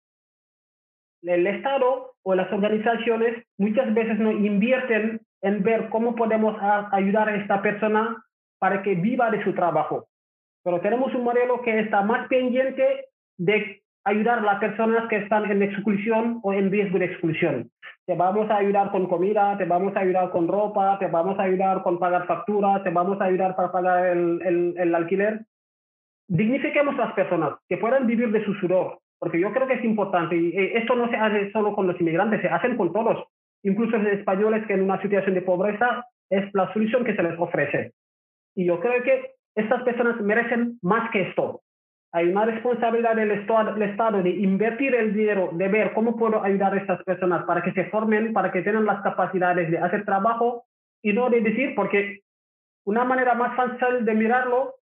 El 1.22 1.46
Estado 1.46 2.14
o 2.22 2.34
las 2.34 2.50
organizaciones 2.50 3.44
muchas 3.58 3.92
veces 3.92 4.18
no 4.18 4.30
invierten 4.30 5.20
en 5.42 5.62
ver 5.62 5.90
cómo 5.90 6.14
podemos 6.14 6.56
ayudar 6.92 7.28
a 7.28 7.36
esta 7.36 7.60
persona 7.60 8.24
para 8.58 8.82
que 8.82 8.94
viva 8.94 9.30
de 9.30 9.44
su 9.44 9.52
trabajo 9.52 10.06
pero 10.62 10.80
tenemos 10.80 11.14
un 11.14 11.24
modelo 11.24 11.62
que 11.62 11.80
está 11.80 12.02
más 12.02 12.28
pendiente 12.28 13.06
de 13.38 13.82
ayudar 14.04 14.38
a 14.38 14.42
las 14.42 14.58
personas 14.58 15.08
que 15.08 15.16
están 15.16 15.50
en 15.50 15.62
exclusión 15.62 16.40
o 16.42 16.52
en 16.52 16.70
riesgo 16.70 16.98
de 16.98 17.06
exclusión. 17.06 17.70
Te 18.06 18.14
vamos 18.14 18.50
a 18.50 18.56
ayudar 18.56 18.90
con 18.90 19.06
comida, 19.06 19.56
te 19.58 19.64
vamos 19.64 19.94
a 19.94 20.00
ayudar 20.00 20.30
con 20.30 20.48
ropa, 20.48 20.98
te 20.98 21.06
vamos 21.06 21.38
a 21.38 21.42
ayudar 21.42 21.82
con 21.82 21.98
pagar 21.98 22.26
facturas, 22.26 22.82
te 22.82 22.90
vamos 22.90 23.20
a 23.20 23.24
ayudar 23.24 23.54
para 23.54 23.70
pagar 23.70 24.06
el, 24.06 24.40
el, 24.42 24.74
el 24.78 24.94
alquiler. 24.94 25.40
Dignifiquemos 26.28 26.94
a 26.96 27.06
las 27.06 27.12
personas, 27.14 27.54
que 27.68 27.76
puedan 27.76 28.06
vivir 28.06 28.30
de 28.32 28.44
su 28.44 28.54
sudor, 28.54 28.98
porque 29.18 29.38
yo 29.38 29.52
creo 29.52 29.66
que 29.66 29.74
es 29.74 29.84
importante. 29.84 30.36
Y 30.36 30.48
eh, 30.48 30.78
esto 30.78 30.96
no 30.96 31.08
se 31.08 31.16
hace 31.16 31.52
solo 31.52 31.74
con 31.74 31.86
los 31.86 32.00
inmigrantes, 32.00 32.40
se 32.40 32.48
hacen 32.48 32.76
con 32.76 32.92
todos, 32.92 33.24
incluso 33.62 33.96
los 33.98 34.12
españoles 34.12 34.66
que 34.66 34.74
en 34.74 34.82
una 34.82 35.00
situación 35.02 35.34
de 35.34 35.42
pobreza 35.42 36.04
es 36.30 36.52
la 36.54 36.72
solución 36.72 37.04
que 37.04 37.14
se 37.14 37.22
les 37.22 37.38
ofrece. 37.38 37.92
Y 38.54 38.64
yo 38.64 38.80
creo 38.80 39.02
que 39.02 39.34
estas 39.54 39.82
personas 39.82 40.20
merecen 40.20 40.78
más 40.82 41.10
que 41.10 41.22
esto. 41.22 41.62
Hay 42.12 42.28
una 42.28 42.44
responsabilidad 42.44 43.14
del 43.14 43.30
Estado, 43.30 44.22
de 44.22 44.30
invertir 44.30 44.94
el 44.94 45.14
dinero, 45.14 45.50
de 45.52 45.68
ver 45.68 45.92
cómo 45.92 46.16
puedo 46.16 46.42
ayudar 46.42 46.74
a 46.74 46.78
estas 46.78 47.02
personas 47.04 47.44
para 47.44 47.62
que 47.62 47.72
se 47.72 47.84
formen, 47.84 48.32
para 48.32 48.50
que 48.50 48.62
tengan 48.62 48.84
las 48.84 49.00
capacidades 49.02 49.70
de 49.70 49.78
hacer 49.78 50.04
trabajo 50.04 50.64
y 51.02 51.12
no 51.12 51.30
de 51.30 51.40
decir, 51.40 51.74
porque 51.76 52.22
una 52.84 53.04
manera 53.04 53.34
más 53.34 53.54
fácil 53.56 54.04
de 54.04 54.14
mirarlo 54.14 54.74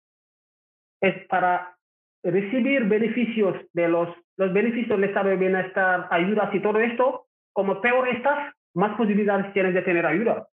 es 1.03 1.27
para 1.29 1.77
recibir 2.23 2.85
beneficios 2.85 3.57
de 3.73 3.89
los, 3.89 4.09
los 4.37 4.53
beneficios 4.53 4.99
del 4.99 5.09
estado 5.09 5.29
de 5.29 5.37
bienestar, 5.37 6.09
ayudas 6.11 6.53
y 6.55 6.61
todo 6.61 6.81
esto, 6.81 7.27
como 7.53 7.81
peor 7.81 8.09
estás, 8.09 8.55
más 8.75 8.97
posibilidades 8.97 9.53
tienes 9.53 9.75
de 9.75 9.83
tener 9.83 10.07
ayuda. 10.07 10.49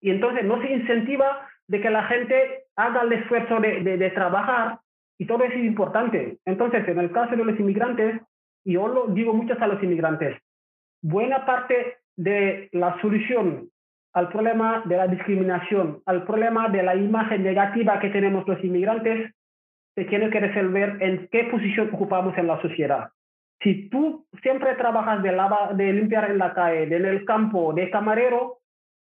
Y 0.00 0.10
entonces 0.10 0.44
no 0.44 0.60
se 0.60 0.70
incentiva 0.70 1.48
de 1.66 1.80
que 1.80 1.90
la 1.90 2.04
gente 2.04 2.64
haga 2.76 3.02
el 3.02 3.12
esfuerzo 3.12 3.60
de, 3.60 3.82
de, 3.82 4.10
trabajar 4.10 4.80
y 5.18 5.26
todo 5.26 5.44
eso 5.44 5.54
es 5.54 5.64
importante. 5.64 6.38
Entonces, 6.44 6.86
en 6.88 6.98
el 6.98 7.12
caso 7.12 7.36
de 7.36 7.44
los 7.44 7.58
inmigrantes, 7.58 8.20
yo 8.64 8.88
lo 8.88 9.06
digo 9.08 9.34
mucho 9.34 9.54
a 9.60 9.66
los 9.66 9.82
inmigrantes, 9.82 10.38
buena 11.02 11.44
parte 11.44 11.98
de 12.16 12.68
la 12.72 13.00
solución 13.00 13.68
al 14.14 14.28
problema 14.28 14.82
de 14.86 14.96
la 14.96 15.08
discriminación, 15.08 16.00
al 16.06 16.24
problema 16.24 16.68
de 16.68 16.82
la 16.84 16.94
imagen 16.94 17.42
negativa 17.42 17.98
que 17.98 18.10
tenemos 18.10 18.46
los 18.46 18.62
inmigrantes, 18.62 19.32
se 19.96 20.04
tiene 20.04 20.30
que 20.30 20.40
resolver 20.40 20.96
en 21.00 21.28
qué 21.30 21.44
posición 21.44 21.90
ocupamos 21.92 22.36
en 22.38 22.46
la 22.46 22.60
sociedad. 22.62 23.10
Si 23.60 23.88
tú 23.88 24.24
siempre 24.42 24.74
trabajas 24.76 25.22
de, 25.22 25.32
lava, 25.32 25.72
de 25.74 25.92
limpiar 25.92 26.30
en 26.30 26.38
la 26.38 26.54
calle, 26.54 26.84
en 26.84 27.04
el 27.04 27.24
campo, 27.24 27.72
de 27.72 27.90
camarero, 27.90 28.58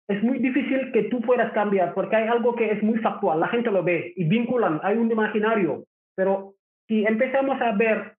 es 0.07 0.23
muy 0.23 0.39
difícil 0.39 0.91
que 0.91 1.03
tú 1.03 1.21
puedas 1.21 1.51
cambiar 1.53 1.93
porque 1.93 2.15
hay 2.15 2.27
algo 2.27 2.55
que 2.55 2.71
es 2.71 2.83
muy 2.83 2.99
factual, 2.99 3.39
la 3.39 3.47
gente 3.47 3.71
lo 3.71 3.83
ve 3.83 4.13
y 4.15 4.25
vinculan, 4.25 4.79
hay 4.83 4.97
un 4.97 5.11
imaginario, 5.11 5.83
pero 6.15 6.53
si 6.87 7.05
empezamos 7.05 7.61
a 7.61 7.71
ver 7.73 8.15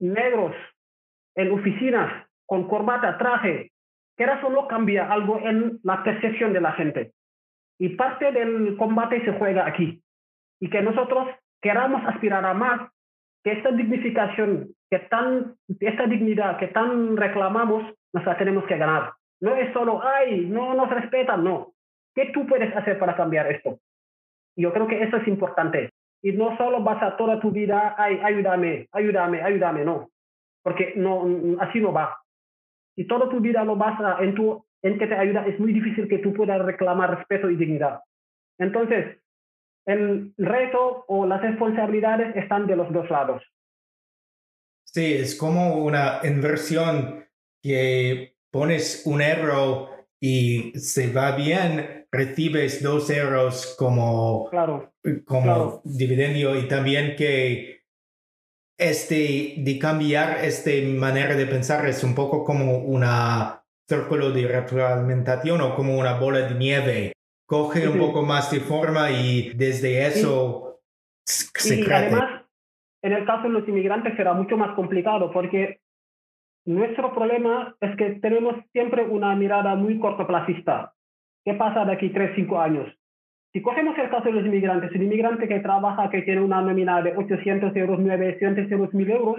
negros 0.00 0.54
en 1.34 1.52
oficinas 1.52 2.26
con 2.46 2.68
corbata, 2.68 3.18
traje, 3.18 3.72
que 4.16 4.24
eso 4.24 4.50
no 4.50 4.68
cambia 4.68 5.10
algo 5.10 5.40
en 5.40 5.80
la 5.82 6.02
percepción 6.04 6.52
de 6.52 6.60
la 6.60 6.72
gente. 6.72 7.12
Y 7.78 7.90
parte 7.90 8.30
del 8.32 8.76
combate 8.76 9.24
se 9.24 9.32
juega 9.32 9.66
aquí. 9.66 10.00
Y 10.60 10.70
que 10.70 10.82
nosotros 10.82 11.28
queramos 11.60 12.06
aspirar 12.06 12.44
a 12.44 12.54
más, 12.54 12.90
que 13.42 13.52
esta 13.52 13.70
dignificación, 13.70 14.74
que 14.90 14.98
tan, 15.00 15.56
esta 15.80 16.06
dignidad 16.06 16.58
que 16.58 16.68
tan 16.68 17.16
reclamamos, 17.16 17.94
nos 18.12 18.24
la 18.24 18.38
tenemos 18.38 18.64
que 18.64 18.78
ganar. 18.78 19.12
No 19.40 19.54
es 19.56 19.72
solo, 19.72 20.00
ay, 20.02 20.46
no 20.46 20.74
nos 20.74 20.88
respetan, 20.88 21.44
no. 21.44 21.72
¿Qué 22.14 22.30
tú 22.32 22.46
puedes 22.46 22.74
hacer 22.74 22.98
para 22.98 23.16
cambiar 23.16 23.50
esto? 23.50 23.80
Yo 24.56 24.72
creo 24.72 24.86
que 24.86 25.02
eso 25.02 25.16
es 25.16 25.26
importante. 25.26 25.90
Y 26.24 26.32
no 26.32 26.56
solo 26.56 26.82
vas 26.82 27.02
a 27.02 27.18
toda 27.18 27.38
tu 27.38 27.50
vida, 27.50 27.94
ay, 27.98 28.18
ayúdame, 28.24 28.88
ayúdame, 28.92 29.42
ayúdame, 29.42 29.84
no. 29.84 30.10
Porque 30.62 30.94
no, 30.96 31.22
así 31.60 31.80
no 31.80 31.92
va. 31.92 32.18
Si 32.96 33.06
toda 33.06 33.28
tu 33.28 33.40
vida 33.40 33.62
lo 33.62 33.76
vas 33.76 34.00
a, 34.00 34.24
en, 34.24 34.34
tu, 34.34 34.64
en 34.80 34.98
que 34.98 35.06
te 35.06 35.14
ayuda, 35.14 35.46
es 35.46 35.60
muy 35.60 35.74
difícil 35.74 36.08
que 36.08 36.20
tú 36.20 36.32
puedas 36.32 36.64
reclamar 36.64 37.18
respeto 37.18 37.50
y 37.50 37.56
dignidad. 37.56 38.00
Entonces, 38.58 39.18
el 39.84 40.32
reto 40.38 41.04
o 41.08 41.26
las 41.26 41.42
responsabilidades 41.42 42.34
están 42.36 42.66
de 42.66 42.76
los 42.76 42.90
dos 42.90 43.10
lados. 43.10 43.42
Sí, 44.84 45.12
es 45.12 45.36
como 45.36 45.84
una 45.84 46.20
inversión 46.24 47.26
que 47.62 48.36
pones 48.50 49.02
un 49.04 49.20
euro 49.20 49.93
y 50.26 50.72
se 50.78 51.12
va 51.12 51.36
bien, 51.36 52.06
recibes 52.10 52.82
dos 52.82 53.10
euros 53.10 53.76
como, 53.78 54.48
como 55.26 55.82
dividendo 55.84 56.58
y 56.58 56.66
también 56.66 57.14
que 57.14 57.82
este, 58.78 59.56
de 59.58 59.78
cambiar 59.78 60.42
esta 60.42 60.70
manera 60.98 61.34
de 61.34 61.44
pensar 61.44 61.86
es 61.86 62.02
un 62.02 62.14
poco 62.14 62.42
como 62.42 62.78
una 62.78 63.64
círculo 63.86 64.30
de 64.30 64.48
retroalimentación 64.48 65.60
o 65.60 65.74
como 65.74 65.98
una 65.98 66.18
bola 66.18 66.48
de 66.48 66.54
nieve. 66.54 67.12
Coge 67.46 67.86
un 67.86 67.98
poco 67.98 68.22
más 68.22 68.50
de 68.50 68.60
forma 68.60 69.10
y 69.10 69.50
desde 69.50 70.06
eso 70.06 70.80
se 71.26 71.80
y 71.80 71.84
Además, 71.84 72.44
en 73.02 73.12
el 73.12 73.26
caso 73.26 73.42
de 73.42 73.50
los 73.50 73.68
inmigrantes 73.68 74.16
será 74.16 74.32
mucho 74.32 74.56
más 74.56 74.74
complicado 74.74 75.30
porque 75.30 75.82
nuestro 76.66 77.14
problema 77.14 77.74
es 77.80 77.96
que 77.96 78.10
tenemos 78.20 78.56
siempre 78.72 79.04
una 79.04 79.34
mirada 79.36 79.74
muy 79.74 79.98
cortoplacista. 79.98 80.94
¿Qué 81.44 81.54
pasa 81.54 81.84
de 81.84 81.92
aquí 81.92 82.08
tres, 82.10 82.32
cinco 82.34 82.58
años? 82.58 82.88
Si 83.52 83.62
cogemos 83.62 83.96
el 83.98 84.10
caso 84.10 84.24
de 84.24 84.32
los 84.32 84.46
inmigrantes, 84.46 84.90
un 84.92 85.02
inmigrante 85.02 85.46
que 85.46 85.60
trabaja, 85.60 86.10
que 86.10 86.22
tiene 86.22 86.40
una 86.40 86.60
nómina 86.60 87.02
de 87.02 87.16
800 87.16 87.76
euros, 87.76 88.00
900 88.00 88.70
euros, 88.72 88.92
1000 88.94 89.10
euros, 89.10 89.36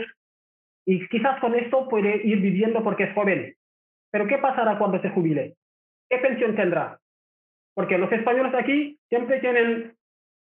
y 0.86 1.06
quizás 1.08 1.40
con 1.42 1.56
esto 1.56 1.90
puede 1.90 2.26
ir 2.26 2.40
viviendo 2.40 2.84
porque 2.84 3.06
es 3.06 3.14
joven. 3.14 3.56
Pero 4.12 4.28
¿qué 4.28 4.38
pasará 4.38 4.78
cuando 4.78 5.02
se 5.02 5.10
jubile? 5.10 5.56
¿Qué 6.10 6.20
pensión 6.20 6.56
tendrá? 6.56 7.00
Porque 7.74 7.98
los 7.98 8.12
españoles 8.12 8.54
aquí 8.54 8.98
siempre 9.10 9.40
tienen 9.40 9.96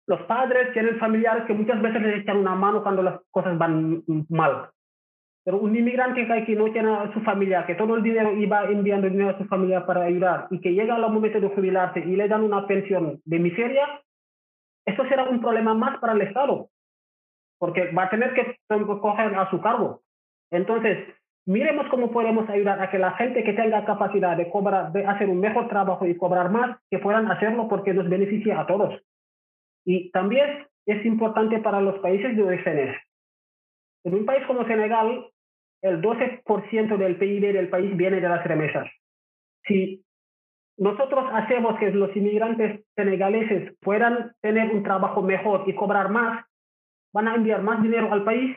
los 0.06 0.22
padres, 0.22 0.72
tienen 0.72 0.98
familiares 0.98 1.44
que 1.46 1.54
muchas 1.54 1.80
veces 1.82 2.02
les 2.02 2.20
echan 2.20 2.36
una 2.36 2.54
mano 2.54 2.82
cuando 2.82 3.02
las 3.02 3.20
cosas 3.30 3.58
van 3.58 4.04
mal. 4.28 4.70
Pero 5.46 5.58
un 5.58 5.76
inmigrante 5.76 6.26
que 6.44 6.56
no 6.56 6.72
tiene 6.72 6.92
a 6.92 7.12
su 7.14 7.20
familia, 7.20 7.64
que 7.66 7.76
todo 7.76 7.94
el 7.94 8.02
dinero 8.02 8.32
iba 8.36 8.64
enviando 8.64 9.08
dinero 9.08 9.30
a 9.30 9.38
su 9.38 9.44
familia 9.44 9.86
para 9.86 10.02
ayudar 10.02 10.48
y 10.50 10.60
que 10.60 10.72
llega 10.72 10.96
al 10.96 11.02
momento 11.02 11.38
de 11.38 11.50
jubilarse 11.50 12.00
y 12.00 12.16
le 12.16 12.26
dan 12.26 12.42
una 12.42 12.66
pensión 12.66 13.20
de 13.24 13.38
miseria, 13.38 14.02
eso 14.84 15.04
será 15.04 15.22
un 15.28 15.40
problema 15.40 15.72
más 15.72 16.00
para 16.00 16.14
el 16.14 16.22
Estado, 16.22 16.68
porque 17.60 17.92
va 17.92 18.06
a 18.06 18.10
tener 18.10 18.34
que 18.34 18.56
coger 18.68 19.36
a 19.36 19.48
su 19.48 19.60
cargo. 19.60 20.00
Entonces, 20.50 21.14
miremos 21.46 21.86
cómo 21.90 22.10
podemos 22.10 22.48
ayudar 22.48 22.82
a 22.82 22.90
que 22.90 22.98
la 22.98 23.12
gente 23.12 23.44
que 23.44 23.52
tenga 23.52 23.84
capacidad 23.84 24.36
de 24.36 24.50
cobrar, 24.50 24.90
de 24.90 25.06
hacer 25.06 25.28
un 25.28 25.38
mejor 25.38 25.68
trabajo 25.68 26.06
y 26.06 26.16
cobrar 26.16 26.50
más, 26.50 26.76
que 26.90 26.98
puedan 26.98 27.30
hacerlo 27.30 27.68
porque 27.68 27.94
nos 27.94 28.08
beneficia 28.08 28.60
a 28.60 28.66
todos. 28.66 29.00
Y 29.84 30.10
también 30.10 30.66
es 30.86 31.06
importante 31.06 31.60
para 31.60 31.80
los 31.80 32.00
países 32.00 32.36
de 32.36 32.42
orígenes. 32.42 32.96
En 34.02 34.14
un 34.14 34.26
país 34.26 34.44
como 34.48 34.66
Senegal, 34.66 35.30
el 35.82 36.00
12% 36.00 36.96
del 36.96 37.16
PIB 37.16 37.52
del 37.52 37.68
país 37.68 37.96
viene 37.96 38.20
de 38.20 38.28
las 38.28 38.44
remesas. 38.44 38.88
Si 39.64 40.04
nosotros 40.78 41.24
hacemos 41.32 41.78
que 41.78 41.90
los 41.90 42.14
inmigrantes 42.16 42.84
senegaleses 42.94 43.76
puedan 43.80 44.32
tener 44.42 44.70
un 44.74 44.82
trabajo 44.82 45.22
mejor 45.22 45.64
y 45.66 45.74
cobrar 45.74 46.10
más, 46.10 46.44
van 47.12 47.28
a 47.28 47.34
enviar 47.34 47.62
más 47.62 47.82
dinero 47.82 48.12
al 48.12 48.24
país 48.24 48.56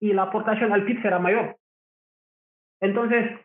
y 0.00 0.12
la 0.12 0.22
aportación 0.22 0.72
al 0.72 0.84
PIB 0.84 1.02
será 1.02 1.18
mayor. 1.18 1.56
Entonces, 2.80 3.38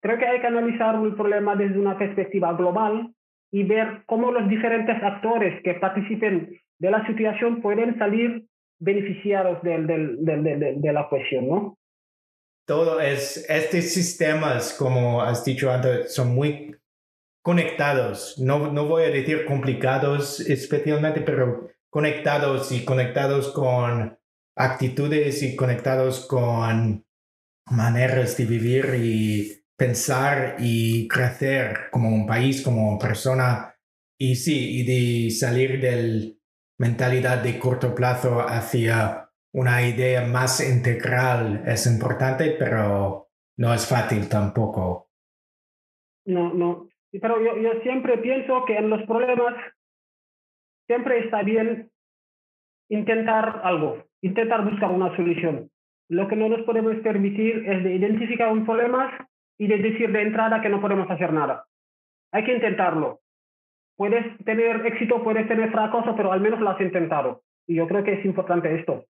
creo 0.00 0.18
que 0.18 0.26
hay 0.26 0.40
que 0.40 0.46
analizar 0.46 0.94
el 0.94 1.14
problema 1.14 1.56
desde 1.56 1.78
una 1.78 1.98
perspectiva 1.98 2.52
global 2.54 3.14
y 3.50 3.64
ver 3.64 4.02
cómo 4.06 4.32
los 4.32 4.48
diferentes 4.48 5.02
actores 5.02 5.62
que 5.62 5.74
participen 5.74 6.58
de 6.78 6.90
la 6.90 7.06
situación 7.06 7.60
pueden 7.60 7.98
salir 7.98 8.44
beneficiados 8.80 9.62
de, 9.62 10.92
la 10.92 11.08
cuestión, 11.08 11.48
¿no? 11.48 11.78
Todo 12.66 13.00
es, 13.00 13.44
estos 13.48 13.84
sistemas, 13.84 14.72
como 14.74 15.22
has 15.22 15.44
dicho 15.44 15.70
antes, 15.70 16.14
son 16.14 16.34
muy 16.34 16.76
conectados. 17.42 18.38
No, 18.38 18.72
no 18.72 18.86
voy 18.86 19.04
a 19.04 19.10
decir 19.10 19.44
complicados 19.44 20.40
especialmente, 20.40 21.20
pero 21.20 21.70
conectados 21.90 22.72
y 22.72 22.84
conectados 22.84 23.52
con 23.52 24.18
actitudes 24.56 25.42
y 25.42 25.56
conectados 25.56 26.26
con 26.26 27.04
maneras 27.70 28.36
de 28.36 28.44
vivir 28.44 28.94
y 28.98 29.64
pensar 29.76 30.56
y 30.58 31.08
crecer 31.08 31.90
como 31.90 32.08
un 32.08 32.26
país, 32.26 32.62
como 32.62 32.98
persona. 32.98 33.74
Y 34.18 34.36
sí, 34.36 34.80
y 34.80 34.84
de 34.84 35.30
salir 35.30 35.80
de 35.80 36.38
mentalidad 36.78 37.42
de 37.42 37.58
corto 37.58 37.94
plazo 37.94 38.40
hacia 38.40 39.21
una 39.52 39.86
idea 39.86 40.26
más 40.26 40.60
integral 40.66 41.62
es 41.66 41.86
importante, 41.86 42.56
pero 42.58 43.28
no 43.58 43.74
es 43.74 43.88
fácil 43.88 44.28
tampoco. 44.28 45.10
No, 46.26 46.52
no. 46.54 46.88
Pero 47.12 47.42
yo, 47.42 47.56
yo 47.58 47.80
siempre 47.82 48.18
pienso 48.18 48.64
que 48.64 48.76
en 48.76 48.88
los 48.88 49.02
problemas 49.02 49.54
siempre 50.86 51.18
está 51.20 51.42
bien 51.42 51.90
intentar 52.88 53.60
algo, 53.64 54.04
intentar 54.22 54.64
buscar 54.64 54.90
una 54.90 55.14
solución. 55.16 55.70
Lo 56.08 56.28
que 56.28 56.36
no 56.36 56.48
nos 56.48 56.62
podemos 56.62 56.96
permitir 56.96 57.68
es 57.68 57.84
de 57.84 57.94
identificar 57.94 58.50
un 58.50 58.64
problema 58.64 59.28
y 59.58 59.66
de 59.66 59.78
decir 59.78 60.12
de 60.12 60.22
entrada 60.22 60.60
que 60.60 60.68
no 60.68 60.80
podemos 60.80 61.10
hacer 61.10 61.32
nada. 61.32 61.66
Hay 62.32 62.44
que 62.44 62.54
intentarlo. 62.54 63.20
Puedes 63.96 64.24
tener 64.44 64.84
éxito, 64.86 65.22
puedes 65.22 65.46
tener 65.46 65.70
fracaso, 65.70 66.14
pero 66.16 66.32
al 66.32 66.40
menos 66.40 66.60
lo 66.60 66.70
has 66.70 66.80
intentado. 66.80 67.42
Y 67.66 67.76
yo 67.76 67.86
creo 67.86 68.02
que 68.02 68.14
es 68.14 68.24
importante 68.24 68.74
esto. 68.74 69.04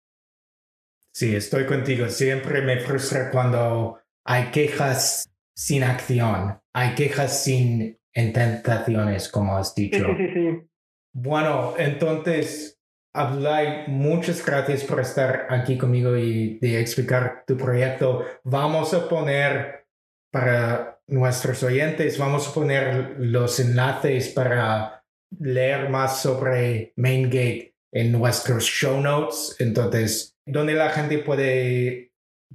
Sí, 1.15 1.37
estoy 1.37 1.67
contigo. 1.67 2.09
Siempre 2.09 2.63
me 2.63 2.79
frustra 2.81 3.31
cuando 3.31 4.01
hay 4.25 4.51
quejas 4.51 5.31
sin 5.55 5.85
acción, 5.85 6.61
hay 6.73 6.95
quejas 6.95 7.45
sin 7.45 7.99
intentaciones, 8.15 9.29
como 9.29 9.57
has 9.57 9.75
dicho. 9.75 10.05
Sí, 10.07 10.13
sí, 10.17 10.35
sí. 10.35 10.69
Bueno, 11.15 11.75
entonces, 11.77 12.81
Abdullah, 13.15 13.87
muchas 13.89 14.45
gracias 14.45 14.85
por 14.85 15.01
estar 15.01 15.47
aquí 15.51 15.77
conmigo 15.77 16.17
y 16.17 16.59
de 16.59 16.81
explicar 16.81 17.45
tu 17.47 17.57
proyecto. 17.57 18.25
Vamos 18.45 18.95
a 18.95 19.07
poner 19.09 19.87
para 20.31 21.01
nuestros 21.07 21.63
oyentes, 21.63 22.17
vamos 22.17 22.49
a 22.49 22.55
poner 22.55 23.17
los 23.19 23.61
enlaces 23.61 24.31
para 24.31 25.05
leer 25.39 25.91
más 25.91 26.23
sobre 26.23 26.95
MainGate 26.97 27.75
en 27.93 28.13
nuestros 28.13 28.65
show 28.65 28.99
notes. 29.01 29.57
Entonces, 29.59 30.32
donde 30.47 30.75
la 30.75 30.91
gente 30.91 31.19
puede, 31.19 32.11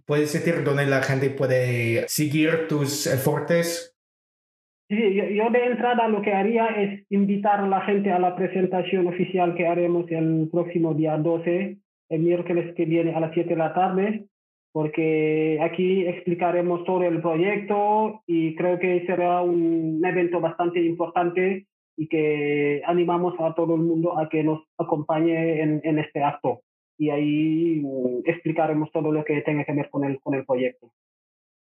puedes 0.05 0.33
decir, 0.33 0.63
donde 0.63 0.85
la 0.85 1.01
gente 1.01 1.29
puede 1.29 2.07
seguir 2.07 2.67
tus 2.67 3.07
esfuerzos. 3.07 3.93
Sí, 4.89 5.15
yo, 5.35 5.49
de 5.49 5.65
entrada 5.65 6.07
lo 6.07 6.21
que 6.21 6.31
haría 6.31 6.67
es 6.67 7.05
invitar 7.09 7.59
a 7.59 7.67
la 7.67 7.81
gente 7.81 8.09
a 8.11 8.19
la 8.19 8.37
presentación 8.37 9.07
oficial 9.07 9.53
que 9.55 9.67
haremos 9.67 10.09
el 10.09 10.47
próximo 10.49 10.93
día 10.93 11.17
12, 11.17 11.77
el 12.09 12.21
miércoles 12.21 12.73
que 12.75 12.85
viene 12.85 13.13
a 13.13 13.19
las 13.19 13.33
7 13.33 13.49
de 13.49 13.55
la 13.57 13.73
tarde, 13.73 14.25
porque 14.71 15.59
aquí 15.61 16.07
explicaremos 16.07 16.85
todo 16.85 17.03
el 17.03 17.21
proyecto 17.21 18.21
y 18.25 18.55
creo 18.55 18.79
que 18.79 19.05
será 19.05 19.41
un 19.41 20.01
evento 20.05 20.39
bastante 20.39 20.81
importante 20.81 21.67
y 21.97 22.07
que 22.07 22.81
animamos 22.85 23.33
a 23.39 23.53
todo 23.55 23.75
el 23.75 23.81
mundo 23.81 24.17
a 24.17 24.29
que 24.29 24.41
nos 24.41 24.61
acompañe 24.77 25.61
en 25.61 25.99
este 25.99 26.23
acto 26.23 26.61
y 26.97 27.09
ahí 27.09 27.81
mm, 27.83 28.21
explicaremos 28.25 28.91
todo 28.91 29.11
lo 29.11 29.23
que 29.23 29.41
tenga 29.41 29.65
que 29.65 29.73
ver 29.73 29.89
con 29.89 30.03
el, 30.03 30.19
con 30.21 30.35
el 30.35 30.45
proyecto. 30.45 30.91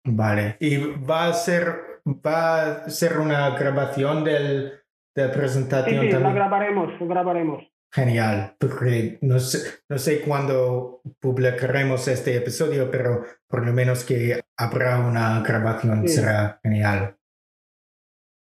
Vale, 0.05 0.57
y 0.61 0.79
va 0.79 1.27
a 1.27 1.33
ser, 1.33 2.03
va 2.07 2.85
a 2.85 2.91
ser 2.91 3.19
una 3.19 3.51
grabación 3.51 4.25
del, 4.25 4.73
de 5.15 5.29
presentación 5.29 6.05
sí, 6.05 6.13
sí, 6.13 6.19
la 6.19 6.33
grabaremos, 6.33 6.93
grabaremos. 7.01 7.65
Genial, 7.93 8.55
porque 8.59 9.19
no 9.21 9.41
sé, 9.41 9.83
no 9.89 9.99
sé 9.99 10.21
cuándo 10.21 11.03
publicaremos 11.19 12.07
este 12.07 12.37
episodio, 12.37 12.89
pero 12.91 13.25
por 13.49 13.67
lo 13.67 13.73
menos 13.73 14.05
que 14.05 14.41
habrá 14.57 15.01
una 15.01 15.43
grabación 15.43 16.07
será 16.09 16.61
genial. 16.63 17.17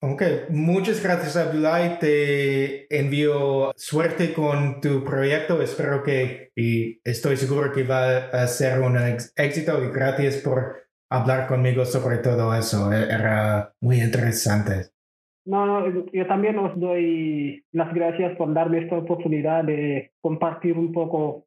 Ok, 0.01 0.23
muchas 0.49 1.03
gracias 1.03 1.35
Abdullah. 1.35 1.99
Te 1.99 2.87
envío 2.97 3.73
suerte 3.75 4.33
con 4.33 4.79
tu 4.79 5.03
proyecto. 5.03 5.61
Espero 5.61 6.03
que, 6.03 6.51
y 6.55 7.01
estoy 7.03 7.35
seguro 7.35 7.73
que 7.73 7.83
va 7.83 8.29
a 8.31 8.47
ser 8.47 8.79
un 8.79 8.95
éxito 8.95 9.83
y 9.83 9.91
gracias 9.91 10.37
por 10.37 10.87
hablar 11.09 11.47
conmigo 11.47 11.83
sobre 11.83 12.19
todo 12.19 12.55
eso. 12.55 12.93
E-, 12.93 13.13
era 13.13 13.73
muy 13.81 13.97
interesante. 13.99 14.91
No, 15.45 15.65
no, 15.65 16.05
yo 16.13 16.27
también 16.27 16.57
os 16.59 16.79
doy 16.79 17.65
las 17.73 17.93
gracias 17.93 18.37
por 18.37 18.53
darme 18.53 18.83
esta 18.83 18.97
oportunidad 18.97 19.65
de 19.65 20.11
compartir 20.21 20.77
un 20.77 20.93
poco 20.93 21.45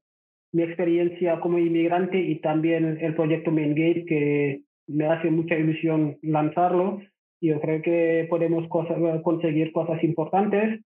mi 0.52 0.62
experiencia 0.62 1.40
como 1.40 1.58
inmigrante 1.58 2.18
y 2.20 2.40
también 2.40 2.98
el 3.00 3.14
proyecto 3.14 3.50
MainGate, 3.50 4.04
que 4.04 4.62
me 4.88 5.06
hace 5.06 5.30
mucha 5.30 5.54
ilusión 5.54 6.18
lanzarlo. 6.20 7.00
Yo 7.42 7.60
creo 7.60 7.82
que 7.82 8.26
podemos 8.30 8.66
conseguir 8.68 9.72
cosas 9.72 10.02
importantes, 10.02 10.80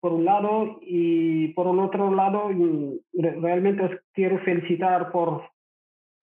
por 0.00 0.12
un 0.12 0.24
lado, 0.24 0.80
y 0.82 1.48
por 1.48 1.66
un 1.66 1.78
otro 1.78 2.12
lado, 2.14 2.50
realmente 3.12 3.84
os 3.84 3.92
quiero 4.12 4.38
felicitar 4.40 5.12
por 5.12 5.42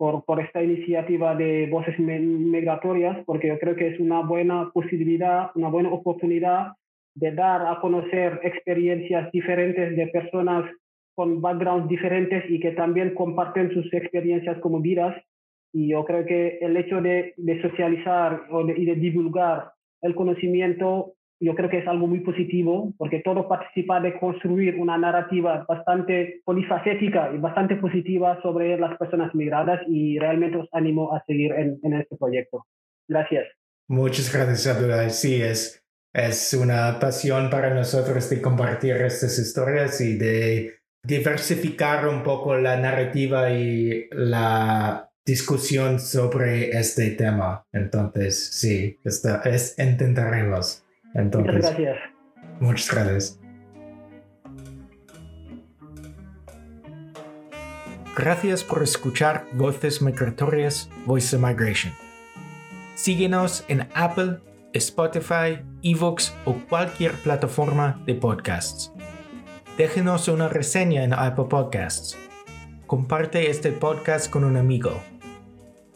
por, 0.02 0.26
por 0.26 0.40
esta 0.40 0.64
iniciativa 0.64 1.36
de 1.36 1.68
voces 1.70 2.00
migratorias, 2.00 3.24
porque 3.24 3.50
yo 3.50 3.60
creo 3.60 3.76
que 3.76 3.90
es 3.90 4.00
una 4.00 4.22
buena 4.22 4.72
posibilidad, 4.74 5.52
una 5.54 5.70
buena 5.70 5.92
oportunidad 5.92 6.74
de 7.14 7.32
dar 7.32 7.68
a 7.68 7.80
conocer 7.80 8.40
experiencias 8.42 9.32
diferentes 9.32 9.96
de 9.96 10.08
personas 10.08 10.66
con 11.14 11.40
backgrounds 11.40 11.88
diferentes 11.88 12.50
y 12.50 12.60
que 12.60 12.72
también 12.72 13.14
comparten 13.14 13.72
sus 13.76 13.94
experiencias 13.94 14.58
como 14.58 14.80
vidas. 14.80 15.16
Y 15.74 15.90
yo 15.90 16.04
creo 16.06 16.26
que 16.26 16.58
el 16.60 16.76
hecho 16.78 17.02
de, 17.02 17.34
de 17.38 17.62
socializar 17.62 18.44
o 18.52 18.68
y 18.70 18.86
de 18.86 18.96
divulgar 18.96 19.72
el 20.02 20.16
conocimiento 20.16 21.16
yo 21.42 21.56
creo 21.56 21.70
que 21.70 21.80
es 21.80 21.88
algo 21.88 22.06
muy 22.06 22.20
positivo 22.20 22.94
porque 22.98 23.22
todo 23.26 23.48
participa 23.48 24.00
de 24.00 24.18
construir 24.20 24.76
una 24.76 24.98
narrativa 24.98 25.66
bastante 25.68 26.42
polifacética 26.46 27.32
y 27.34 27.40
bastante 27.40 27.78
positiva 27.78 28.40
sobre 28.44 28.78
las 28.78 28.96
personas 28.98 29.34
migradas 29.34 29.82
y 29.88 30.20
realmente 30.20 30.58
os 30.58 30.70
animo 30.72 31.16
a 31.16 31.24
seguir 31.26 31.52
en, 31.54 31.80
en 31.82 31.94
este 31.94 32.16
proyecto. 32.16 32.68
Gracias. 33.08 33.48
Muchas 33.88 34.32
gracias, 34.32 34.68
Abdullah. 34.68 35.10
Sí, 35.10 35.42
es, 35.42 35.84
es 36.14 36.54
una 36.54 37.00
pasión 37.00 37.50
para 37.50 37.74
nosotros 37.74 38.30
de 38.30 38.40
compartir 38.40 38.98
estas 38.98 39.38
historias 39.40 40.00
y 40.00 40.18
de 40.18 40.76
diversificar 41.04 42.08
un 42.08 42.22
poco 42.22 42.56
la 42.56 42.78
narrativa 42.78 43.50
y 43.50 44.06
la 44.12 45.11
discusión 45.26 46.00
sobre 46.00 46.78
este 46.78 47.12
tema. 47.12 47.66
Entonces, 47.72 48.50
sí, 48.52 49.00
esta 49.04 49.42
es, 49.42 49.76
intentaremos. 49.78 50.84
Entonces, 51.14 51.56
muchas 51.56 51.78
gracias. 51.78 51.98
Muchas 52.60 52.92
gracias. 52.92 53.40
Gracias 58.16 58.64
por 58.64 58.84
escuchar 58.84 59.46
Voces 59.54 60.02
Migratorias, 60.02 60.90
Voice 61.06 61.36
of 61.36 61.42
Migration. 61.42 61.94
Síguenos 62.96 63.64
en 63.70 63.88
Apple, 63.94 64.40
Spotify, 64.74 65.62
Evox 65.82 66.34
o 66.46 66.54
cualquier 66.70 67.14
plataforma 67.14 68.04
de 68.06 68.16
podcasts. 68.16 68.92
Déjenos 69.78 70.28
una 70.28 70.50
reseña 70.50 71.04
en 71.04 71.14
Apple 71.14 71.46
Podcasts. 71.50 72.18
Comparte 72.86 73.50
este 73.50 73.72
podcast 73.72 74.30
con 74.30 74.44
un 74.44 74.58
amigo. 74.58 75.02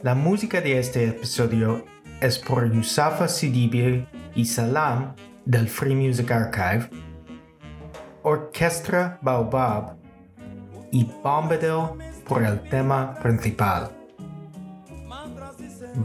La 0.04 0.14
música 0.14 0.62
de 0.62 0.78
este 0.78 1.08
episodio 1.08 1.86
es 2.22 2.38
por 2.38 2.72
Yusafa 2.72 3.28
Sidibe 3.28 4.06
y 4.36 4.46
Salam 4.46 5.16
del 5.46 5.68
Free 5.68 5.96
Music 5.96 6.30
Archive, 6.32 6.89
Orquestra 8.22 9.18
Baobab 9.22 9.96
y 10.91 11.06
Bombadil 11.24 11.98
por 12.28 12.43
el 12.43 12.60
tema 12.70 13.16
principal. 13.16 13.89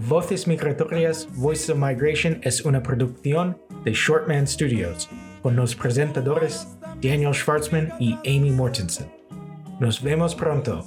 Voces 0.08 0.46
Migratorias 0.46 1.28
Voices 1.34 1.70
of 1.70 1.78
Migration 1.78 2.38
es 2.42 2.64
una 2.64 2.82
producción 2.82 3.58
de 3.84 3.92
Shortman 3.92 4.46
Studios 4.46 5.08
con 5.42 5.56
los 5.56 5.74
presentadores 5.74 6.68
Daniel 7.02 7.34
Schwartzman 7.34 7.92
y 7.98 8.14
Amy 8.24 8.52
Mortensen. 8.52 9.10
Nos 9.80 10.00
vemos 10.00 10.34
pronto. 10.34 10.86